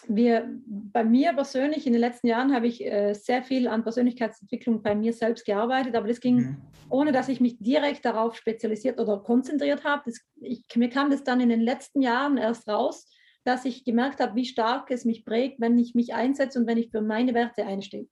wir, 0.08 0.48
bei 0.66 1.04
mir 1.04 1.32
persönlich 1.32 1.86
in 1.86 1.92
den 1.92 2.00
letzten 2.00 2.26
Jahren 2.26 2.54
habe 2.54 2.66
ich 2.66 2.84
äh, 2.84 3.14
sehr 3.14 3.42
viel 3.42 3.68
an 3.68 3.82
Persönlichkeitsentwicklung 3.82 4.82
bei 4.82 4.94
mir 4.94 5.12
selbst 5.12 5.44
gearbeitet, 5.46 5.94
aber 5.96 6.08
das 6.08 6.20
ging, 6.20 6.38
Mhm. 6.38 6.72
ohne 6.88 7.12
dass 7.12 7.28
ich 7.28 7.40
mich 7.40 7.58
direkt 7.58 8.04
darauf 8.04 8.34
spezialisiert 8.36 9.00
oder 9.00 9.18
konzentriert 9.22 9.84
habe. 9.84 10.02
Das, 10.06 10.20
ich, 10.40 10.64
mir 10.76 10.90
kam 10.90 11.10
das 11.10 11.24
dann 11.24 11.40
in 11.40 11.48
den 11.48 11.60
letzten 11.60 12.02
Jahren 12.02 12.36
erst 12.36 12.68
raus, 12.68 13.06
dass 13.44 13.64
ich 13.64 13.84
gemerkt 13.84 14.20
habe, 14.20 14.34
wie 14.36 14.44
stark 14.44 14.90
es 14.90 15.04
mich 15.04 15.24
prägt, 15.24 15.60
wenn 15.60 15.78
ich 15.78 15.94
mich 15.94 16.14
einsetze 16.14 16.58
und 16.60 16.66
wenn 16.66 16.78
ich 16.78 16.90
für 16.90 17.02
meine 17.02 17.34
Werte 17.34 17.64
einstehe. 17.66 18.06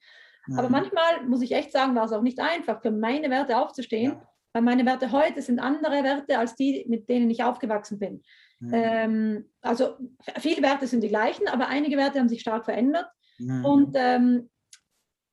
Aber 0.54 0.68
Mhm. 0.68 0.70
manchmal, 0.70 1.26
muss 1.26 1.42
ich 1.42 1.52
echt 1.52 1.72
sagen, 1.72 1.94
war 1.94 2.04
es 2.06 2.12
auch 2.12 2.22
nicht 2.22 2.40
einfach, 2.40 2.82
für 2.82 2.90
meine 2.90 3.30
Werte 3.30 3.56
aufzustehen, 3.58 4.12
Ja. 4.12 4.28
Weil 4.52 4.62
meine 4.62 4.84
Werte 4.86 5.12
heute 5.12 5.42
sind 5.42 5.58
andere 5.60 6.02
Werte 6.02 6.38
als 6.38 6.54
die, 6.56 6.84
mit 6.88 7.08
denen 7.08 7.30
ich 7.30 7.42
aufgewachsen 7.44 7.98
bin. 7.98 8.22
Mhm. 8.60 8.70
Ähm, 8.74 9.50
also 9.60 9.96
viele 10.38 10.62
Werte 10.62 10.86
sind 10.86 11.02
die 11.02 11.08
gleichen, 11.08 11.48
aber 11.48 11.68
einige 11.68 11.96
Werte 11.96 12.18
haben 12.18 12.28
sich 12.28 12.40
stark 12.40 12.64
verändert. 12.64 13.06
Mhm. 13.38 13.64
Und 13.64 13.96
ähm, 13.96 14.50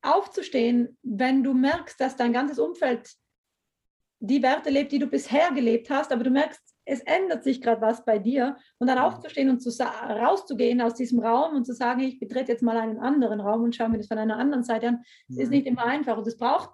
aufzustehen, 0.02 0.98
wenn 1.04 1.44
du 1.44 1.54
merkst, 1.54 2.00
dass 2.00 2.16
dein 2.16 2.34
ganzes 2.34 2.60
Umfeld 2.60 3.10
die 4.20 4.42
Werte 4.42 4.70
lebt, 4.70 4.92
die 4.92 5.00
du 5.00 5.08
bisher 5.08 5.52
gelebt 5.52 5.90
hast, 5.90 6.12
aber 6.12 6.24
du 6.24 6.30
merkst, 6.30 6.62
es 6.90 7.02
ändert 7.02 7.44
sich 7.44 7.62
gerade 7.62 7.82
was 7.82 8.06
bei 8.06 8.18
dir 8.18 8.56
und 8.80 8.88
dann 8.88 8.98
Mhm. 8.98 9.04
aufzustehen 9.04 9.50
und 9.50 9.60
zu 9.60 9.70
rauszugehen 9.84 10.80
aus 10.82 10.94
diesem 10.94 11.20
Raum 11.20 11.56
und 11.56 11.66
zu 11.66 11.74
sagen, 11.74 12.00
ich 12.00 12.18
betrete 12.18 12.54
jetzt 12.54 12.64
mal 12.64 12.78
einen 12.78 12.98
anderen 12.98 13.42
Raum 13.42 13.64
und 13.64 13.76
schaue 13.76 13.90
mir 13.90 13.98
das 13.98 14.08
von 14.08 14.18
einer 14.18 14.38
anderen 14.38 14.64
Seite 14.64 14.88
an, 14.88 15.04
ist 15.28 15.50
Mhm. 15.50 15.50
nicht 15.50 15.68
immer 15.68 15.84
einfach. 15.86 16.18
Und 16.18 16.26
das 16.26 16.38
braucht, 16.38 16.70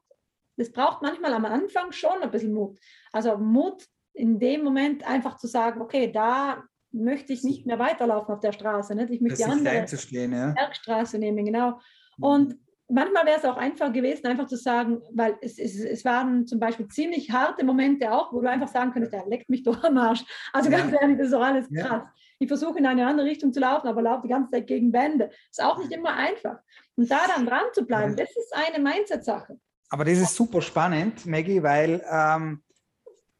das 0.57 0.71
braucht 0.71 1.01
manchmal 1.01 1.33
am 1.33 1.45
Anfang 1.45 1.91
schon 1.91 2.21
ein 2.21 2.31
bisschen 2.31 2.53
Mut. 2.53 2.79
Also 3.11 3.37
Mut 3.37 3.85
in 4.13 4.39
dem 4.39 4.63
Moment 4.63 5.07
einfach 5.07 5.37
zu 5.37 5.47
sagen, 5.47 5.81
okay, 5.81 6.11
da 6.11 6.63
möchte 6.91 7.33
ich 7.33 7.43
nicht 7.43 7.65
mehr 7.65 7.79
weiterlaufen 7.79 8.33
auf 8.33 8.39
der 8.39 8.51
Straße. 8.51 8.93
Nicht? 8.95 9.09
Ich 9.09 9.21
möchte 9.21 9.37
die 9.37 9.43
sich 9.43 9.51
andere 9.51 9.75
ja. 9.75 10.51
Bergstraße 10.51 11.17
nehmen, 11.17 11.45
genau. 11.45 11.79
Mhm. 12.17 12.23
Und 12.23 12.57
manchmal 12.87 13.25
wäre 13.25 13.37
es 13.37 13.45
auch 13.45 13.57
einfach 13.57 13.91
gewesen, 13.91 14.27
einfach 14.27 14.45
zu 14.45 14.55
sagen, 14.55 15.01
weil 15.11 15.35
es, 15.41 15.57
es, 15.57 15.79
es 15.83 16.05
waren 16.05 16.45
zum 16.45 16.59
Beispiel 16.59 16.87
ziemlich 16.87 17.31
harte 17.31 17.65
Momente 17.65 18.11
auch, 18.11 18.31
wo 18.31 18.41
du 18.41 18.49
einfach 18.49 18.67
sagen 18.67 18.91
könntest, 18.91 19.13
der 19.13 19.25
leckt 19.25 19.49
mich 19.49 19.63
doch 19.63 19.83
am 19.83 19.97
Arsch. 19.97 20.23
Also 20.53 20.69
Ja. 20.69 20.77
ganz 20.77 20.93
ehrlich, 20.93 21.17
das 21.17 21.27
ist 21.27 21.33
doch 21.33 21.41
alles 21.41 21.67
Ja. 21.71 21.87
krass. 21.87 22.03
Ich 22.39 22.47
versuche 22.47 22.77
in 22.77 22.85
eine 22.85 23.07
andere 23.07 23.25
Richtung 23.25 23.53
zu 23.53 23.59
laufen, 23.59 23.87
aber 23.87 24.01
laufe 24.01 24.23
die 24.23 24.27
ganze 24.29 24.51
Zeit 24.51 24.67
gegen 24.67 24.91
Wände. 24.93 25.29
Ist 25.49 25.63
auch 25.63 25.77
nicht 25.79 25.91
immer 25.91 26.13
einfach. 26.13 26.59
Und 26.95 27.09
da 27.09 27.21
dann 27.33 27.45
dran 27.45 27.65
zu 27.73 27.85
bleiben, 27.85 28.15
Ja. 28.17 28.23
das 28.23 28.35
ist 28.35 28.53
eine 28.53 28.83
Mindset-Sache. 28.83 29.57
Aber 29.93 30.05
das 30.05 30.17
ist 30.17 30.33
super 30.33 30.59
spannend, 30.63 31.27
Maggie, 31.27 31.61
weil 31.61 32.03
ähm, 32.09 32.63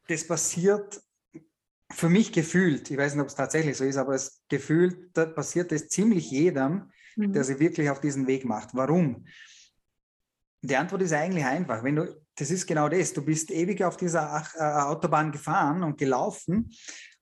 das 0.08 0.28
passiert 0.28 1.02
für 1.92 2.10
mich 2.10 2.32
gefühlt, 2.32 2.92
ich 2.92 2.98
weiß 2.98 3.16
nicht, 3.16 3.24
ob 3.24 3.28
es 3.30 3.34
tatsächlich 3.34 3.76
so 3.76 3.84
ist, 3.84 3.98
aber 3.98 4.14
es 4.14 4.40
gefühlt 4.50 5.18
da 5.18 5.26
passiert 5.26 5.72
es 5.72 5.90
ziemlich 5.90 6.30
jedem, 6.30 6.92
Mhm. 7.16 7.34
der 7.34 7.44
sich 7.44 7.60
wirklich 7.60 7.90
auf 7.90 8.02
diesen 8.02 8.26
Weg 8.28 8.46
macht. 8.46 8.70
Warum? 8.74 9.26
Die 10.62 10.76
Antwort 10.76 11.02
ist 11.04 11.14
eigentlich 11.14 11.46
einfach. 11.46 11.84
Wenn 11.84 11.96
du, 11.96 12.22
das 12.36 12.52
ist 12.52 12.68
genau 12.68 12.88
das. 12.90 13.14
Du 13.14 13.24
bist 13.24 13.50
ewig 13.52 13.84
auf 13.84 13.98
dieser 13.98 14.44
äh, 14.56 14.64
Autobahn 14.64 15.32
gefahren 15.32 15.82
und 15.84 15.98
gelaufen 15.98 16.72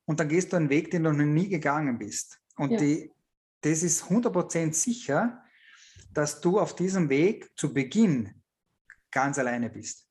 und 0.05 0.19
dann 0.19 0.27
gehst 0.29 0.51
du 0.51 0.57
einen 0.57 0.69
Weg, 0.69 0.91
den 0.91 1.03
du 1.03 1.11
noch 1.11 1.25
nie 1.25 1.47
gegangen 1.49 1.97
bist. 1.97 2.39
Und 2.57 2.71
Ja. 2.71 2.77
die, 2.79 3.11
das 3.61 3.81
ist 3.83 4.03
100% 4.09 4.73
sicher, 4.73 5.41
dass 6.13 6.41
du 6.41 6.59
auf 6.59 6.75
diesem 6.75 7.09
Weg 7.09 7.49
zu 7.57 7.73
Beginn 7.73 8.40
ganz 9.11 9.37
alleine 9.39 9.69
bist. 9.69 10.07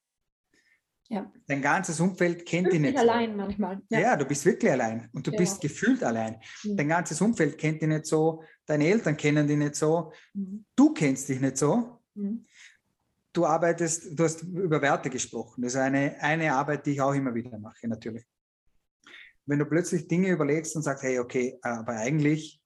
Ja. 1.08 1.30
Dein 1.48 1.60
ganzes 1.60 1.98
Umfeld 1.98 2.46
kennt 2.46 2.68
dich 2.68 2.74
Fühlt 2.74 2.82
nicht 2.82 2.92
mich 2.92 3.00
so. 3.02 3.08
allein 3.10 3.36
manchmal. 3.36 3.82
Ja. 3.88 4.14
du 4.16 4.24
bist 4.24 4.44
wirklich 4.46 4.70
allein 4.70 5.08
und 5.12 5.26
du 5.26 5.32
Ja. 5.32 5.38
bist 5.38 5.60
gefühlt 5.60 6.04
allein. 6.04 6.40
Mhm. 6.62 6.76
Dein 6.76 6.88
ganzes 6.88 7.20
Umfeld 7.20 7.58
kennt 7.58 7.82
dich 7.82 7.88
nicht 7.88 8.06
so, 8.06 8.44
deine 8.64 8.86
Eltern 8.86 9.16
kennen 9.16 9.46
dich 9.48 9.56
nicht 9.58 9.74
so, 9.74 10.12
Mhm. 10.34 10.64
du 10.76 10.92
kennst 10.94 11.28
dich 11.28 11.40
nicht 11.40 11.56
so. 11.58 12.00
Mhm. 12.14 12.46
Du 13.32 13.44
arbeitest, 13.44 14.16
du 14.18 14.22
hast 14.24 14.42
über 14.42 14.80
Werte 14.82 15.10
gesprochen. 15.10 15.62
Das 15.62 15.74
ist 15.74 15.80
eine, 15.80 16.16
eine 16.20 16.52
Arbeit, 16.52 16.86
die 16.86 16.92
ich 16.92 17.00
auch 17.00 17.14
immer 17.14 17.34
wieder 17.34 17.58
mache, 17.58 17.88
natürlich. 17.88 18.24
Wenn 19.46 19.58
du 19.58 19.64
plötzlich 19.66 20.06
Dinge 20.06 20.28
überlegst 20.30 20.76
und 20.76 20.82
sagst, 20.82 21.02
hey, 21.02 21.18
okay, 21.18 21.58
aber 21.62 21.94
eigentlich, 21.94 22.60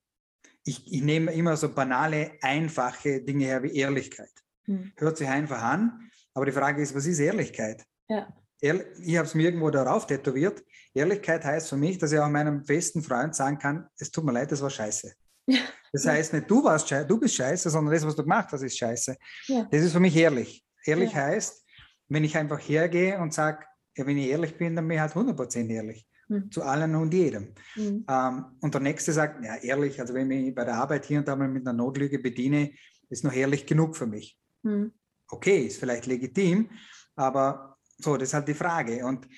ich, 0.65 0.91
ich 0.93 1.03
nehme 1.03 1.33
immer 1.33 1.57
so 1.57 1.73
banale, 1.73 2.33
einfache 2.43 3.23
Dinge 3.23 3.45
her 3.47 3.63
wie 3.63 3.75
Ehrlichkeit. 3.75 4.31
Mhm. 4.67 4.93
Hört 4.97 5.17
sich 5.17 5.29
einfach 5.29 5.63
an, 5.63 6.11
aber 6.35 6.47
die 6.47 6.53
Frage 6.53 6.83
ist, 6.83 6.95
was 6.95 7.07
ist 7.07 7.19
Ehrlichkeit? 7.21 7.85
Ja. 8.09 8.29
Ehrlich, 8.61 8.87
ich 9.03 9.17
habe 9.17 9.27
es 9.27 9.35
mir 9.35 9.45
irgendwo 9.45 9.71
darauf 9.71 10.07
tätowiert. 10.07 10.63
Ehrlichkeit 10.95 11.45
heißt 11.45 11.69
für 11.69 11.77
mich, 11.77 11.99
dass 11.99 12.13
ich 12.13 12.19
auch 12.19 12.29
meinem 12.29 12.63
besten 12.63 13.03
Freund 13.03 13.35
sagen 13.35 13.59
kann, 13.59 13.87
es 13.99 14.11
tut 14.11 14.25
mir 14.25 14.33
leid, 14.33 14.51
das 14.53 14.63
war 14.63 14.71
scheiße. 14.71 15.13
Ja. 15.47 15.61
Das 15.93 16.07
heißt 16.07 16.33
nicht, 16.33 16.51
du 16.51 16.65
warst 16.65 16.89
scheiße, 16.89 17.07
du 17.07 17.19
bist 17.19 17.35
scheiße, 17.35 17.71
sondern 17.71 17.93
das, 17.95 18.07
was 18.07 18.17
du 18.17 18.23
gemacht 18.23 18.49
hast, 18.51 18.63
ist 18.63 18.77
scheiße. 18.79 19.17
Ja. 19.47 19.69
Das 19.71 19.83
ist 19.83 19.93
für 19.93 20.01
mich 20.01 20.17
ehrlich. 20.17 20.65
Ehrlich 20.85 21.13
Ja. 21.13 21.23
heißt, 21.23 21.65
wenn 22.09 22.25
ich 22.25 22.37
einfach 22.37 22.59
hergehe 22.59 23.19
und 23.19 23.33
sage, 23.33 23.65
wenn 23.97 24.19
ich 24.19 24.29
ehrlich 24.29 24.57
bin, 24.57 24.75
dann 24.75 24.87
bin 24.89 24.97
ich 24.97 25.01
halt 25.01 25.15
100% 25.15 25.71
ehrlich. 25.71 26.07
Mhm. 26.29 26.51
Zu 26.51 26.63
allen 26.63 26.95
und 26.95 27.13
jedem. 27.13 27.55
Mhm. 27.77 28.05
Ähm, 28.09 28.45
und 28.61 28.73
der 28.75 28.81
Nächste 28.81 29.13
sagt, 29.13 29.45
ja, 29.45 29.57
ehrlich, 29.57 30.01
also 30.01 30.15
wenn 30.15 30.31
ich 30.31 30.55
bei 30.55 30.65
der 30.65 30.75
Arbeit 30.75 31.05
hier 31.05 31.19
und 31.19 31.29
da 31.29 31.37
mal 31.37 31.49
mit 31.49 31.67
einer 31.67 31.77
Notlüge 31.77 32.19
bediene, 32.19 32.73
ist 33.11 33.25
noch 33.25 33.33
ehrlich 33.35 33.67
genug 33.67 33.97
für 33.97 34.07
mich 34.07 34.39
Mhm. 34.63 34.93
Okay, 35.35 35.67
ist 35.67 35.79
vielleicht 35.79 36.07
legitim, 36.07 36.71
aber 37.17 37.77
so, 37.99 38.17
das 38.17 38.29
ist 38.31 38.35
halt 38.35 38.49
die 38.49 38.55
Frage. 38.55 39.05
Und 39.05 39.29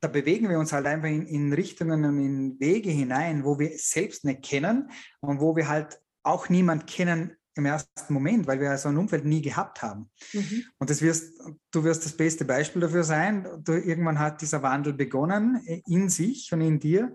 da 0.00 0.08
bewegen 0.08 0.48
wir 0.48 0.58
uns 0.58 0.72
halt 0.72 0.86
einfach 0.86 1.08
in, 1.08 1.26
in 1.26 1.52
Richtungen 1.52 2.04
und 2.04 2.18
in 2.18 2.60
Wege 2.60 2.90
hinein, 2.90 3.44
wo 3.44 3.58
wir 3.58 3.70
selbst 3.76 4.24
nicht 4.24 4.42
kennen 4.42 4.90
und 5.20 5.40
wo 5.40 5.56
wir 5.56 5.68
halt 5.68 6.00
auch 6.22 6.48
niemand 6.48 6.86
kennen 6.86 7.36
im 7.54 7.66
ersten 7.66 8.14
Moment, 8.14 8.46
weil 8.46 8.60
wir 8.60 8.76
so 8.78 8.88
ein 8.88 8.96
Umfeld 8.96 9.24
nie 9.24 9.42
gehabt 9.42 9.82
haben. 9.82 10.10
Mhm. 10.32 10.64
Und 10.78 10.90
das 10.90 11.02
wirst, 11.02 11.38
du 11.70 11.84
wirst 11.84 12.04
das 12.04 12.16
beste 12.16 12.44
Beispiel 12.44 12.80
dafür 12.80 13.04
sein. 13.04 13.46
Du, 13.64 13.72
irgendwann 13.72 14.18
hat 14.18 14.40
dieser 14.40 14.62
Wandel 14.62 14.92
begonnen 14.92 15.60
äh, 15.66 15.82
in 15.86 16.08
sich 16.08 16.52
und 16.52 16.60
in 16.60 16.78
dir. 16.78 17.14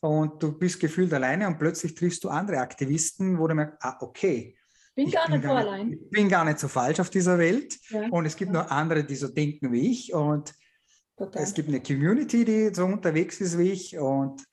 Und 0.00 0.42
du 0.42 0.52
bist 0.52 0.80
gefühlt 0.80 1.12
alleine 1.14 1.46
und 1.46 1.58
plötzlich 1.58 1.94
triffst 1.94 2.24
du 2.24 2.28
andere 2.28 2.58
Aktivisten, 2.58 3.38
wo 3.38 3.46
du 3.46 3.54
merkst, 3.54 3.78
ah, 3.80 3.96
okay, 4.00 4.56
Bin 4.94 5.06
ich 5.08 5.14
gar 5.14 5.28
nicht 5.30 5.42
so 5.42 5.48
gar 5.48 5.56
allein. 5.58 5.92
Ich 5.92 6.10
bin 6.10 6.28
gar 6.28 6.44
nicht 6.44 6.58
so 6.58 6.68
falsch 6.68 7.00
auf 7.00 7.10
dieser 7.10 7.38
Welt. 7.38 7.78
Ja. 7.90 8.08
Und 8.10 8.26
es 8.26 8.36
gibt 8.36 8.52
noch 8.52 8.68
andere, 8.70 9.04
die 9.04 9.16
so 9.16 9.28
denken 9.28 9.72
wie 9.72 9.90
ich. 9.90 10.12
Und 10.12 10.52
Total. 11.16 11.42
es 11.42 11.54
gibt 11.54 11.68
eine 11.68 11.80
Community, 11.82 12.44
die 12.44 12.74
so 12.74 12.84
unterwegs 12.84 13.40
ist 13.40 13.58
wie 13.58 13.70
ich. 13.72 13.98
Und 13.98 14.44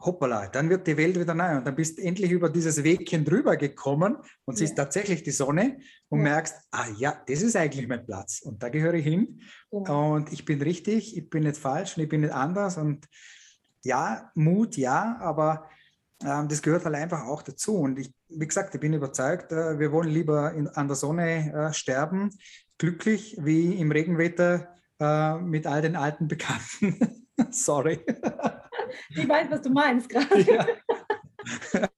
hoppala, 0.00 0.48
dann 0.48 0.68
wird 0.70 0.86
die 0.86 0.96
Welt 0.96 1.18
wieder 1.18 1.34
neu. 1.34 1.56
Und 1.58 1.66
dann 1.66 1.74
bist 1.74 1.98
du 1.98 2.02
endlich 2.02 2.30
über 2.30 2.48
dieses 2.50 2.82
Wegchen 2.82 3.24
drüber 3.24 3.56
gekommen 3.56 4.16
und 4.44 4.56
siehst 4.56 4.76
Ja. 4.76 4.84
tatsächlich 4.84 5.22
die 5.22 5.30
Sonne 5.30 5.78
und 6.08 6.18
Ja. 6.20 6.24
merkst, 6.24 6.56
ah 6.70 6.88
ja, 6.96 7.22
das 7.26 7.42
ist 7.42 7.56
eigentlich 7.56 7.86
mein 7.86 8.04
Platz. 8.06 8.40
Und 8.42 8.62
da 8.62 8.68
gehöre 8.70 8.94
ich 8.94 9.04
hin. 9.04 9.40
Und 9.70 10.32
ich 10.32 10.44
bin 10.44 10.60
richtig, 10.62 11.16
ich 11.16 11.28
bin 11.28 11.42
nicht 11.44 11.56
falsch 11.58 11.96
und 11.96 12.02
ich 12.02 12.08
bin 12.08 12.22
nicht 12.22 12.32
anders. 12.32 12.76
Und 12.78 13.06
ja, 13.82 14.30
Mut, 14.34 14.76
ja, 14.78 15.18
aber 15.20 15.68
das 16.20 16.62
gehört 16.62 16.84
halt 16.84 16.94
einfach 16.94 17.24
auch 17.24 17.42
dazu. 17.42 17.76
Und 17.76 17.98
ich, 17.98 18.12
wie 18.28 18.46
gesagt, 18.46 18.74
ich 18.74 18.80
bin 18.80 18.94
überzeugt, 18.94 19.52
äh, 19.52 19.78
wir 19.78 19.92
wollen 19.92 20.08
lieber 20.08 20.52
in, 20.52 20.68
an 20.68 20.88
der 20.88 20.96
Sonne 20.96 21.52
äh, 21.52 21.72
sterben, 21.72 22.30
glücklich, 22.78 23.36
wie 23.40 23.74
im 23.74 23.92
Regenwetter 23.92 24.68
äh, 25.00 25.34
mit 25.38 25.66
all 25.66 25.82
den 25.82 25.96
alten 25.96 26.28
Bekannten. 26.28 27.26
Sorry. 27.50 28.00
Ich 29.10 29.28
weiß, 29.28 29.50
was 29.50 29.62
du 29.62 29.70
meinst 29.70 30.08
gerade. 30.08 30.40
ja. 30.40 30.66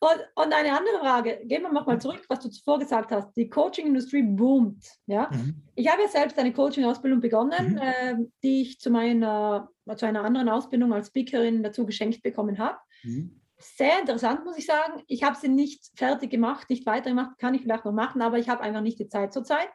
Und, 0.00 0.20
und 0.34 0.52
eine 0.52 0.76
andere 0.76 0.98
Frage, 1.00 1.40
gehen 1.44 1.62
wir 1.62 1.72
nochmal 1.72 2.00
zurück, 2.00 2.24
was 2.28 2.40
du 2.40 2.48
zuvor 2.48 2.78
gesagt 2.78 3.10
hast. 3.10 3.34
Die 3.36 3.48
Coaching-Industrie 3.48 4.22
boomt. 4.22 4.84
Ja? 5.06 5.30
Mhm. 5.32 5.62
Ich 5.74 5.90
habe 5.90 6.02
ja 6.02 6.08
selbst 6.08 6.38
eine 6.38 6.52
Coaching-Ausbildung 6.52 7.20
begonnen, 7.20 7.72
Mhm. 7.72 7.80
ähm, 7.82 8.32
die 8.42 8.62
ich 8.62 8.80
zu, 8.80 8.90
meiner, 8.90 9.68
zu 9.96 10.06
einer 10.06 10.24
anderen 10.24 10.48
Ausbildung 10.48 10.92
als 10.92 11.08
Speakerin 11.08 11.62
dazu 11.62 11.86
geschenkt 11.86 12.22
bekommen 12.22 12.58
habe. 12.58 12.78
Mhm. 13.02 13.40
Sehr 13.58 14.00
interessant, 14.00 14.44
muss 14.44 14.58
ich 14.58 14.66
sagen. 14.66 15.02
Ich 15.06 15.22
habe 15.22 15.36
sie 15.36 15.48
nicht 15.48 15.90
fertig 15.96 16.30
gemacht, 16.30 16.68
nicht 16.68 16.84
weitergemacht, 16.84 17.38
kann 17.38 17.54
ich 17.54 17.62
vielleicht 17.62 17.86
noch 17.86 17.92
machen, 17.92 18.20
aber 18.20 18.38
ich 18.38 18.48
habe 18.48 18.60
einfach 18.62 18.82
nicht 18.82 18.98
die 18.98 19.08
Zeit 19.08 19.32
zurzeit. 19.32 19.68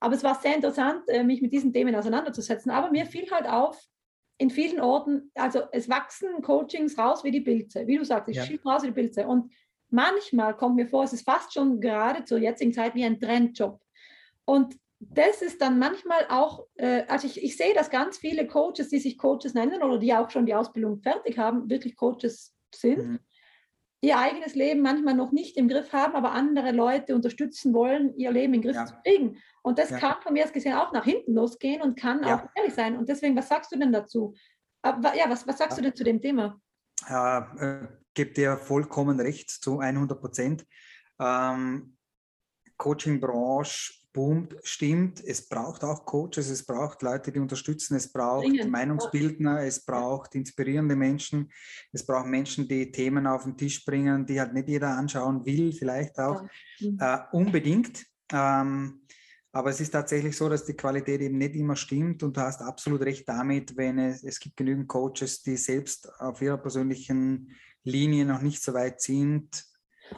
Aber 0.00 0.14
es 0.14 0.24
war 0.24 0.34
sehr 0.34 0.54
interessant, 0.54 1.02
äh, 1.08 1.22
mich 1.24 1.40
mit 1.42 1.52
diesen 1.52 1.72
Themen 1.72 1.94
auseinanderzusetzen. 1.94 2.70
Aber 2.70 2.90
mir 2.90 3.06
fiel 3.06 3.30
halt 3.30 3.48
auf, 3.48 3.80
in 4.38 4.50
vielen 4.50 4.80
Orten, 4.80 5.30
also 5.34 5.62
es 5.72 5.88
wachsen 5.88 6.42
Coachings 6.42 6.96
raus 6.96 7.24
wie 7.24 7.30
die 7.32 7.40
Pilze. 7.40 7.86
Wie 7.86 7.98
du 7.98 8.04
sagst, 8.04 8.28
ich 8.28 8.36
Ja. 8.36 8.44
schieße 8.44 8.62
raus 8.64 8.82
wie 8.82 8.88
die 8.88 8.92
Pilze. 8.92 9.26
Und 9.26 9.52
manchmal 9.90 10.56
kommt 10.56 10.76
mir 10.76 10.86
vor, 10.86 11.04
es 11.04 11.12
ist 11.12 11.24
fast 11.24 11.52
schon 11.52 11.80
gerade 11.80 12.24
zur 12.24 12.38
jetzigen 12.38 12.72
Zeit 12.72 12.94
wie 12.94 13.04
ein 13.04 13.18
Trendjob. 13.20 13.80
Und 14.44 14.76
das 15.00 15.42
ist 15.42 15.60
dann 15.60 15.78
manchmal 15.78 16.26
auch, 16.28 16.66
äh, 16.76 17.04
also 17.08 17.26
ich, 17.26 17.42
ich 17.42 17.56
sehe, 17.56 17.74
dass 17.74 17.90
ganz 17.90 18.18
viele 18.18 18.46
Coaches, 18.46 18.88
die 18.88 18.98
sich 18.98 19.18
Coaches 19.18 19.54
nennen 19.54 19.82
oder 19.82 19.98
die 19.98 20.12
auch 20.14 20.30
schon 20.30 20.46
die 20.46 20.54
Ausbildung 20.54 20.98
fertig 21.00 21.38
haben, 21.38 21.68
wirklich 21.70 21.96
Coaches 21.96 22.54
sind, 22.74 22.98
Mhm. 22.98 23.18
Ihr 24.00 24.18
eigenes 24.18 24.54
Leben 24.54 24.80
manchmal 24.80 25.14
noch 25.14 25.32
nicht 25.32 25.56
im 25.56 25.68
Griff 25.68 25.92
haben, 25.92 26.14
aber 26.14 26.32
andere 26.32 26.70
Leute 26.72 27.14
unterstützen 27.14 27.74
wollen, 27.74 28.16
ihr 28.16 28.30
Leben 28.30 28.54
in 28.54 28.60
den 28.62 28.66
Griff 28.70 28.76
Ja. 28.76 28.86
zu 28.86 28.94
kriegen. 29.04 29.38
Und 29.62 29.78
das 29.78 29.90
Ja. 29.90 29.98
kann 29.98 30.22
von 30.22 30.32
mir 30.34 30.44
aus 30.44 30.52
gesehen 30.52 30.74
auch 30.74 30.92
nach 30.92 31.04
hinten 31.04 31.34
losgehen 31.34 31.82
und 31.82 31.98
kann 31.98 32.22
Ja. 32.22 32.36
auch 32.36 32.42
gefährlich 32.42 32.74
sein. 32.74 32.96
Und 32.96 33.08
deswegen, 33.08 33.36
was 33.36 33.48
sagst 33.48 33.72
du 33.72 33.78
denn 33.78 33.92
dazu? 33.92 34.34
Aber, 34.82 35.16
ja, 35.16 35.28
was, 35.28 35.46
was 35.46 35.58
sagst 35.58 35.78
du 35.78 35.82
denn 35.82 35.94
zu 35.96 36.04
dem 36.04 36.20
Thema? 36.20 36.60
Äh, 37.08 37.38
äh, 37.38 37.88
gebe 38.14 38.32
dir 38.32 38.56
vollkommen 38.56 39.18
recht 39.20 39.50
zu 39.50 39.80
100 39.80 40.20
Prozent. 40.20 40.66
Ähm, 41.20 41.96
Coaching-Branche 42.76 43.94
boomt, 44.12 44.56
stimmt. 44.62 45.22
Es 45.24 45.48
braucht 45.48 45.84
auch 45.84 46.04
Coaches, 46.04 46.48
es 46.48 46.64
braucht 46.64 47.02
Leute, 47.02 47.32
die 47.32 47.40
unterstützen, 47.40 47.96
es 47.96 48.10
braucht 48.12 48.46
Dringend. 48.46 48.70
Meinungsbildner, 48.70 49.62
es 49.64 49.84
braucht 49.84 50.34
inspirierende 50.34 50.96
Menschen, 50.96 51.50
es 51.92 52.04
braucht 52.04 52.26
Menschen, 52.26 52.66
die 52.68 52.90
Themen 52.90 53.26
auf 53.26 53.44
den 53.44 53.56
Tisch 53.56 53.84
bringen, 53.84 54.26
die 54.26 54.40
halt 54.40 54.54
nicht 54.54 54.68
jeder 54.68 54.90
anschauen 54.90 55.44
will, 55.44 55.72
vielleicht 55.72 56.18
auch. 56.18 56.42
Mhm. 56.80 56.98
Äh, 57.00 57.18
unbedingt. 57.32 58.06
Ähm, 58.32 59.00
aber 59.52 59.70
es 59.70 59.80
ist 59.80 59.90
tatsächlich 59.90 60.36
so, 60.36 60.48
dass 60.48 60.64
die 60.64 60.74
Qualität 60.74 61.20
eben 61.20 61.38
nicht 61.38 61.56
immer 61.56 61.76
stimmt 61.76 62.22
und 62.22 62.36
du 62.36 62.40
hast 62.40 62.60
absolut 62.60 63.00
recht 63.00 63.28
damit, 63.28 63.76
wenn 63.76 63.98
es, 63.98 64.22
es 64.22 64.38
gibt 64.38 64.56
genügend 64.56 64.88
Coaches, 64.88 65.42
die 65.42 65.56
selbst 65.56 66.08
auf 66.20 66.42
ihrer 66.42 66.58
persönlichen 66.58 67.56
Linie 67.82 68.26
noch 68.26 68.42
nicht 68.42 68.62
so 68.62 68.74
weit 68.74 69.00
sind. 69.00 69.67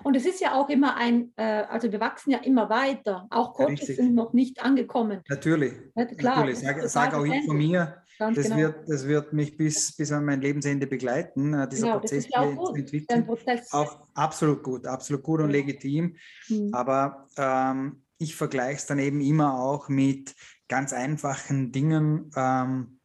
Und 0.02 0.16
es 0.16 0.26
ist 0.26 0.40
ja 0.40 0.54
auch 0.54 0.68
immer 0.68 0.96
ein, 0.96 1.32
äh, 1.36 1.42
also 1.42 1.90
wir 1.90 2.00
wachsen 2.00 2.30
ja 2.30 2.38
immer 2.38 2.68
weiter. 2.70 3.26
Auch 3.30 3.54
Coaches 3.54 3.80
richtig. 3.80 3.96
sind 3.96 4.14
noch 4.14 4.32
nicht 4.32 4.62
angekommen. 4.62 5.20
Natürlich, 5.28 5.72
Ja, 5.94 6.04
klar, 6.06 6.36
natürlich. 6.36 6.58
Sag, 6.60 6.82
sag 6.88 7.14
auch 7.14 7.24
ich 7.24 7.44
von 7.44 7.56
mir, 7.56 8.02
Ganz 8.18 8.36
das, 8.36 8.46
genau. 8.48 8.58
wird, 8.58 8.88
das 8.88 9.06
wird 9.08 9.32
mich 9.32 9.56
bis, 9.56 9.96
bis 9.96 10.12
an 10.12 10.26
mein 10.26 10.42
Lebensende 10.42 10.86
begleiten, 10.86 11.54
äh, 11.54 11.66
dieser 11.68 11.86
genau, 11.86 11.98
Prozess 12.00 12.28
ja 12.28 12.40
auch 12.40 12.74
entwickeln. 12.76 13.24
Prozess. 13.24 13.72
Auch 13.72 14.06
absolut 14.14 14.62
gut, 14.62 14.86
absolut 14.86 15.22
gut 15.22 15.40
und 15.40 15.46
Ja. 15.46 15.52
legitim. 15.52 16.16
Mhm. 16.48 16.74
Aber 16.74 17.26
ähm, 17.38 18.02
ich 18.18 18.36
vergleiche 18.36 18.76
es 18.76 18.86
dann 18.86 18.98
eben 18.98 19.22
immer 19.22 19.58
auch 19.58 19.88
mit 19.88 20.34
ganz 20.68 20.92
einfachen 20.92 21.72
Dingen. 21.72 22.30
Ähm, 22.36 23.00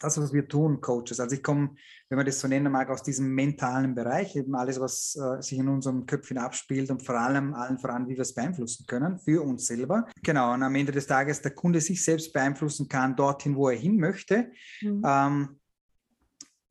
das, 0.00 0.18
was 0.18 0.32
wir 0.32 0.48
tun, 0.48 0.80
Coaches. 0.80 1.20
Also 1.20 1.36
ich 1.36 1.42
komme, 1.42 1.74
wenn 2.08 2.16
man 2.16 2.26
das 2.26 2.40
so 2.40 2.48
nennen 2.48 2.72
mag, 2.72 2.88
aus 2.88 3.02
diesem 3.02 3.34
mentalen 3.34 3.94
Bereich, 3.94 4.34
eben 4.34 4.54
alles, 4.54 4.80
was 4.80 5.16
äh, 5.16 5.42
sich 5.42 5.58
in 5.58 5.68
unserem 5.68 6.06
Köpfchen 6.06 6.38
abspielt 6.38 6.90
und 6.90 7.02
vor 7.02 7.16
allem 7.16 7.54
allen 7.54 7.78
voran, 7.78 8.08
wie 8.08 8.14
wir 8.14 8.22
es 8.22 8.34
beeinflussen 8.34 8.86
können, 8.86 9.18
für 9.18 9.42
uns 9.42 9.66
selber. 9.66 10.06
Genau, 10.22 10.54
und 10.54 10.62
am 10.62 10.74
Ende 10.74 10.92
des 10.92 11.06
Tages 11.06 11.42
der 11.42 11.50
Kunde 11.50 11.80
sich 11.80 12.02
selbst 12.02 12.32
beeinflussen 12.32 12.88
kann, 12.88 13.14
dorthin, 13.14 13.56
wo 13.56 13.68
er 13.68 13.76
hin 13.76 13.98
möchte. 13.98 14.50
Mhm. 14.80 15.02
Ähm, 15.04 15.60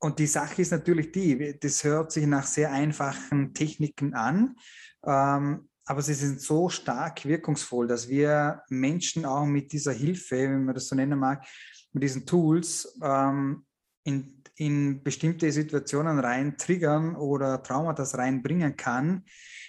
und 0.00 0.18
die 0.18 0.26
Sache 0.26 0.62
ist 0.62 0.72
natürlich 0.72 1.12
die, 1.12 1.58
das 1.60 1.84
hört 1.84 2.12
sich 2.12 2.26
nach 2.26 2.44
sehr 2.44 2.72
einfachen 2.72 3.54
Techniken 3.54 4.14
an, 4.14 4.56
ähm, 5.04 5.68
aber 5.84 6.02
sie 6.02 6.14
sind 6.14 6.40
so 6.40 6.68
stark 6.68 7.24
wirkungsvoll, 7.24 7.86
dass 7.86 8.08
wir 8.08 8.62
Menschen 8.68 9.24
auch 9.24 9.46
mit 9.46 9.72
dieser 9.72 9.92
Hilfe, 9.92 10.36
wenn 10.36 10.64
man 10.64 10.74
das 10.74 10.88
so 10.88 10.94
nennen 10.94 11.18
mag, 11.18 11.44
mit 11.92 12.02
diesen 12.02 12.26
Tools 12.26 12.98
ähm, 13.02 13.64
in, 14.08 14.42
in 14.56 15.02
bestimmte 15.02 15.52
Situationen 15.52 16.18
rein 16.18 16.56
triggern 16.56 17.14
oder 17.14 17.62
Traumata 17.62 18.02
reinbringen 18.02 18.76
kann, 18.76 19.24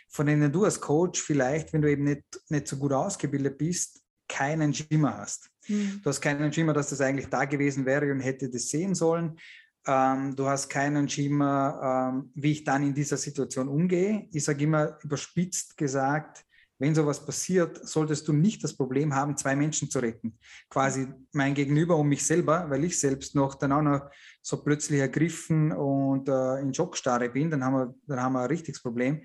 von 0.08 0.26
denen 0.26 0.52
du 0.52 0.64
als 0.64 0.82
Coach 0.82 1.22
vielleicht, 1.22 1.74
wenn 1.74 1.82
du 1.82 1.92
eben 1.92 2.06
nicht, 2.06 2.24
nicht 2.50 2.68
so 2.68 2.78
gut 2.78 2.94
ausgebildet 2.94 3.58
bist, 3.58 4.02
keinen 4.28 4.74
Schimmer 4.74 5.18
hast. 5.18 5.50
Mhm. 5.68 6.00
Du 6.04 6.10
hast 6.10 6.22
keinen 6.22 6.52
Schimmer, 6.54 6.74
dass 6.74 6.90
das 6.90 7.02
eigentlich 7.02 7.28
da 7.28 7.46
gewesen 7.46 7.86
wäre 7.86 8.12
und 8.12 8.22
hätte 8.22 8.50
das 8.50 8.70
sehen 8.70 8.96
sollen. 8.96 9.38
Ähm, 9.86 10.36
du 10.36 10.48
hast 10.48 10.70
keinen 10.70 11.10
Schimmer, 11.10 12.12
ähm, 12.14 12.32
wie 12.36 12.52
ich 12.52 12.64
dann 12.64 12.84
in 12.84 12.94
dieser 12.94 13.18
Situation 13.18 13.68
umgehe. 13.68 14.28
Ich 14.32 14.44
sage 14.44 14.64
immer 14.64 14.98
überspitzt 15.04 15.78
gesagt, 15.78 16.46
wenn 16.80 16.96
sowas 16.96 17.26
passiert, 17.26 17.88
solltest 17.88 18.28
du 18.28 18.34
nicht 18.34 18.64
das 18.64 18.76
Problem 18.76 19.14
haben, 19.14 19.38
zwei 19.38 19.56
Menschen 19.56 19.90
zu 19.90 20.00
retten. 20.00 20.40
Quasi 20.70 21.08
mein 21.34 21.54
Gegenüber 21.54 21.98
und 21.98 22.08
mich 22.08 22.26
selber, 22.26 22.70
weil 22.70 22.86
ich 22.86 23.00
selbst 23.00 23.36
noch 23.36 23.56
dann 23.56 23.74
auch 23.74 23.82
noch 23.82 24.10
so 24.42 24.64
plötzlich 24.64 25.02
ergriffen 25.02 25.74
und 25.74 26.30
äh, 26.30 26.62
in 26.62 26.74
Schockstarre 26.74 27.30
bin, 27.30 27.52
dann 27.52 27.64
haben 27.64 27.74
wir, 27.74 27.96
dann 28.08 28.22
haben 28.22 28.34
wir 28.34 28.42
ein 28.42 28.48
richtiges 28.48 28.82
Problem. 28.82 29.22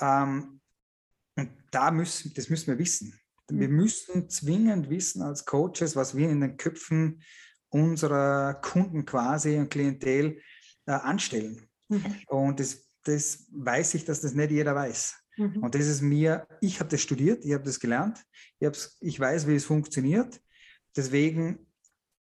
Ähm, 0.00 0.60
und 1.36 1.50
da 1.70 1.90
müssen, 1.90 2.32
das 2.34 2.50
müssen 2.50 2.66
wir 2.68 2.78
wissen. 2.78 3.18
Wir 3.50 3.68
Mhm. 3.68 3.76
müssen 3.76 4.28
zwingend 4.28 4.90
wissen 4.90 5.22
als 5.22 5.46
Coaches, 5.46 5.96
was 5.96 6.14
wir 6.14 6.28
in 6.28 6.42
den 6.42 6.58
Köpfen 6.58 7.22
unserer 7.70 8.54
Kunden 8.54 9.06
quasi 9.06 9.56
und 9.56 9.70
Klientel 9.70 10.40
äh, 10.86 10.92
anstellen. 10.92 11.66
Mhm. 11.88 12.16
Und 12.26 12.60
das, 12.60 12.86
das 13.04 13.46
weiß 13.52 13.94
ich, 13.94 14.04
dass 14.04 14.20
das 14.20 14.34
nicht 14.34 14.50
jeder 14.50 14.74
weiß. 14.74 15.16
Mhm. 15.38 15.62
Und 15.62 15.74
das 15.74 15.86
ist 15.86 16.02
mir, 16.02 16.46
ich 16.60 16.80
habe 16.80 16.90
das 16.90 17.00
studiert, 17.00 17.44
ich 17.44 17.54
habe 17.54 17.64
das 17.64 17.80
gelernt, 17.80 18.24
ich, 18.58 18.68
ich 19.00 19.18
weiß, 19.18 19.46
wie 19.46 19.54
es 19.54 19.64
funktioniert. 19.64 20.40
Deswegen, 20.96 21.66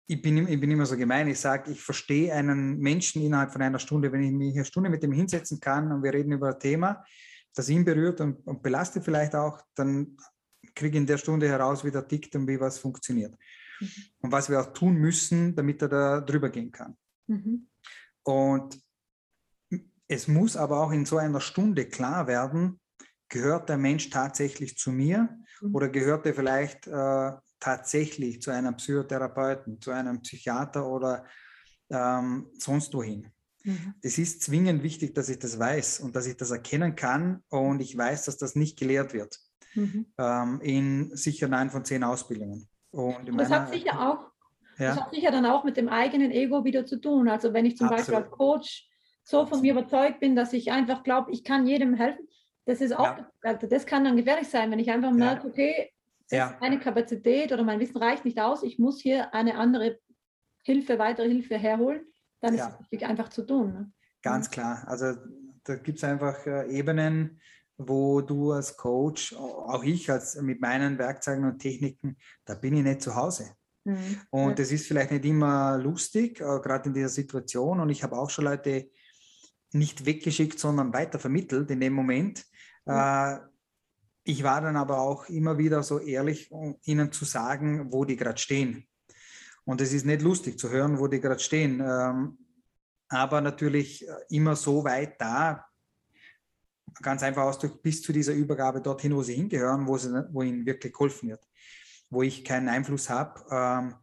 ich 0.08 0.22
bin, 0.22 0.48
ich 0.48 0.60
bin 0.60 0.72
immer 0.72 0.86
so 0.86 0.98
gemein, 0.98 1.28
ich 1.28 1.40
sage, 1.40 1.72
ich 1.72 1.82
verstehe 1.82 2.34
einen 2.34 2.80
Menschen 2.80 3.22
innerhalb 3.22 3.52
von 3.54 3.62
einer 3.62 3.80
Stunde, 3.80 4.12
wenn 4.12 4.24
ich 4.24 4.32
mich 4.32 4.56
eine 4.56 4.66
Stunde 4.66 4.90
mit 4.90 5.04
dem 5.04 5.12
hinsetzen 5.12 5.60
kann 5.60 5.92
und 5.92 6.04
wir 6.04 6.14
reden 6.14 6.32
über 6.32 6.50
ein 6.50 6.60
Thema, 6.60 7.06
das 7.54 7.70
ihn 7.70 7.86
berührt 7.86 8.20
und, 8.20 8.46
und 8.48 8.64
belastet 8.64 9.06
vielleicht 9.06 9.36
auch, 9.36 9.62
dann 9.76 10.18
kriege 10.76 10.98
ich 10.98 11.02
in 11.02 11.08
der 11.08 11.20
Stunde 11.20 11.48
heraus, 11.48 11.86
wie 11.86 11.92
der 11.92 12.08
tickt 12.08 12.36
und 12.36 12.48
wie 12.48 12.60
was 12.60 12.80
funktioniert. 12.80 13.38
Mhm. 13.80 13.90
Und 14.22 14.32
was 14.32 14.50
wir 14.50 14.60
auch 14.60 14.74
tun 14.74 14.96
müssen, 14.96 15.56
damit 15.56 15.84
er 15.84 15.90
da 15.90 16.22
drüber 16.22 16.50
gehen 16.50 16.72
kann. 16.72 16.98
Mhm. 17.28 17.68
Und 18.24 18.80
es 20.08 20.28
muss 20.28 20.58
aber 20.58 20.80
auch 20.80 20.92
in 20.92 21.06
so 21.06 21.18
einer 21.18 21.42
Stunde 21.42 21.86
klar 21.86 22.28
werden, 22.28 22.80
gehört 23.34 23.68
der 23.68 23.78
Mensch 23.78 24.10
tatsächlich 24.10 24.78
zu 24.78 24.92
mir 24.92 25.28
Mhm. 25.62 25.76
oder 25.76 25.90
gehört 25.90 26.26
er 26.26 26.34
vielleicht 26.34 26.88
äh, 26.88 27.32
tatsächlich 27.60 28.42
zu 28.42 28.52
einem 28.52 28.76
Psychotherapeuten, 28.76 29.82
zu 29.82 29.92
einem 29.92 30.22
Psychiater 30.22 30.86
oder 30.88 31.26
ähm, 31.90 32.50
sonst 32.58 32.94
wohin. 32.94 33.32
Mhm. 33.64 33.94
Es 34.02 34.18
ist 34.18 34.42
zwingend 34.44 34.84
wichtig, 34.84 35.16
dass 35.16 35.30
ich 35.30 35.40
das 35.40 35.58
weiß 35.58 36.02
und 36.02 36.16
dass 36.16 36.28
ich 36.28 36.38
das 36.38 36.52
erkennen 36.52 36.96
kann 36.96 37.44
und 37.50 37.82
ich 37.82 37.98
weiß, 37.98 38.26
dass 38.26 38.38
das 38.38 38.56
nicht 38.56 38.78
gelehrt 38.80 39.14
wird 39.14 39.40
Mhm. 39.76 40.06
ähm, 40.20 40.60
in 40.62 41.16
sicher 41.16 41.48
neun 41.48 41.72
von 41.72 41.84
zehn 41.84 42.04
Ausbildungen. 42.04 42.68
Und 42.92 43.36
Das 43.40 43.50
hat 43.50 43.70
sicher 43.74 44.00
auch 44.00 44.32
Das 44.78 44.98
ja, 44.98 45.06
hat 45.06 45.14
sicher 45.14 45.32
dann 45.32 45.46
auch 45.46 45.64
mit 45.64 45.78
dem 45.78 45.90
eigenen 45.90 46.32
Ego 46.32 46.64
wieder 46.64 46.86
zu 46.86 47.00
tun. 47.02 47.28
Also 47.30 47.54
wenn 47.54 47.66
ich 47.66 47.78
zum 47.78 47.90
Beispiel 47.90 48.16
Absolut. 48.16 48.32
als 48.32 48.38
Coach 48.38 48.90
so 49.24 49.46
von 49.48 49.62
mir 49.62 49.74
überzeugt 49.74 50.20
bin, 50.20 50.36
dass 50.36 50.54
ich 50.54 50.72
einfach 50.72 51.04
glaube, 51.04 51.32
ich 51.32 51.44
kann 51.44 51.66
jedem 51.66 51.94
helfen, 51.96 52.28
das 52.66 52.82
ist 52.82 52.94
auch, 52.98 53.18
also 53.42 53.68
das 53.68 53.86
kann 53.86 54.04
dann 54.04 54.16
gefährlich 54.18 54.48
sein, 54.48 54.72
wenn 54.72 54.80
ich 54.80 54.90
einfach 54.92 55.10
Ja. 55.12 55.16
merke, 55.16 55.48
okay, 55.48 55.92
das 56.30 56.38
Ja. 56.38 56.50
ist 56.52 56.62
meine 56.62 56.80
Kapazität 56.80 57.52
oder 57.52 57.64
mein 57.64 57.80
Wissen 57.80 57.98
reicht 57.98 58.26
nicht 58.26 58.40
aus, 58.40 58.64
ich 58.64 58.80
muss 58.80 59.02
hier 59.02 59.34
eine 59.34 59.56
andere 59.56 60.00
Hilfe, 60.64 60.98
weitere 60.98 61.28
Hilfe 61.28 61.58
herholen, 61.58 62.06
dann 62.40 62.54
ist 62.54 62.60
Ja. 62.60 62.70
es 62.70 62.80
wichtig, 62.80 63.06
einfach 63.06 63.30
zu 63.30 63.46
tun. 63.46 63.74
Ne? 63.74 63.92
Ganz 64.22 64.50
klar. 64.50 64.84
Also 64.88 65.16
da 65.64 65.76
gibt 65.76 65.98
es 65.98 66.04
einfach 66.04 66.46
äh, 66.46 66.70
Ebenen, 66.70 67.42
wo 67.78 68.22
du 68.22 68.52
als 68.52 68.78
Coach, 68.78 69.34
auch 69.36 69.84
ich 69.84 70.10
als 70.10 70.36
mit 70.42 70.62
meinen 70.62 70.98
Werkzeugen 70.98 71.44
und 71.46 71.60
Techniken, 71.60 72.18
da 72.46 72.56
bin 72.56 72.76
ich 72.76 72.84
nicht 72.84 73.02
zu 73.02 73.16
Hause. 73.16 73.56
Mhm. 73.84 74.22
Und 74.30 74.60
Ja. 74.60 74.64
es 74.64 74.72
ist 74.72 74.88
vielleicht 74.88 75.12
nicht 75.12 75.26
immer 75.26 75.78
lustig, 75.78 76.40
äh, 76.40 76.44
gerade 76.60 76.88
in 76.88 76.94
dieser 76.94 77.10
Situation. 77.10 77.82
Und 77.82 77.90
ich 77.90 78.04
habe 78.04 78.18
auch 78.18 78.30
schon 78.30 78.46
Leute 78.46 78.90
nicht 79.74 80.06
weggeschickt, 80.06 80.60
sondern 80.60 80.94
weiter 80.94 81.20
vermittelt 81.20 81.70
in 81.72 81.82
dem 81.82 81.94
Moment. 81.94 82.46
Äh, 82.86 83.38
ich 84.24 84.44
war 84.44 84.62
dann 84.62 84.78
aber 84.78 85.00
auch 85.00 85.28
immer 85.28 85.58
wieder 85.58 85.84
so 85.84 86.00
ehrlich, 86.00 86.52
um 86.52 86.78
ihnen 86.84 87.12
zu 87.12 87.26
sagen, 87.26 87.92
wo 87.92 88.06
die 88.06 88.16
gerade 88.16 88.40
stehen. 88.40 88.88
Und 89.66 89.82
es 89.82 89.94
ist 89.94 90.06
nicht 90.06 90.22
lustig 90.22 90.60
zu 90.60 90.70
hören, 90.70 91.00
wo 91.00 91.08
die 91.08 91.20
gerade 91.20 91.40
stehen. 91.40 91.82
Ähm, 91.82 92.38
aber 93.10 93.42
natürlich 93.42 94.08
äh, 94.08 94.14
immer 94.30 94.56
so 94.56 94.84
weit 94.84 95.20
da, 95.20 95.66
ganz 97.02 97.24
einfach 97.24 97.44
ausgedrückt, 97.44 97.82
bis 97.82 98.02
zu 98.02 98.14
dieser 98.14 98.34
Übergabe 98.34 98.82
dorthin, 98.82 99.16
wo 99.16 99.24
sie 99.24 99.36
hingehören, 99.36 99.88
wo, 99.88 99.98
sie, 99.98 100.26
wo 100.32 100.42
ihnen 100.42 100.66
wirklich 100.66 100.94
geholfen 100.94 101.30
wird. 101.30 101.46
Wo 102.10 102.22
ich 102.22 102.44
keinen 102.44 102.70
Einfluss 102.70 103.10
habe, 103.10 103.44
ähm, 103.50 103.96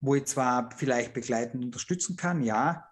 wo 0.00 0.14
ich 0.14 0.24
zwar 0.26 0.70
vielleicht 0.76 1.14
begleitend 1.14 1.64
unterstützen 1.64 2.16
kann, 2.16 2.42
ja, 2.42 2.88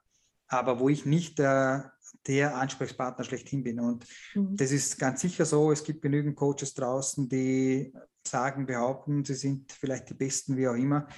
aber 0.48 0.78
wo 0.78 0.88
ich 0.88 1.04
nicht 1.04 1.38
der, 1.38 1.91
der 2.26 2.56
Ansprechpartner 2.56 3.24
schlechthin 3.24 3.62
bin. 3.62 3.80
Und 3.80 4.06
Mhm. 4.34 4.56
das 4.56 4.70
ist 4.70 4.98
ganz 4.98 5.20
sicher 5.20 5.44
so. 5.44 5.72
Es 5.72 5.82
gibt 5.82 6.02
genügend 6.02 6.36
Coaches 6.36 6.74
draußen, 6.74 7.28
die 7.28 7.92
sagen, 8.26 8.66
behaupten, 8.66 9.24
sie 9.24 9.34
sind 9.34 9.72
vielleicht 9.72 10.10
die 10.10 10.14
Besten, 10.14 10.56
wie 10.56 10.68
auch 10.68 10.74
immer. 10.74 11.08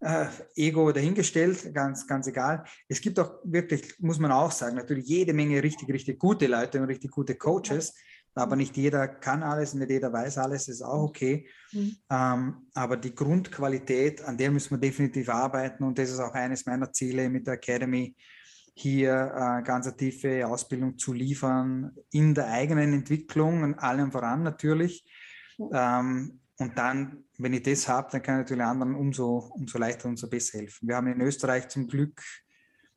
Äh, 0.00 0.26
Ego 0.54 0.92
dahingestellt, 0.92 1.74
ganz, 1.74 2.06
ganz 2.06 2.26
egal. 2.28 2.64
Es 2.86 3.00
gibt 3.00 3.18
auch 3.18 3.38
wirklich, 3.44 3.98
muss 3.98 4.18
man 4.18 4.30
auch 4.30 4.52
sagen, 4.52 4.76
natürlich 4.76 5.06
jede 5.06 5.32
Menge 5.32 5.62
richtig, 5.62 5.88
richtig 5.88 6.18
gute 6.18 6.46
Leute 6.46 6.80
und 6.80 6.86
richtig 6.86 7.10
gute 7.10 7.34
Coaches, 7.34 7.94
aber 8.34 8.54
nicht 8.54 8.76
jeder 8.76 9.08
kann 9.08 9.42
alles, 9.42 9.74
nicht 9.74 9.90
jeder 9.90 10.12
weiß 10.12 10.38
alles, 10.38 10.68
ist 10.68 10.82
auch 10.82 11.02
okay. 11.02 11.48
Mhm. 11.72 11.96
Ähm, 12.10 12.66
aber 12.74 12.96
die 12.96 13.12
Grundqualität, 13.12 14.22
an 14.22 14.36
der 14.36 14.52
müssen 14.52 14.70
wir 14.70 14.78
definitiv 14.78 15.28
arbeiten 15.28 15.82
und 15.82 15.98
das 15.98 16.10
ist 16.10 16.20
auch 16.20 16.34
eines 16.34 16.64
meiner 16.64 16.92
Ziele 16.92 17.28
mit 17.28 17.48
der 17.48 17.54
Academy, 17.54 18.14
hier 18.80 19.32
äh, 19.34 19.62
ganz 19.62 19.94
tiefe 19.96 20.46
Ausbildung 20.46 20.98
zu 20.98 21.12
liefern 21.12 21.92
in 22.10 22.34
der 22.34 22.48
eigenen 22.48 22.92
Entwicklung 22.92 23.62
und 23.62 23.74
allem 23.74 24.12
voran 24.12 24.42
natürlich. 24.42 25.04
Ähm, 25.72 26.40
und 26.58 26.76
dann, 26.76 27.24
wenn 27.38 27.52
ich 27.52 27.62
das 27.62 27.88
habe, 27.88 28.08
dann 28.10 28.22
kann 28.22 28.36
ich 28.36 28.44
natürlich 28.44 28.64
anderen 28.64 28.94
umso, 28.94 29.50
umso 29.54 29.78
leichter, 29.78 30.08
umso 30.08 30.28
besser 30.28 30.58
helfen. 30.58 30.88
Wir 30.88 30.96
haben 30.96 31.06
in 31.06 31.20
Österreich 31.20 31.68
zum 31.68 31.86
Glück 31.86 32.22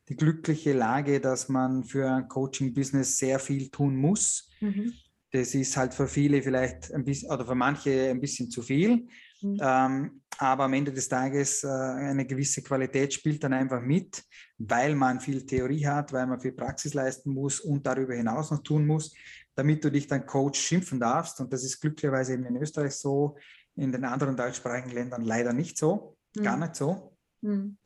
die 0.10 0.16
glückliche 0.16 0.74
Lage, 0.74 1.20
dass 1.20 1.48
man 1.48 1.84
für 1.84 2.12
ein 2.12 2.28
Coaching-Business 2.28 3.18
sehr 3.18 3.40
viel 3.40 3.70
tun 3.70 3.96
muss. 3.96 4.50
Mhm. 4.60 4.94
Das 5.32 5.56
ist 5.56 5.78
halt 5.78 5.94
für 5.94 6.08
viele 6.08 6.42
vielleicht 6.42 6.94
ein 6.94 7.06
bisschen 7.06 7.32
oder 7.32 7.46
für 7.46 7.56
manche 7.56 8.10
ein 8.10 8.20
bisschen 8.20 8.50
zu 8.50 8.62
viel. 8.62 9.08
Mhm. 9.42 9.58
Ähm, 9.62 10.22
aber 10.38 10.66
am 10.66 10.74
Ende 10.74 10.92
des 10.92 11.08
Tages 11.08 11.64
äh, 11.64 11.68
eine 11.68 12.26
gewisse 12.26 12.62
Qualität 12.62 13.14
spielt 13.14 13.44
dann 13.44 13.54
einfach 13.54 13.82
mit, 13.82 14.24
weil 14.58 14.96
man 14.96 15.20
viel 15.20 15.46
Theorie 15.46 15.86
hat, 15.86 16.12
weil 16.14 16.28
man 16.28 16.40
viel 16.40 16.52
Praxis 16.52 16.94
leisten 16.94 17.32
muss 17.34 17.60
und 17.60 17.86
darüber 17.86 18.14
hinaus 18.14 18.52
noch 18.52 18.62
tun 18.64 18.86
muss, 18.86 19.14
damit 19.56 19.84
du 19.84 19.92
dich 19.92 20.08
dann 20.08 20.26
Coach 20.26 20.60
schimpfen 20.60 21.00
darfst. 21.00 21.40
Und 21.40 21.52
das 21.54 21.64
ist 21.64 21.80
glücklicherweise 21.80 22.34
eben 22.34 22.46
in 22.46 22.58
Österreich 22.58 22.94
so, 22.94 23.38
in 23.76 23.92
den 23.92 24.04
anderen 24.04 24.36
deutschsprachigen 24.36 24.92
Ländern 24.92 25.22
leider 25.22 25.54
nicht 25.54 25.78
so, 25.78 26.18
gar 26.42 26.58
Mhm. 26.58 26.64
nicht 26.64 26.76
so. 26.76 27.16
Mhm. 27.42 27.78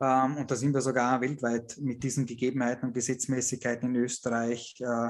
Ähm, 0.00 0.36
und 0.36 0.50
da 0.50 0.56
sind 0.56 0.74
wir 0.74 0.80
sogar 0.80 1.20
weltweit 1.20 1.76
mit 1.80 2.02
diesen 2.02 2.26
Gegebenheiten 2.26 2.86
und 2.88 2.94
Gesetzmäßigkeiten 2.94 3.94
in 3.94 4.02
Österreich 4.02 4.74
äh, 4.80 5.08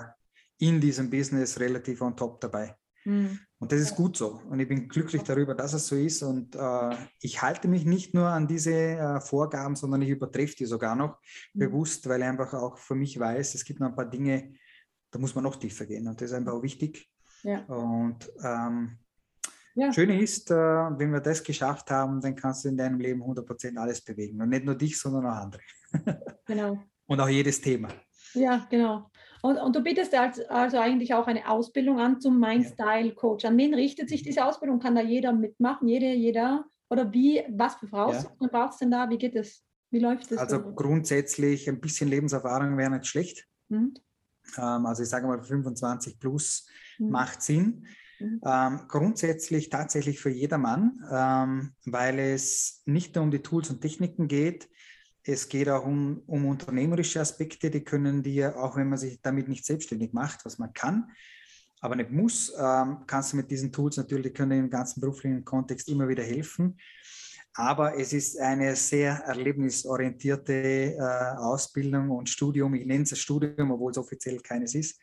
in 0.59 0.81
diesem 0.81 1.11
Business 1.11 1.59
relativ 1.61 2.01
on 2.03 2.17
top 2.17 2.41
dabei. 2.41 2.77
Mhm. 3.05 3.39
Und 3.59 3.73
das 3.73 3.81
ist 3.81 3.95
gut 3.97 4.17
so. 4.17 4.41
Und 4.51 4.61
ich 4.61 4.69
bin 4.69 4.89
glücklich 4.89 5.23
darüber, 5.23 5.55
dass 5.55 5.73
es 5.73 5.87
so 5.87 5.97
ist. 5.97 6.23
Und 6.23 6.55
äh, 6.55 6.97
ich 7.21 7.41
halte 7.43 7.69
mich 7.69 7.85
nicht 7.85 8.15
nur 8.15 8.29
an 8.29 8.47
diese 8.47 8.73
äh, 8.73 9.21
Vorgaben, 9.21 9.77
sondern 9.77 10.03
ich 10.03 10.11
übertreffe 10.11 10.57
die 10.57 10.67
sogar 10.67 10.95
noch 10.97 11.19
Mhm. 11.55 11.59
bewusst, 11.61 12.09
weil 12.09 12.21
ich 12.21 12.27
einfach 12.27 12.53
auch 12.55 12.79
für 12.79 12.95
mich 12.95 13.19
weiß, 13.19 13.55
es 13.55 13.65
gibt 13.65 13.81
noch 13.81 13.89
ein 13.89 13.97
paar 13.97 14.09
Dinge, 14.11 14.55
da 15.11 15.19
muss 15.19 15.35
man 15.35 15.45
noch 15.45 15.57
tiefer 15.57 15.87
gehen. 15.87 16.09
Und 16.09 16.21
das 16.21 16.31
ist 16.31 16.37
einfach 16.37 16.53
auch 16.53 16.63
wichtig. 16.63 17.09
Ja. 17.43 17.61
Und 17.67 18.31
ähm, 18.43 18.99
Ja. 19.77 19.93
Schöne 19.93 20.21
ist, 20.21 20.51
äh, 20.51 20.55
wenn 20.55 21.13
wir 21.13 21.21
das 21.21 21.43
geschafft 21.43 21.91
haben, 21.91 22.21
dann 22.21 22.37
kannst 22.37 22.65
du 22.65 22.69
in 22.69 22.77
deinem 22.77 23.01
Leben 23.01 23.23
100% 23.23 23.77
alles 23.77 24.01
bewegen. 24.03 24.41
Und 24.41 24.51
nicht 24.51 24.65
nur 24.65 24.77
dich, 24.77 24.99
sondern 24.99 25.27
auch 25.27 25.37
andere. 25.37 25.63
Genau. 26.47 26.79
Und 27.07 27.21
auch 27.21 27.29
jedes 27.29 27.61
Thema. 27.61 27.89
Ja, 28.35 28.67
genau. 28.71 29.11
Und, 29.45 29.59
und 29.59 29.76
du 29.76 29.82
bietest 29.82 30.14
als, 30.14 30.40
also 30.49 30.78
eigentlich 30.78 31.12
auch 31.12 31.26
eine 31.26 31.47
Ausbildung 31.47 32.01
an 32.01 32.18
zum 32.18 32.40
Mind-Style-Coach. 32.40 33.45
An 33.45 33.59
wen 33.59 33.74
richtet 33.74 34.09
sich 34.09 34.22
diese 34.22 34.42
Ausbildung? 34.42 34.80
Kann 34.80 34.95
da 34.95 35.03
jeder 35.03 35.34
mitmachen? 35.34 35.86
Jede, 35.86 36.14
jeder? 36.14 36.64
Oder 36.88 37.12
wie, 37.12 37.42
was 37.51 37.74
für 37.74 37.86
Voraussetzungen 37.86 38.51
braucht 38.51 38.72
es 38.72 38.78
denn 38.78 38.90
da? 38.90 39.11
Wie 39.11 39.18
geht 39.18 39.36
es? 39.36 39.62
Wie 39.90 39.99
läuft 39.99 40.32
es? 40.32 40.38
Also 40.38 40.62
grundsätzlich 40.62 41.68
ein 41.68 41.78
bisschen 41.78 42.09
Lebenserfahrung 42.09 42.78
wäre 42.78 42.92
nicht 42.92 43.07
schlecht. 43.07 43.47
Mhm. 43.68 43.92
Ähm, 44.57 44.86
also 44.86 45.03
ich 45.03 45.11
sage 45.11 45.26
mal 45.26 45.42
25 45.42 46.18
plus 46.18 46.66
Mhm. 46.99 47.11
macht 47.11 47.42
Sinn. 47.42 47.86
Mhm. 48.20 48.40
Ähm, 48.47 48.80
grundsätzlich 48.88 49.68
tatsächlich 49.68 50.20
für 50.20 50.30
jedermann, 50.30 51.05
ähm, 51.12 51.74
weil 51.84 52.18
es 52.18 52.80
nicht 52.86 53.14
nur 53.14 53.24
um 53.24 53.30
die 53.30 53.42
Tools 53.42 53.68
und 53.68 53.82
Techniken 53.82 54.26
geht, 54.26 54.70
es 55.27 55.49
geht 55.49 55.68
auch 55.68 55.85
um, 55.85 56.22
um 56.27 56.47
unternehmerische 56.47 57.20
Aspekte, 57.20 57.70
die 57.70 57.83
können 57.83 58.22
dir, 58.22 58.57
auch 58.57 58.77
wenn 58.77 58.89
man 58.89 58.99
sich 58.99 59.20
damit 59.22 59.49
nicht 59.49 59.64
selbstständig 59.64 60.12
macht, 60.12 60.45
was 60.45 60.59
man 60.59 60.72
kann, 60.72 61.11
aber 61.81 61.97
nicht 61.97 62.11
muss, 62.11 62.53
ähm, 62.59 63.05
kannst 63.07 63.33
du 63.33 63.37
mit 63.37 63.51
diesen 63.51 63.72
Tools 63.72 63.97
natürlich, 63.97 64.27
die 64.27 64.33
können 64.33 64.59
im 64.59 64.70
ganzen 64.70 65.01
beruflichen 65.01 65.45
Kontext 65.45 65.89
immer 65.89 66.09
wieder 66.09 66.22
helfen. 66.22 66.79
Aber 67.57 67.97
es 67.99 68.12
ist 68.12 68.39
eine 68.41 68.75
sehr 68.75 69.12
erlebnisorientierte 69.27 70.97
äh, 70.97 71.37
Ausbildung 71.37 72.11
und 72.11 72.29
Studium. 72.29 72.75
Ich 72.75 72.85
nenne 72.85 73.05
es 73.05 73.18
Studium, 73.18 73.70
obwohl 73.70 73.93
es 73.93 73.99
offiziell 73.99 74.41
keines 74.41 74.75
ist. 74.75 74.99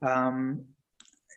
Ähm, 0.00 0.74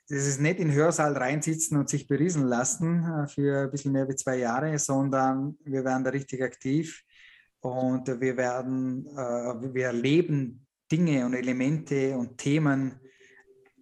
das 0.08 0.28
ist 0.28 0.40
nicht 0.40 0.60
in 0.60 0.70
den 0.70 0.78
Hörsaal 0.78 1.18
reinsitzen 1.18 1.78
und 1.78 1.90
sich 1.90 2.08
berieseln 2.08 2.48
lassen 2.48 3.04
äh, 3.04 3.28
für 3.28 3.64
ein 3.64 3.72
bisschen 3.72 3.92
mehr 3.92 4.08
wie 4.08 4.16
zwei 4.16 4.38
Jahre, 4.38 4.78
sondern 4.80 5.58
wir 5.66 5.84
werden 5.84 6.04
da 6.04 6.12
richtig 6.12 6.42
aktiv 6.42 7.04
und 7.64 8.08
wir 8.20 8.38
werden, 8.38 9.08
äh, 9.08 9.74
wir 9.74 9.86
erleben 9.86 10.68
Dinge 10.92 11.26
und 11.26 11.34
Elemente 11.34 12.16
und 12.18 12.38
Themen 12.38 13.00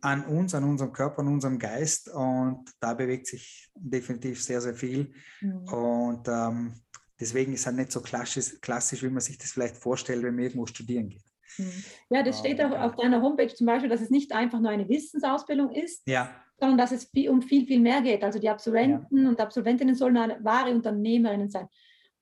an 0.01 0.23
uns, 0.25 0.53
an 0.55 0.63
unserem 0.63 0.93
Körper, 0.93 1.19
an 1.19 1.27
unserem 1.27 1.57
Geist 1.57 2.09
und 2.09 2.65
da 2.79 2.93
bewegt 2.93 3.27
sich 3.27 3.69
definitiv 3.75 4.41
sehr, 4.41 4.61
sehr 4.61 4.75
viel 4.75 5.11
Mhm. 5.41 5.67
und 5.67 6.27
ähm, 6.27 6.73
deswegen 7.19 7.53
ist 7.53 7.61
es 7.61 7.65
halt 7.65 7.77
nicht 7.77 7.91
so 7.91 8.01
klassisch, 8.01 8.59
klassisch, 8.61 9.01
wie 9.03 9.09
man 9.09 9.21
sich 9.21 9.37
das 9.37 9.51
vielleicht 9.51 9.77
vorstellt, 9.77 10.23
wenn 10.23 10.35
man 10.35 10.43
irgendwo 10.43 10.67
studieren 10.67 11.09
geht. 11.09 11.25
Mhm. 11.57 11.83
Ja, 12.11 12.23
das 12.23 12.39
steht 12.39 12.61
auch 12.61 12.71
auf 12.71 12.95
deiner 12.95 13.21
Homepage 13.21 13.53
zum 13.53 13.65
Beispiel, 13.65 13.89
dass 13.89 14.01
es 14.01 14.11
nicht 14.11 14.31
einfach 14.31 14.59
nur 14.59 14.69
eine 14.69 14.87
Wissensausbildung 14.87 15.71
ist, 15.71 16.07
Ja, 16.07 16.29
sondern 16.61 16.77
dass 16.77 16.91
es 16.91 17.09
um 17.27 17.41
viel, 17.41 17.65
viel 17.65 17.79
mehr 17.79 18.01
geht. 18.01 18.23
Also 18.23 18.37
die 18.37 18.49
Absolventen 18.49 19.25
und 19.25 19.41
Absolventinnen 19.41 19.95
sollen 19.95 20.15
wahre 20.43 20.71
Unternehmerinnen 20.71 21.49
sein. 21.49 21.67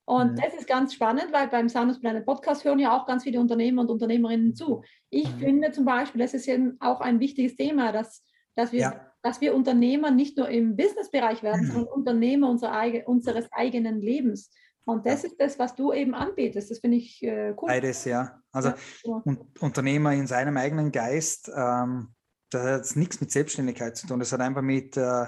Und 0.10 0.32
Mhm. 0.32 0.36
das 0.38 0.56
ist 0.56 0.68
ganz 0.68 0.96
spannend, 0.96 1.28
weil 1.32 1.48
beim 1.50 1.70
Sanus 1.70 2.00
Planet 2.00 2.26
Podcast 2.26 2.66
hören 2.66 2.80
ja 2.80 2.98
auch 2.98 3.06
ganz 3.06 3.22
viele 3.24 3.40
Unternehmer 3.40 3.84
und 3.84 3.92
Unternehmerinnen 3.92 4.56
zu. 4.56 4.82
Ich 5.12 5.32
Mhm. 5.36 5.40
finde 5.40 5.72
zum 5.72 5.86
Beispiel, 5.86 6.20
das 6.20 6.34
ist 6.34 6.48
eben 6.48 6.78
auch 6.80 7.00
ein 7.00 7.20
wichtiges 7.20 7.56
Thema, 7.56 7.92
dass, 7.92 8.26
dass, 8.56 8.72
wir, 8.72 8.80
Ja. 8.80 9.12
dass 9.22 9.40
wir 9.40 9.54
Unternehmer 9.54 10.10
nicht 10.10 10.36
nur 10.36 10.50
im 10.50 10.76
Businessbereich 10.76 11.44
werden, 11.44 11.68
sondern 11.68 11.94
Unternehmer 11.94 12.50
unserer, 12.50 13.08
unseres 13.08 13.48
eigenen 13.52 14.02
Lebens. 14.02 14.52
Und 14.84 15.06
das 15.06 15.24
ist 15.24 15.40
das, 15.40 15.60
was 15.60 15.76
du 15.76 15.94
eben 15.94 16.16
anbietest. 16.16 16.72
Das 16.72 16.80
finde 16.80 16.98
ich 16.98 17.22
äh, 17.22 17.54
cool. 17.62 17.68
beides, 17.68 18.04
ja. 18.06 18.42
Also 18.52 18.70
Ja. 19.04 19.22
und 19.26 19.62
Unternehmer 19.62 20.14
in 20.14 20.26
seinem 20.26 20.58
eigenen 20.58 20.92
Geist, 20.92 21.52
ähm, 21.56 22.16
das 22.50 22.90
hat 22.90 22.96
nichts 22.96 23.22
mit 23.22 23.30
Selbstständigkeit 23.32 23.96
zu 23.96 24.08
tun. 24.08 24.18
Das 24.18 24.32
hat 24.34 24.42
einfach 24.42 24.64
mit 24.64 24.98
äh, 24.98 25.26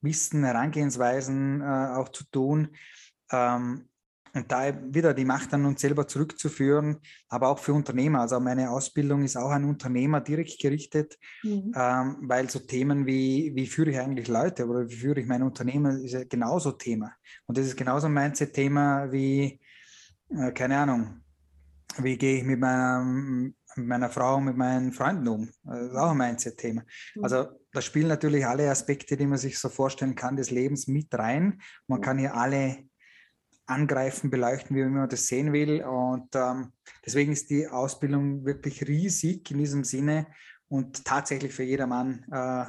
Wissen, 0.00 0.44
Herangehensweisen 0.44 1.60
äh, 1.60 1.96
auch 1.96 2.10
zu 2.10 2.22
tun. 2.30 2.68
Ähm, 3.32 3.88
da 4.48 4.72
wieder 4.92 5.14
die 5.14 5.24
Macht 5.24 5.52
an 5.54 5.64
uns 5.64 5.80
selber 5.80 6.06
zurückzuführen, 6.06 6.98
aber 7.28 7.48
auch 7.48 7.58
für 7.58 7.72
Unternehmer. 7.72 8.20
Also 8.20 8.38
meine 8.40 8.70
Ausbildung 8.70 9.22
ist 9.24 9.36
auch 9.36 9.50
an 9.50 9.64
Unternehmer 9.64 10.20
direkt 10.20 10.58
gerichtet, 10.60 11.18
Mhm. 11.42 11.72
ähm, 11.74 12.16
weil 12.22 12.50
so 12.50 12.58
Themen 12.58 13.06
wie, 13.06 13.52
wie 13.54 13.66
führe 13.66 13.90
ich 13.90 13.98
eigentlich 13.98 14.28
Leute 14.28 14.66
oder 14.66 14.88
wie 14.88 14.94
führe 14.96 15.20
ich 15.20 15.26
mein 15.26 15.42
Unternehmen, 15.42 16.04
ist 16.04 16.12
ja 16.12 16.24
genauso 16.24 16.72
Thema. 16.72 17.12
Und 17.46 17.56
das 17.58 17.66
ist 17.66 17.76
genauso 17.76 18.06
ein 18.06 18.12
Mindset-Thema 18.14 19.10
wie, 19.12 19.60
äh, 20.30 20.52
keine 20.52 20.78
Ahnung, 20.78 21.20
wie 21.98 22.18
gehe 22.18 22.38
ich 22.38 22.44
mit 22.44 22.60
meiner, 22.60 23.02
meiner 23.76 24.10
Frau, 24.10 24.40
mit 24.40 24.56
meinen 24.56 24.92
Freunden 24.92 25.28
um? 25.28 25.48
Das 25.64 25.82
ist 25.82 25.96
auch 25.96 26.10
ein 26.10 26.16
Mindset-Thema. 26.18 26.82
Mhm. 27.14 27.24
Also 27.24 27.46
da 27.72 27.80
spielen 27.80 28.08
natürlich 28.08 28.46
alle 28.46 28.70
Aspekte, 28.70 29.16
die 29.16 29.26
man 29.26 29.38
sich 29.38 29.58
so 29.58 29.68
vorstellen 29.68 30.14
kann, 30.14 30.36
des 30.36 30.50
Lebens 30.50 30.86
mit 30.88 31.12
rein. 31.14 31.60
Man 31.86 32.00
Ja. 32.00 32.04
kann 32.04 32.18
hier 32.18 32.34
alle 32.34 32.88
angreifen, 33.66 34.30
beleuchten, 34.30 34.76
wie 34.76 34.84
man 34.84 35.08
das 35.08 35.26
sehen 35.26 35.52
will. 35.52 35.82
Und 35.84 36.28
ähm, 36.34 36.72
deswegen 37.04 37.32
ist 37.32 37.50
die 37.50 37.66
Ausbildung 37.66 38.44
wirklich 38.44 38.86
riesig 38.86 39.50
in 39.50 39.58
diesem 39.58 39.84
Sinne 39.84 40.26
und 40.68 41.04
tatsächlich 41.04 41.52
für 41.52 41.62
jedermann 41.64 42.24
äh, 42.30 42.64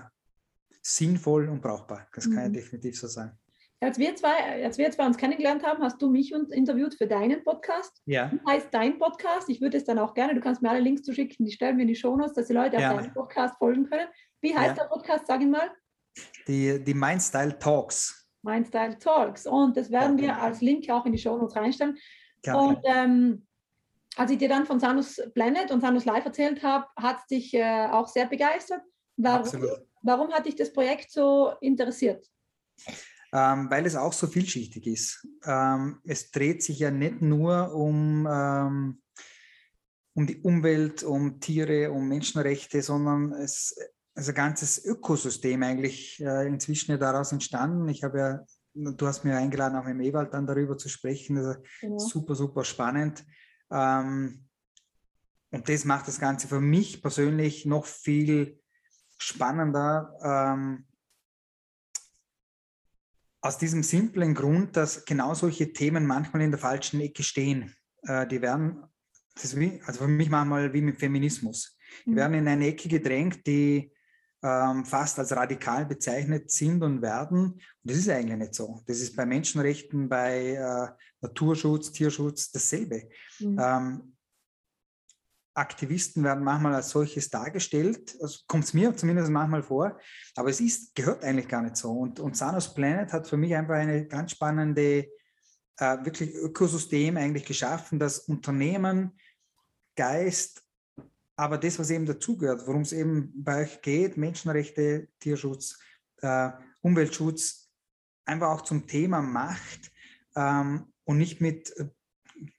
sinnvoll 0.82 1.50
und 1.50 1.62
brauchbar. 1.62 2.08
Das 2.14 2.26
kann 2.26 2.50
Mhm. 2.50 2.56
ich 2.56 2.64
definitiv 2.64 3.00
so 3.00 3.08
sagen. 3.08 3.38
Als 3.80 4.00
wir, 4.00 4.16
zwei, 4.16 4.64
als 4.64 4.80
wir 4.80 4.90
zwei 4.90 5.06
uns 5.06 5.18
kennengelernt 5.18 5.64
haben, 5.64 5.84
hast 5.84 6.02
du 6.02 6.10
mich 6.10 6.32
interviewt 6.34 6.96
für 6.96 7.06
deinen 7.06 7.44
Podcast. 7.44 8.02
Ja. 8.06 8.32
Wie 8.32 8.40
heißt 8.52 8.70
dein 8.72 8.98
Podcast? 8.98 9.50
Ich 9.50 9.62
würde 9.62 9.78
es 9.78 9.84
dann 9.86 10.00
auch 10.00 10.16
gerne, 10.16 10.34
du 10.34 10.42
kannst 10.42 10.64
mir 10.64 10.72
alle 10.72 10.80
Links 10.80 11.04
zuschicken, 11.04 11.46
die 11.46 11.52
stellen 11.52 11.78
wir 11.78 11.84
in 11.84 11.88
die 11.88 11.96
Shownotes, 11.96 12.34
dass 12.34 12.48
die 12.48 12.54
Leute 12.54 12.78
Gerne. 12.78 12.96
auf 12.96 13.02
deinen 13.02 13.14
Podcast 13.14 13.56
folgen 13.60 13.88
können. 13.88 14.08
Wie 14.42 14.56
heißt 14.56 14.78
Ja. 14.78 14.84
der 14.84 14.90
Podcast? 14.90 15.28
Sag 15.28 15.42
ihn 15.42 15.52
mal. 15.52 15.70
Die, 16.48 16.84
die 16.84 16.94
Mindstyle 16.96 17.60
Talks. 17.60 18.27
Mindstyle 18.44 18.98
Talks. 18.98 19.46
Und 19.46 19.78
das 19.78 19.92
werden 19.92 20.18
wir 20.18 20.38
als 20.38 20.62
Link 20.62 20.90
auch 20.90 21.06
in 21.06 21.12
die 21.12 21.18
Shownotes 21.18 21.56
reinstellen. 21.56 21.98
Gerne. 22.42 22.60
Und 22.60 22.80
ähm, 22.84 23.48
als 24.16 24.32
ich 24.32 24.38
dir 24.38 24.50
dann 24.50 24.66
von 24.66 24.80
Sanus 24.80 25.22
Planet 25.34 25.72
und 25.72 25.82
Sanus 25.82 26.06
Live 26.06 26.26
erzählt 26.26 26.64
habe, 26.64 26.86
hat 26.96 27.18
es 27.20 27.28
dich 27.28 27.54
äh, 27.54 27.88
auch 27.92 28.08
sehr 28.08 28.26
begeistert. 28.28 28.82
Warum, 29.18 29.42
Absolut. 29.42 29.70
warum 30.02 30.32
hat 30.32 30.46
dich 30.46 30.56
das 30.56 30.72
Projekt 30.72 31.12
so 31.12 31.54
interessiert? 31.62 32.28
ähm, 33.34 33.70
weil 33.70 33.86
es 33.86 33.96
auch 33.96 34.14
so 34.14 34.28
vielschichtig 34.28 34.88
ist. 34.88 35.28
Ähm, 35.46 36.00
es 36.06 36.32
dreht 36.32 36.64
sich 36.64 36.80
ja 36.80 36.92
nicht 36.92 37.22
nur 37.22 37.74
um, 37.74 38.28
ähm, 38.30 39.02
um 40.14 40.28
die 40.28 40.42
Umwelt, 40.42 41.04
um 41.04 41.40
Tiere, 41.40 41.92
um 41.92 42.08
Menschenrechte, 42.08 42.82
sondern 42.82 43.34
es 43.34 43.78
ein 44.18 44.34
ganzes 44.34 44.84
Ökosystem 44.84 45.62
eigentlich 45.64 46.20
äh, 46.22 46.48
inzwischen 46.48 46.92
ja 46.92 46.98
daraus 46.98 47.32
entstanden. 47.32 47.88
Ich 47.90 48.04
habe 48.04 48.18
ja, 48.20 48.46
du 48.74 49.08
hast 49.08 49.24
mir 49.24 49.38
eingeladen, 49.38 49.76
auch 49.78 49.84
mit 49.86 49.94
dem 49.94 50.02
Ewald 50.02 50.34
dann 50.34 50.48
darüber 50.48 50.78
zu 50.78 50.90
sprechen. 50.90 51.38
Also 51.38 51.60
Genau. 51.82 51.98
super, 52.00 52.36
super 52.36 52.64
spannend. 52.64 53.24
Ähm, 53.72 54.46
und 55.52 55.70
das 55.70 55.86
macht 55.86 56.08
das 56.08 56.20
Ganze 56.20 56.48
für 56.48 56.60
mich 56.60 57.02
persönlich 57.02 57.66
noch 57.66 57.86
viel 57.86 58.60
spannender. 59.18 60.14
Ähm, 60.24 60.86
aus 63.42 63.58
diesem 63.58 63.84
simplen 63.84 64.34
Grund, 64.34 64.76
dass 64.76 65.06
genau 65.06 65.34
solche 65.36 65.72
Themen 65.72 66.06
manchmal 66.06 66.42
in 66.42 66.52
der 66.52 66.60
falschen 66.60 67.00
Ecke 67.02 67.24
stehen. 67.24 67.76
Äh, 68.02 68.28
die 68.28 68.42
werden, 68.42 68.84
das 69.36 69.46
ist 69.46 69.60
wie, 69.60 69.82
also 69.86 70.00
für 70.00 70.08
mich 70.08 70.30
manchmal 70.30 70.74
wie 70.74 70.82
mit 70.82 70.98
Feminismus. 71.00 71.78
Die 72.06 72.10
Mhm. 72.12 72.16
werden 72.16 72.34
in 72.34 72.48
eine 72.48 72.68
Ecke 72.68 72.90
gedrängt, 72.90 73.46
die 73.48 73.94
ähm, 74.44 74.86
fast 74.86 75.18
als 75.20 75.36
radikal 75.36 75.86
bezeichnet 75.86 76.52
sind 76.52 76.84
und 76.84 77.02
werden. 77.02 77.54
Und 77.54 77.62
das 77.84 77.98
ist 77.98 78.10
eigentlich 78.10 78.38
nicht 78.38 78.56
so. 78.56 78.82
Das 78.86 79.00
ist 79.00 79.16
bei 79.16 79.26
Menschenrechten, 79.26 80.08
bei 80.08 80.54
äh, 80.54 80.88
Naturschutz, 81.22 81.92
Tierschutz 81.92 82.52
dasselbe. 82.52 83.10
Mhm. 83.40 83.60
Ähm, 83.60 84.14
Aktivisten 85.56 86.24
werden 86.24 86.44
manchmal 86.44 86.76
als 86.76 86.92
solches 86.92 87.32
dargestellt. 87.32 88.16
Also 88.22 88.42
kommt 88.48 88.66
es 88.66 88.76
mir 88.76 88.96
zumindest 88.96 89.32
manchmal 89.32 89.64
vor. 89.64 90.00
Aber 90.36 90.50
es 90.50 90.62
ist, 90.62 90.94
gehört 90.94 91.24
eigentlich 91.24 91.48
gar 91.48 91.64
nicht 91.64 91.78
so. 91.78 91.92
Und, 91.92 92.20
und 92.20 92.38
Sanos 92.38 92.72
Planet 92.76 93.12
hat 93.12 93.28
für 93.28 93.38
mich 93.38 93.56
einfach 93.56 93.74
eine 93.74 94.06
ganz 94.06 94.34
spannende, 94.34 95.08
äh, 95.80 96.06
wirklich 96.06 96.32
Ökosystem 96.36 97.18
eigentlich 97.18 97.46
geschaffen, 97.46 97.98
das 97.98 98.20
Unternehmen, 98.20 99.18
Geist, 99.96 100.64
aber 101.38 101.58
das, 101.58 101.78
was 101.78 101.92
eben 101.92 102.06
dazugehört, 102.06 102.66
worum 102.66 102.82
es 102.82 102.92
eben 102.92 103.32
bei 103.44 103.62
euch 103.62 103.82
geht, 103.82 104.18
Menschenrechte, 104.18 105.08
Tierschutz, 105.20 105.80
äh, 106.22 106.50
Umweltschutz, 106.82 107.70
einfach 108.26 108.50
auch 108.50 108.62
zum 108.62 108.88
Thema 108.88 109.22
Macht 109.22 109.92
ähm, 110.36 110.92
und 111.06 111.20
nicht 111.20 111.40
mit 111.40 111.76
äh, 111.78 111.86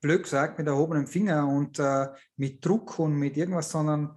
blöd 0.01 0.23
gesagt, 0.23 0.59
mit 0.59 0.69
erhobenem 0.69 1.09
Finger 1.09 1.47
und 1.47 1.79
äh, 1.81 2.07
mit 2.37 2.65
Druck 2.65 2.99
und 3.01 3.15
mit 3.15 3.37
irgendwas, 3.37 3.71
sondern 3.71 4.17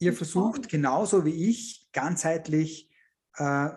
ihr 0.00 0.12
versucht 0.12 0.68
genauso 0.68 1.24
wie 1.24 1.48
ich 1.48 1.88
ganzheitlich 1.92 2.90
äh, 3.36 3.70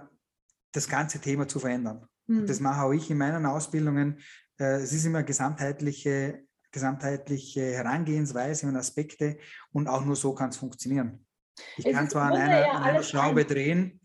das 0.71 0.87
ganze 0.87 1.19
Thema 1.19 1.47
zu 1.47 1.59
verändern. 1.59 2.07
Mhm. 2.25 2.47
Das 2.47 2.59
mache 2.59 2.81
auch 2.81 2.91
ich 2.91 3.09
in 3.11 3.17
meinen 3.17 3.45
Ausbildungen. 3.45 4.19
Äh, 4.57 4.81
es 4.81 4.93
ist 4.93 5.05
immer 5.05 5.21
gesamtheitliche, 5.21 6.43
gesamtheitliche 6.72 7.74
Herangehensweise 7.74 8.67
und 8.67 8.76
Aspekte 8.76 9.38
und 9.72 9.88
auch 9.88 10.05
nur 10.05 10.15
so 10.15 10.34
kann 10.34 10.49
es 10.49 10.57
funktionieren. 10.57 11.26
Ich 11.78 11.86
es 11.86 11.93
kann 11.93 12.09
zwar 12.09 12.32
an 12.32 12.34
einer, 12.34 12.59
ja 12.61 12.80
einer 12.80 13.03
Schraube 13.03 13.41
ein. 13.41 13.47
drehen, 13.47 14.01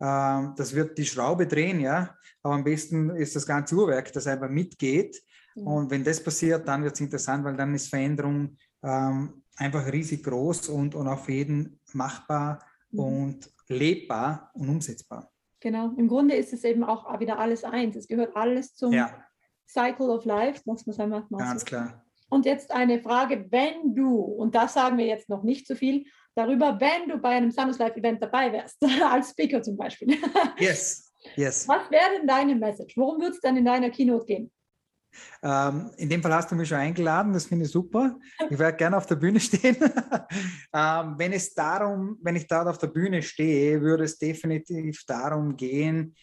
ähm, 0.00 0.54
das 0.56 0.74
wird 0.74 0.98
die 0.98 1.06
Schraube 1.06 1.46
drehen, 1.46 1.80
ja, 1.80 2.14
aber 2.42 2.54
am 2.54 2.64
besten 2.64 3.10
ist 3.10 3.36
das 3.36 3.46
ganze 3.46 3.74
Uhrwerk, 3.74 4.12
das 4.12 4.26
einfach 4.26 4.48
mitgeht 4.48 5.22
und 5.54 5.90
wenn 5.90 6.04
das 6.04 6.22
passiert, 6.22 6.66
dann 6.66 6.82
wird 6.82 6.94
es 6.94 7.00
interessant, 7.00 7.44
weil 7.44 7.56
dann 7.56 7.74
ist 7.74 7.88
Veränderung 7.88 8.56
ähm, 8.82 9.42
einfach 9.56 9.92
riesig 9.92 10.22
groß 10.24 10.68
und, 10.68 10.94
und 10.94 11.08
auch 11.08 11.18
für 11.18 11.32
jeden 11.32 11.80
machbar 11.92 12.64
mhm. 12.90 13.00
und 13.00 13.50
lebbar 13.68 14.50
und 14.54 14.68
umsetzbar. 14.68 15.30
Genau, 15.60 15.92
im 15.96 16.08
Grunde 16.08 16.36
ist 16.36 16.52
es 16.52 16.64
eben 16.64 16.84
auch 16.84 17.20
wieder 17.20 17.38
alles 17.38 17.64
eins. 17.64 17.96
Es 17.96 18.08
gehört 18.08 18.34
alles 18.34 18.74
zum 18.74 18.92
ja. 18.92 19.12
Cycle 19.66 20.08
of 20.08 20.24
Life, 20.24 20.62
muss 20.64 20.86
man 20.86 20.96
sagen. 20.96 21.26
Ganz 21.36 21.64
klar. 21.64 22.04
Und 22.30 22.46
jetzt 22.46 22.70
eine 22.70 23.00
Frage, 23.00 23.46
wenn 23.50 23.94
du, 23.94 24.16
und 24.16 24.54
das 24.54 24.74
sagen 24.74 24.96
wir 24.98 25.06
jetzt 25.06 25.28
noch 25.28 25.42
nicht 25.42 25.66
so 25.66 25.74
viel, 25.74 26.04
darüber, 26.34 26.80
wenn 26.80 27.08
du 27.08 27.18
bei 27.18 27.30
einem 27.30 27.50
Sanus 27.50 27.78
Live 27.78 27.96
Event 27.96 28.22
dabei 28.22 28.52
wärst, 28.52 28.78
als 29.04 29.30
Speaker 29.30 29.62
zum 29.62 29.76
Beispiel. 29.76 30.16
Yes, 30.58 31.12
yes. 31.36 31.68
Was 31.68 31.90
wäre 31.90 32.18
denn 32.18 32.26
deine 32.26 32.54
Message? 32.54 32.96
Worum 32.96 33.20
würde 33.20 33.34
es 33.34 33.40
dann 33.40 33.56
in 33.56 33.64
deiner 33.64 33.90
Keynote 33.90 34.24
gehen? 34.24 34.50
Ähm, 35.42 35.90
in 35.96 36.08
dem 36.08 36.22
Fall 36.22 36.34
hast 36.34 36.50
du 36.52 36.54
mich 36.54 36.68
schon 36.68 36.78
eingeladen, 36.78 37.32
das 37.32 37.46
finde 37.46 37.64
ich 37.64 37.72
super. 37.72 38.16
Ich 38.48 38.58
werde 38.58 38.76
gerne 38.76 38.96
auf 38.96 39.06
der 39.06 39.16
Bühne 39.16 39.40
stehen. 39.40 39.76
ähm, 40.72 41.14
wenn 41.18 41.32
es 41.32 41.52
darum, 41.54 42.18
wenn 42.22 42.36
ich 42.36 42.46
dort 42.46 42.68
auf 42.68 42.78
der 42.78 42.86
Bühne 42.88 43.22
stehe, 43.22 43.80
würde 43.80 44.04
es 44.04 44.18
definitiv 44.18 45.04
darum 45.06 45.56
gehen, 45.56 46.14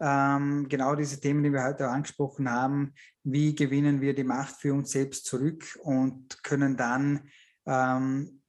ähm, 0.00 0.68
genau 0.68 0.94
diese 0.94 1.20
Themen, 1.20 1.42
die 1.42 1.52
wir 1.52 1.64
heute 1.64 1.88
angesprochen 1.88 2.50
haben, 2.50 2.94
wie 3.24 3.54
gewinnen 3.54 4.00
wir 4.00 4.14
die 4.14 4.24
Macht 4.24 4.56
für 4.56 4.72
uns 4.72 4.90
selbst 4.90 5.26
zurück 5.26 5.78
und 5.82 6.42
können 6.42 6.76
dann 6.76 7.28
ähm, 7.66 8.42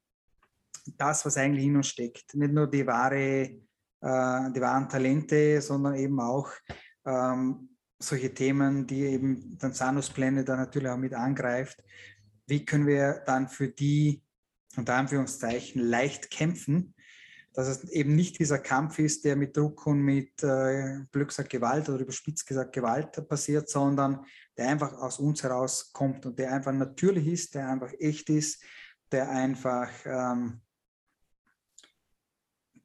das, 0.97 1.25
was 1.25 1.37
eigentlich 1.37 1.65
in 1.65 1.75
uns 1.75 1.87
steckt, 1.87 2.35
nicht 2.35 2.53
nur 2.53 2.67
die 2.67 2.85
wahre, 2.85 3.15
äh, 3.15 4.51
die 4.51 4.61
wahren 4.61 4.89
Talente, 4.89 5.61
sondern 5.61 5.95
eben 5.95 6.19
auch 6.19 6.49
ähm, 7.05 7.69
solche 7.99 8.33
Themen, 8.33 8.87
die 8.87 9.01
eben 9.01 9.57
dann 9.57 9.73
Sanuspläne 9.73 10.43
da 10.43 10.55
natürlich 10.55 10.89
auch 10.89 10.97
mit 10.97 11.13
angreift. 11.13 11.83
Wie 12.47 12.65
können 12.65 12.87
wir 12.87 13.21
dann 13.25 13.47
für 13.47 13.67
die, 13.67 14.23
unter 14.77 14.95
Anführungszeichen, 14.95 15.81
leicht 15.81 16.31
kämpfen, 16.31 16.93
dass 17.59 17.83
es 17.83 17.91
eben 17.91 18.15
nicht 18.15 18.39
dieser 18.39 18.59
Kampf 18.59 18.99
ist, 18.99 19.25
der 19.25 19.35
mit 19.35 19.57
Druck 19.57 19.85
und 19.85 19.99
mit 19.99 20.41
äh, 20.43 20.99
gesagt 21.11 21.49
Gewalt 21.49 21.89
oder 21.89 21.99
überspitzt 21.99 22.47
gesagt 22.47 22.71
Gewalt 22.71 23.27
passiert, 23.27 23.67
sondern 23.69 24.25
der 24.55 24.69
einfach 24.69 24.93
aus 24.93 25.19
uns 25.19 25.43
heraus 25.43 25.91
kommt 25.91 26.25
und 26.25 26.39
der 26.39 26.53
einfach 26.53 26.71
natürlich 26.71 27.27
ist, 27.27 27.55
der 27.55 27.67
einfach 27.67 27.91
echt 27.99 28.29
ist, 28.29 28.63
der 29.11 29.29
einfach, 29.29 29.89
ähm, 30.05 30.61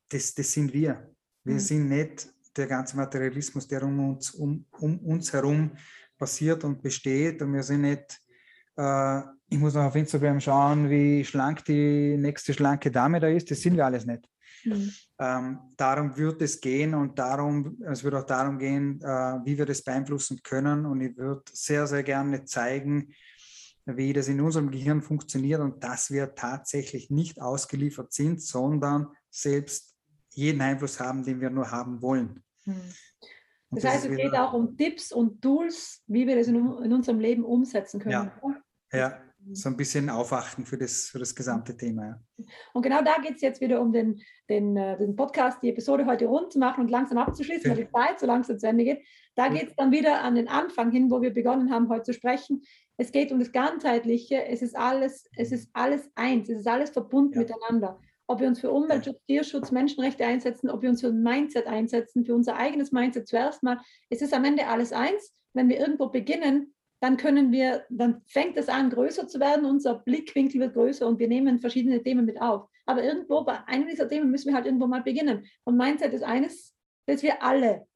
das, 0.08 0.34
das 0.34 0.52
sind 0.52 0.72
wir. 0.72 1.14
Wir 1.44 1.54
mhm. 1.54 1.60
sind 1.60 1.88
nicht 1.88 2.34
der 2.56 2.66
ganze 2.66 2.96
Materialismus, 2.96 3.68
der 3.68 3.84
um 3.84 4.10
uns, 4.10 4.32
um, 4.32 4.66
um 4.78 4.98
uns 5.00 5.32
herum 5.32 5.76
passiert 6.18 6.64
und 6.64 6.82
besteht. 6.82 7.40
Und 7.42 7.52
wir 7.52 7.62
sind 7.62 7.82
nicht, 7.82 8.20
äh, 8.76 9.20
ich 9.48 9.58
muss 9.58 9.74
noch 9.74 9.84
auf 9.84 9.94
Instagram 9.94 10.40
schauen, 10.40 10.90
wie 10.90 11.24
schlank 11.24 11.64
die 11.64 12.16
nächste 12.16 12.54
schlanke 12.54 12.90
Dame 12.90 13.20
da 13.20 13.28
ist. 13.28 13.50
Das 13.50 13.60
sind 13.60 13.76
wir 13.76 13.86
alles 13.86 14.04
nicht. 14.04 14.28
Mhm. 14.64 14.92
Ähm, 15.18 15.58
darum 15.76 16.16
wird 16.16 16.42
es 16.42 16.60
gehen 16.60 16.94
und 16.94 17.18
darum, 17.18 17.78
es 17.86 18.02
wird 18.02 18.14
auch 18.14 18.24
darum 18.24 18.58
gehen, 18.58 19.00
äh, 19.02 19.06
wie 19.44 19.56
wir 19.58 19.66
das 19.66 19.82
beeinflussen 19.82 20.40
können. 20.42 20.86
Und 20.86 21.00
ich 21.00 21.16
würde 21.16 21.44
sehr, 21.52 21.86
sehr 21.86 22.02
gerne 22.02 22.44
zeigen, 22.44 23.14
wie 23.86 24.12
das 24.12 24.28
in 24.28 24.40
unserem 24.40 24.70
Gehirn 24.70 25.02
funktioniert 25.02 25.60
und 25.60 25.84
dass 25.84 26.10
wir 26.10 26.34
tatsächlich 26.34 27.10
nicht 27.10 27.40
ausgeliefert 27.40 28.12
sind, 28.12 28.40
sondern 28.40 29.08
selbst 29.30 29.94
jeden 30.30 30.60
Einfluss 30.60 30.98
haben, 30.98 31.22
den 31.22 31.40
wir 31.40 31.50
nur 31.50 31.70
haben 31.70 32.00
wollen. 32.00 32.42
Hm. 32.64 32.80
Das, 33.70 33.82
das 33.82 33.92
heißt, 33.92 34.06
es 34.06 34.16
geht 34.16 34.34
auch 34.34 34.52
um 34.52 34.76
Tipps 34.76 35.12
und 35.12 35.42
Tools, 35.42 36.02
wie 36.06 36.26
wir 36.26 36.36
das 36.36 36.46
in, 36.46 36.56
in 36.56 36.92
unserem 36.92 37.18
Leben 37.18 37.44
umsetzen 37.44 38.00
können. 38.00 38.30
Ja, 38.92 38.98
ja, 38.98 39.23
so 39.52 39.68
ein 39.68 39.76
bisschen 39.76 40.10
aufwachen 40.10 40.64
für 40.64 40.78
das, 40.78 41.06
für 41.06 41.18
das 41.18 41.34
gesamte 41.34 41.76
Thema. 41.76 42.06
Ja. 42.06 42.44
Und 42.72 42.82
genau 42.82 43.02
da 43.02 43.16
geht 43.22 43.36
es 43.36 43.42
jetzt 43.42 43.60
wieder 43.60 43.80
um 43.80 43.92
den, 43.92 44.20
den, 44.48 44.76
äh, 44.76 44.96
den 44.98 45.16
Podcast, 45.16 45.62
die 45.62 45.70
Episode 45.70 46.06
heute 46.06 46.26
rund 46.26 46.52
zu 46.52 46.58
machen 46.58 46.80
und 46.80 46.90
langsam 46.90 47.18
abzuschließen, 47.18 47.70
weil 47.70 47.84
die 47.84 47.90
Zeit 47.90 48.20
so 48.20 48.26
langsam 48.26 48.58
zu 48.58 48.66
Ende 48.66 48.84
geht. 48.84 49.04
Da 49.34 49.48
geht 49.48 49.68
es 49.68 49.76
dann 49.76 49.90
wieder 49.90 50.22
an 50.22 50.34
den 50.34 50.48
Anfang 50.48 50.90
hin, 50.90 51.10
wo 51.10 51.20
wir 51.20 51.32
begonnen 51.32 51.72
haben, 51.72 51.88
heute 51.88 52.04
zu 52.04 52.12
sprechen. 52.12 52.62
Es 52.96 53.12
geht 53.12 53.32
um 53.32 53.38
das 53.38 53.52
Ganzheitliche. 53.52 54.46
Es 54.46 54.62
ist 54.62 54.76
alles, 54.76 55.28
es 55.36 55.52
ist 55.52 55.68
alles 55.72 56.08
eins. 56.14 56.48
Es 56.48 56.60
ist 56.60 56.68
alles 56.68 56.90
verbunden 56.90 57.34
ja. 57.34 57.40
miteinander 57.40 58.00
ob 58.26 58.40
wir 58.40 58.48
uns 58.48 58.60
für 58.60 58.70
Umweltschutz, 58.70 59.22
Tierschutz, 59.26 59.70
Menschenrechte 59.70 60.24
einsetzen, 60.24 60.70
ob 60.70 60.82
wir 60.82 60.88
uns 60.88 61.00
für 61.00 61.08
ein 61.08 61.22
Mindset 61.22 61.66
einsetzen, 61.66 62.24
für 62.24 62.34
unser 62.34 62.56
eigenes 62.56 62.92
Mindset 62.92 63.28
zuerst 63.28 63.62
mal. 63.62 63.80
Es 64.08 64.22
ist 64.22 64.32
am 64.32 64.44
Ende 64.44 64.66
alles 64.66 64.92
eins. 64.92 65.34
Wenn 65.52 65.68
wir 65.68 65.78
irgendwo 65.78 66.08
beginnen, 66.08 66.73
dann 67.04 67.18
können 67.18 67.52
wir, 67.52 67.84
dann 67.90 68.22
fängt 68.24 68.56
es 68.56 68.70
an, 68.70 68.88
größer 68.88 69.28
zu 69.28 69.38
werden, 69.38 69.66
unser 69.66 69.96
Blickwinkel 69.96 70.58
wird 70.58 70.72
größer 70.72 71.06
und 71.06 71.18
wir 71.18 71.28
nehmen 71.28 71.58
verschiedene 71.58 72.02
Themen 72.02 72.24
mit 72.24 72.40
auf. 72.40 72.66
Aber 72.86 73.04
irgendwo 73.04 73.44
bei 73.44 73.62
einem 73.66 73.86
dieser 73.86 74.08
Themen 74.08 74.30
müssen 74.30 74.48
wir 74.48 74.54
halt 74.54 74.64
irgendwo 74.64 74.86
mal 74.86 75.02
beginnen. 75.02 75.44
Und 75.64 75.76
Mindset 75.76 76.14
ist 76.14 76.22
eines, 76.22 76.74
das 77.04 77.22
wir 77.22 77.42
alle 77.42 77.86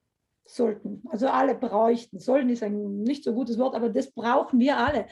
sollten, 0.45 1.01
also 1.09 1.27
alle 1.27 1.55
bräuchten. 1.55 2.19
Sollten 2.19 2.49
ist 2.49 2.61
ein 2.61 3.01
nicht 3.01 3.23
so 3.23 3.33
gutes 3.33 3.57
Wort, 3.57 3.73
aber 3.73 3.89
das 3.89 4.11
brauchen 4.11 4.59
wir 4.59 4.77
alle. 4.77 5.07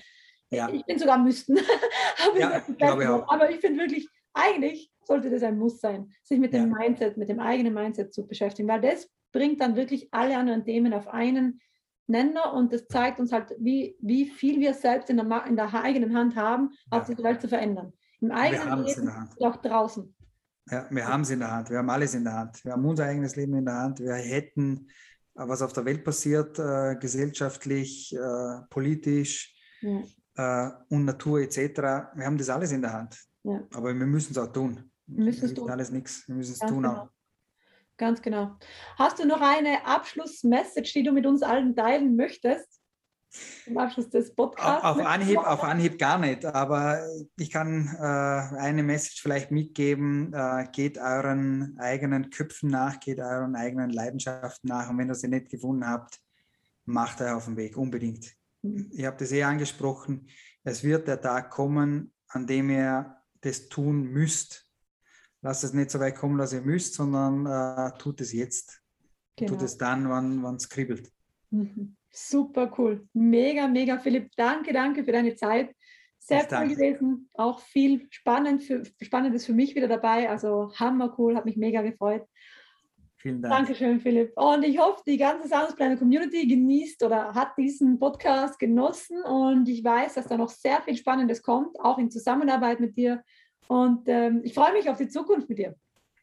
Ja. 0.52 0.70
Ich 0.70 0.86
bin 0.86 1.00
sogar 1.00 1.18
müssten. 1.18 1.58
aber, 2.28 2.40
ja, 2.40 2.64
ich 2.68 2.86
aber 2.86 3.50
ich 3.50 3.58
finde 3.58 3.80
wirklich, 3.80 4.08
eigentlich 4.36 4.92
sollte 5.06 5.32
das 5.32 5.42
ein 5.42 5.58
Muss 5.58 5.82
sein, 5.82 6.14
sich 6.22 6.38
mit 6.38 6.54
dem 6.54 6.72
ja. 6.72 6.78
Mindset, 6.78 7.18
mit 7.18 7.30
dem 7.30 7.40
eigenen 7.40 7.74
Mindset 7.74 8.14
zu 8.14 8.28
beschäftigen, 8.28 8.68
weil 8.68 8.82
das 8.82 9.10
bringt 9.32 9.60
dann 9.60 9.76
wirklich 9.76 10.08
alle 10.12 10.38
anderen 10.38 10.66
Themen 10.66 10.94
auf 10.94 11.08
einen 11.08 11.62
Nenner 12.08 12.54
und 12.54 12.74
das 12.74 12.88
zeigt 12.88 13.20
uns 13.20 13.32
halt, 13.32 13.54
wie, 13.60 13.96
wie 14.02 14.30
viel 14.30 14.60
wir 14.60 14.74
selbst 14.74 15.10
in 15.10 15.18
der, 15.18 15.46
in 15.46 15.56
der 15.56 15.74
eigenen 15.74 16.16
Hand 16.16 16.36
haben, 16.36 16.72
ja. 16.92 17.00
auch 17.00 17.06
diese 17.06 17.24
Welt 17.24 17.42
zu 17.42 17.48
verändern. 17.48 17.94
Im 18.20 18.32
eigenen 18.32 18.84
Leben 18.84 19.10
und 19.38 19.46
auch 19.46 19.58
draußen. 19.58 20.16
Ja, 20.70 20.86
wir 20.90 21.08
haben 21.08 21.22
es 21.22 21.30
in 21.30 21.40
der 21.40 21.52
Hand, 21.52 21.70
wir 21.70 21.78
haben 21.78 21.90
alles 21.90 22.14
in 22.14 22.24
der 22.24 22.34
Hand. 22.34 22.64
Wir 22.66 22.74
haben 22.74 22.86
unser 22.86 23.06
eigenes 23.06 23.36
Leben 23.36 23.56
in 23.56 23.66
der 23.66 23.76
Hand. 23.76 24.00
Wir 24.00 24.16
hätten, 24.16 24.88
äh, 25.36 25.48
was 25.48 25.62
auf 25.62 25.72
der 25.74 25.86
Welt 25.86 26.04
passiert, 26.04 26.60
äh, 26.60 26.96
gesellschaftlich, 27.00 28.14
äh, 28.14 28.62
politisch 28.70 29.56
ja. 29.82 30.68
äh, 30.68 30.72
und 30.90 31.06
Natur 31.06 31.40
etc., 31.42 31.58
wir 32.16 32.26
haben 32.26 32.38
das 32.38 32.50
alles 32.50 32.72
in 32.72 32.82
der 32.82 32.94
Hand. 32.94 33.18
Ja. 33.44 33.62
Aber 33.74 33.94
wir 33.94 34.06
müssen 34.06 34.32
es 34.32 34.38
auch 34.38 34.52
tun. 34.52 34.92
Wir 35.06 35.26
müssen 35.26 35.46
es 35.46 35.54
tun. 35.54 35.70
alles 35.70 35.90
nichts. 35.90 36.28
Wir 36.28 36.36
müssen 36.36 36.54
es 36.54 36.60
tun 36.60 36.84
genau. 36.84 36.94
auch. 36.94 37.10
Ganz 37.98 38.22
genau. 38.22 38.56
Hast 38.98 39.20
du 39.20 39.26
noch 39.26 39.42
eine 39.42 39.86
Abschlussmessage, 39.86 40.94
die 40.94 41.04
du 41.04 41.12
mit 41.12 41.26
uns 41.26 41.42
allen 41.42 41.76
teilen 41.76 42.16
möchtest? 42.16 42.80
Im 43.66 43.78
Abschluss 43.78 44.10
des 44.10 44.34
Podcasts? 44.34 44.84
Auf, 44.84 44.98
auf, 44.98 45.06
Anhieb, 45.06 45.38
auf 45.38 45.64
Anhieb 45.64 45.98
gar 45.98 46.18
nicht, 46.18 46.46
aber 46.46 47.06
ich 47.38 47.52
kann 47.52 47.88
äh, 48.00 48.58
eine 48.58 48.84
Message 48.84 49.22
vielleicht 49.22 49.52
mitgeben. 49.52 50.32
Äh, 50.34 50.68
geht 50.72 50.98
euren 50.98 51.76
eigenen 51.80 52.30
Köpfen 52.30 52.70
nach, 52.70 53.00
geht 53.00 53.20
euren 53.20 53.56
eigenen 53.56 53.90
Leidenschaften 53.90 54.70
nach 54.70 54.90
und 54.90 54.98
wenn 54.98 55.10
ihr 55.10 55.16
sie 55.16 55.28
nicht 55.28 55.50
gefunden 55.50 55.88
habt, 55.88 56.20
macht 56.86 57.22
euch 57.22 57.32
auf 57.32 57.46
den 57.46 57.58
Weg, 57.58 57.78
unbedingt. 57.78 58.34
Mhm. 58.62 58.90
Ich 58.94 59.06
habe 59.06 59.18
das 59.18 59.32
eh 59.32 59.44
angesprochen. 59.44 60.28
Es 60.64 60.84
wird 60.84 61.08
der 61.08 61.20
Tag 61.20 61.50
kommen, 61.50 62.14
an 62.28 62.48
dem 62.48 62.70
ihr 62.70 63.18
das 63.42 63.70
tun 63.70 64.04
müsst, 64.04 64.67
lasst 65.42 65.64
es 65.64 65.74
nicht 65.74 65.92
so 65.92 66.00
weit 66.00 66.16
kommen, 66.16 66.38
dass 66.38 66.54
ihr 66.54 66.62
müsst, 66.62 66.96
sondern 66.96 67.46
äh, 67.46 67.98
tut 67.98 68.22
es 68.22 68.34
jetzt. 68.34 68.82
Genau. 69.36 69.54
Tut 69.54 69.62
es 69.62 69.78
dann, 69.78 70.10
wann 70.10 70.56
es 70.56 70.68
kribbelt. 70.68 71.12
Mhm. 71.52 71.96
Super 72.10 72.74
cool. 72.78 73.08
Mega, 73.14 73.68
mega, 73.68 74.00
Philipp. 74.00 74.32
Danke, 74.36 74.74
danke 74.74 75.04
für 75.04 75.12
deine 75.12 75.36
Zeit. 75.36 75.76
Sehr 76.18 76.46
Ich 76.46 76.52
cool 76.52 76.68
gewesen. 76.68 77.30
Auch 77.36 77.60
viel 77.60 78.08
spannend 78.10 78.64
für, 78.64 78.84
Spannendes 79.02 79.46
für 79.46 79.54
mich 79.54 79.76
wieder 79.76 79.88
dabei. 79.88 80.30
Also 80.30 80.74
hammer 80.76 81.14
cool, 81.18 81.36
hat 81.36 81.46
mich 81.46 81.58
mega 81.58 81.82
gefreut. 81.82 82.26
Vielen 83.18 83.42
Dank. 83.42 83.54
Dankeschön, 83.54 84.00
Philipp. 84.00 84.34
Und 84.36 84.64
ich 84.64 84.78
hoffe, 84.78 85.02
die 85.06 85.18
ganze 85.18 85.48
Soundsplanner 85.48 85.98
Community 85.98 86.48
genießt 86.48 87.04
oder 87.04 87.34
hat 87.34 87.58
diesen 87.58 87.98
Podcast 88.00 88.60
genossen. 88.60 89.22
Und 89.24 89.70
ich 89.70 89.84
weiß, 89.84 90.16
dass 90.16 90.28
da 90.28 90.38
noch 90.38 90.50
sehr 90.50 90.82
viel 90.82 90.98
Spannendes 90.98 91.42
kommt, 91.42 91.80
auch 91.80 91.98
in 91.98 92.12
Zusammenarbeit 92.12 92.80
mit 92.80 92.98
dir. 92.98 93.24
Und 93.68 94.08
ähm, 94.08 94.42
ich 94.44 94.54
freue 94.54 94.74
mich 94.74 94.90
auf 94.90 94.98
die 94.98 95.10
Zukunft 95.10 95.50
mit 95.50 95.58
dir. 95.58 95.76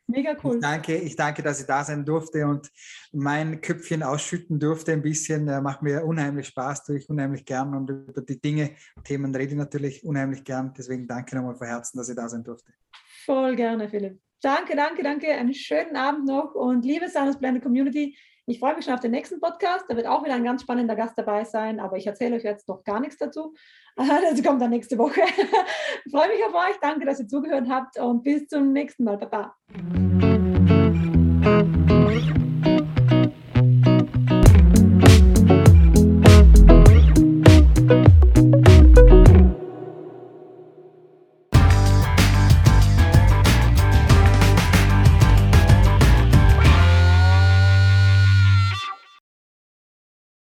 Mega 0.06 0.36
cool. 0.44 0.56
Ich 0.56 0.60
danke, 0.60 0.96
ich 0.96 1.16
danke, 1.16 1.42
dass 1.42 1.60
ich 1.60 1.66
da 1.66 1.82
sein 1.82 2.04
durfte 2.04 2.46
und 2.46 2.70
mein 3.12 3.60
Köpfchen 3.62 4.02
ausschütten 4.02 4.60
durfte 4.60 4.92
ein 4.92 5.00
bisschen. 5.00 5.48
Äh, 5.48 5.62
macht 5.62 5.80
mir 5.80 6.04
unheimlich 6.04 6.48
Spaß, 6.48 6.84
tue 6.84 6.98
ich 6.98 7.08
unheimlich 7.08 7.44
gern 7.46 7.74
und 7.74 7.88
über 7.88 8.20
die 8.20 8.38
Dinge, 8.38 8.72
Themen 9.02 9.34
rede 9.34 9.52
ich 9.52 9.58
natürlich 9.58 10.04
unheimlich 10.04 10.44
gern. 10.44 10.74
Deswegen 10.76 11.06
danke 11.06 11.36
nochmal 11.36 11.54
von 11.54 11.66
Herzen, 11.66 11.96
dass 11.96 12.08
ich 12.10 12.16
da 12.16 12.28
sein 12.28 12.44
durfte. 12.44 12.70
Voll 13.24 13.56
gerne, 13.56 13.88
Philipp. 13.88 14.20
Danke, 14.42 14.76
danke, 14.76 15.02
danke. 15.02 15.28
Einen 15.28 15.54
schönen 15.54 15.96
Abend 15.96 16.26
noch 16.26 16.54
und 16.54 16.84
liebe 16.84 17.08
Sounds 17.08 17.38
Blended 17.38 17.62
Community. 17.62 18.14
Ich 18.46 18.58
freue 18.58 18.76
mich 18.76 18.84
schon 18.84 18.92
auf 18.92 19.00
den 19.00 19.12
nächsten 19.12 19.40
Podcast. 19.40 19.86
Da 19.88 19.96
wird 19.96 20.06
auch 20.06 20.22
wieder 20.22 20.34
ein 20.34 20.44
ganz 20.44 20.62
spannender 20.62 20.94
Gast 20.94 21.16
dabei 21.16 21.44
sein, 21.44 21.80
aber 21.80 21.96
ich 21.96 22.06
erzähle 22.06 22.36
euch 22.36 22.44
jetzt 22.44 22.68
noch 22.68 22.84
gar 22.84 23.00
nichts 23.00 23.16
dazu. 23.18 23.54
Das 23.96 24.42
kommt 24.42 24.60
dann 24.60 24.70
nächste 24.70 24.98
Woche. 24.98 25.20
Ich 26.04 26.10
freue 26.12 26.28
mich 26.28 26.44
auf 26.44 26.52
euch. 26.52 26.76
Danke, 26.82 27.06
dass 27.06 27.20
ihr 27.20 27.28
zugehört 27.28 27.68
habt 27.68 27.96
und 28.00 28.24
bis 28.24 28.48
zum 28.48 28.72
nächsten 28.72 29.04
Mal. 29.04 29.18
Baba. 29.18 29.54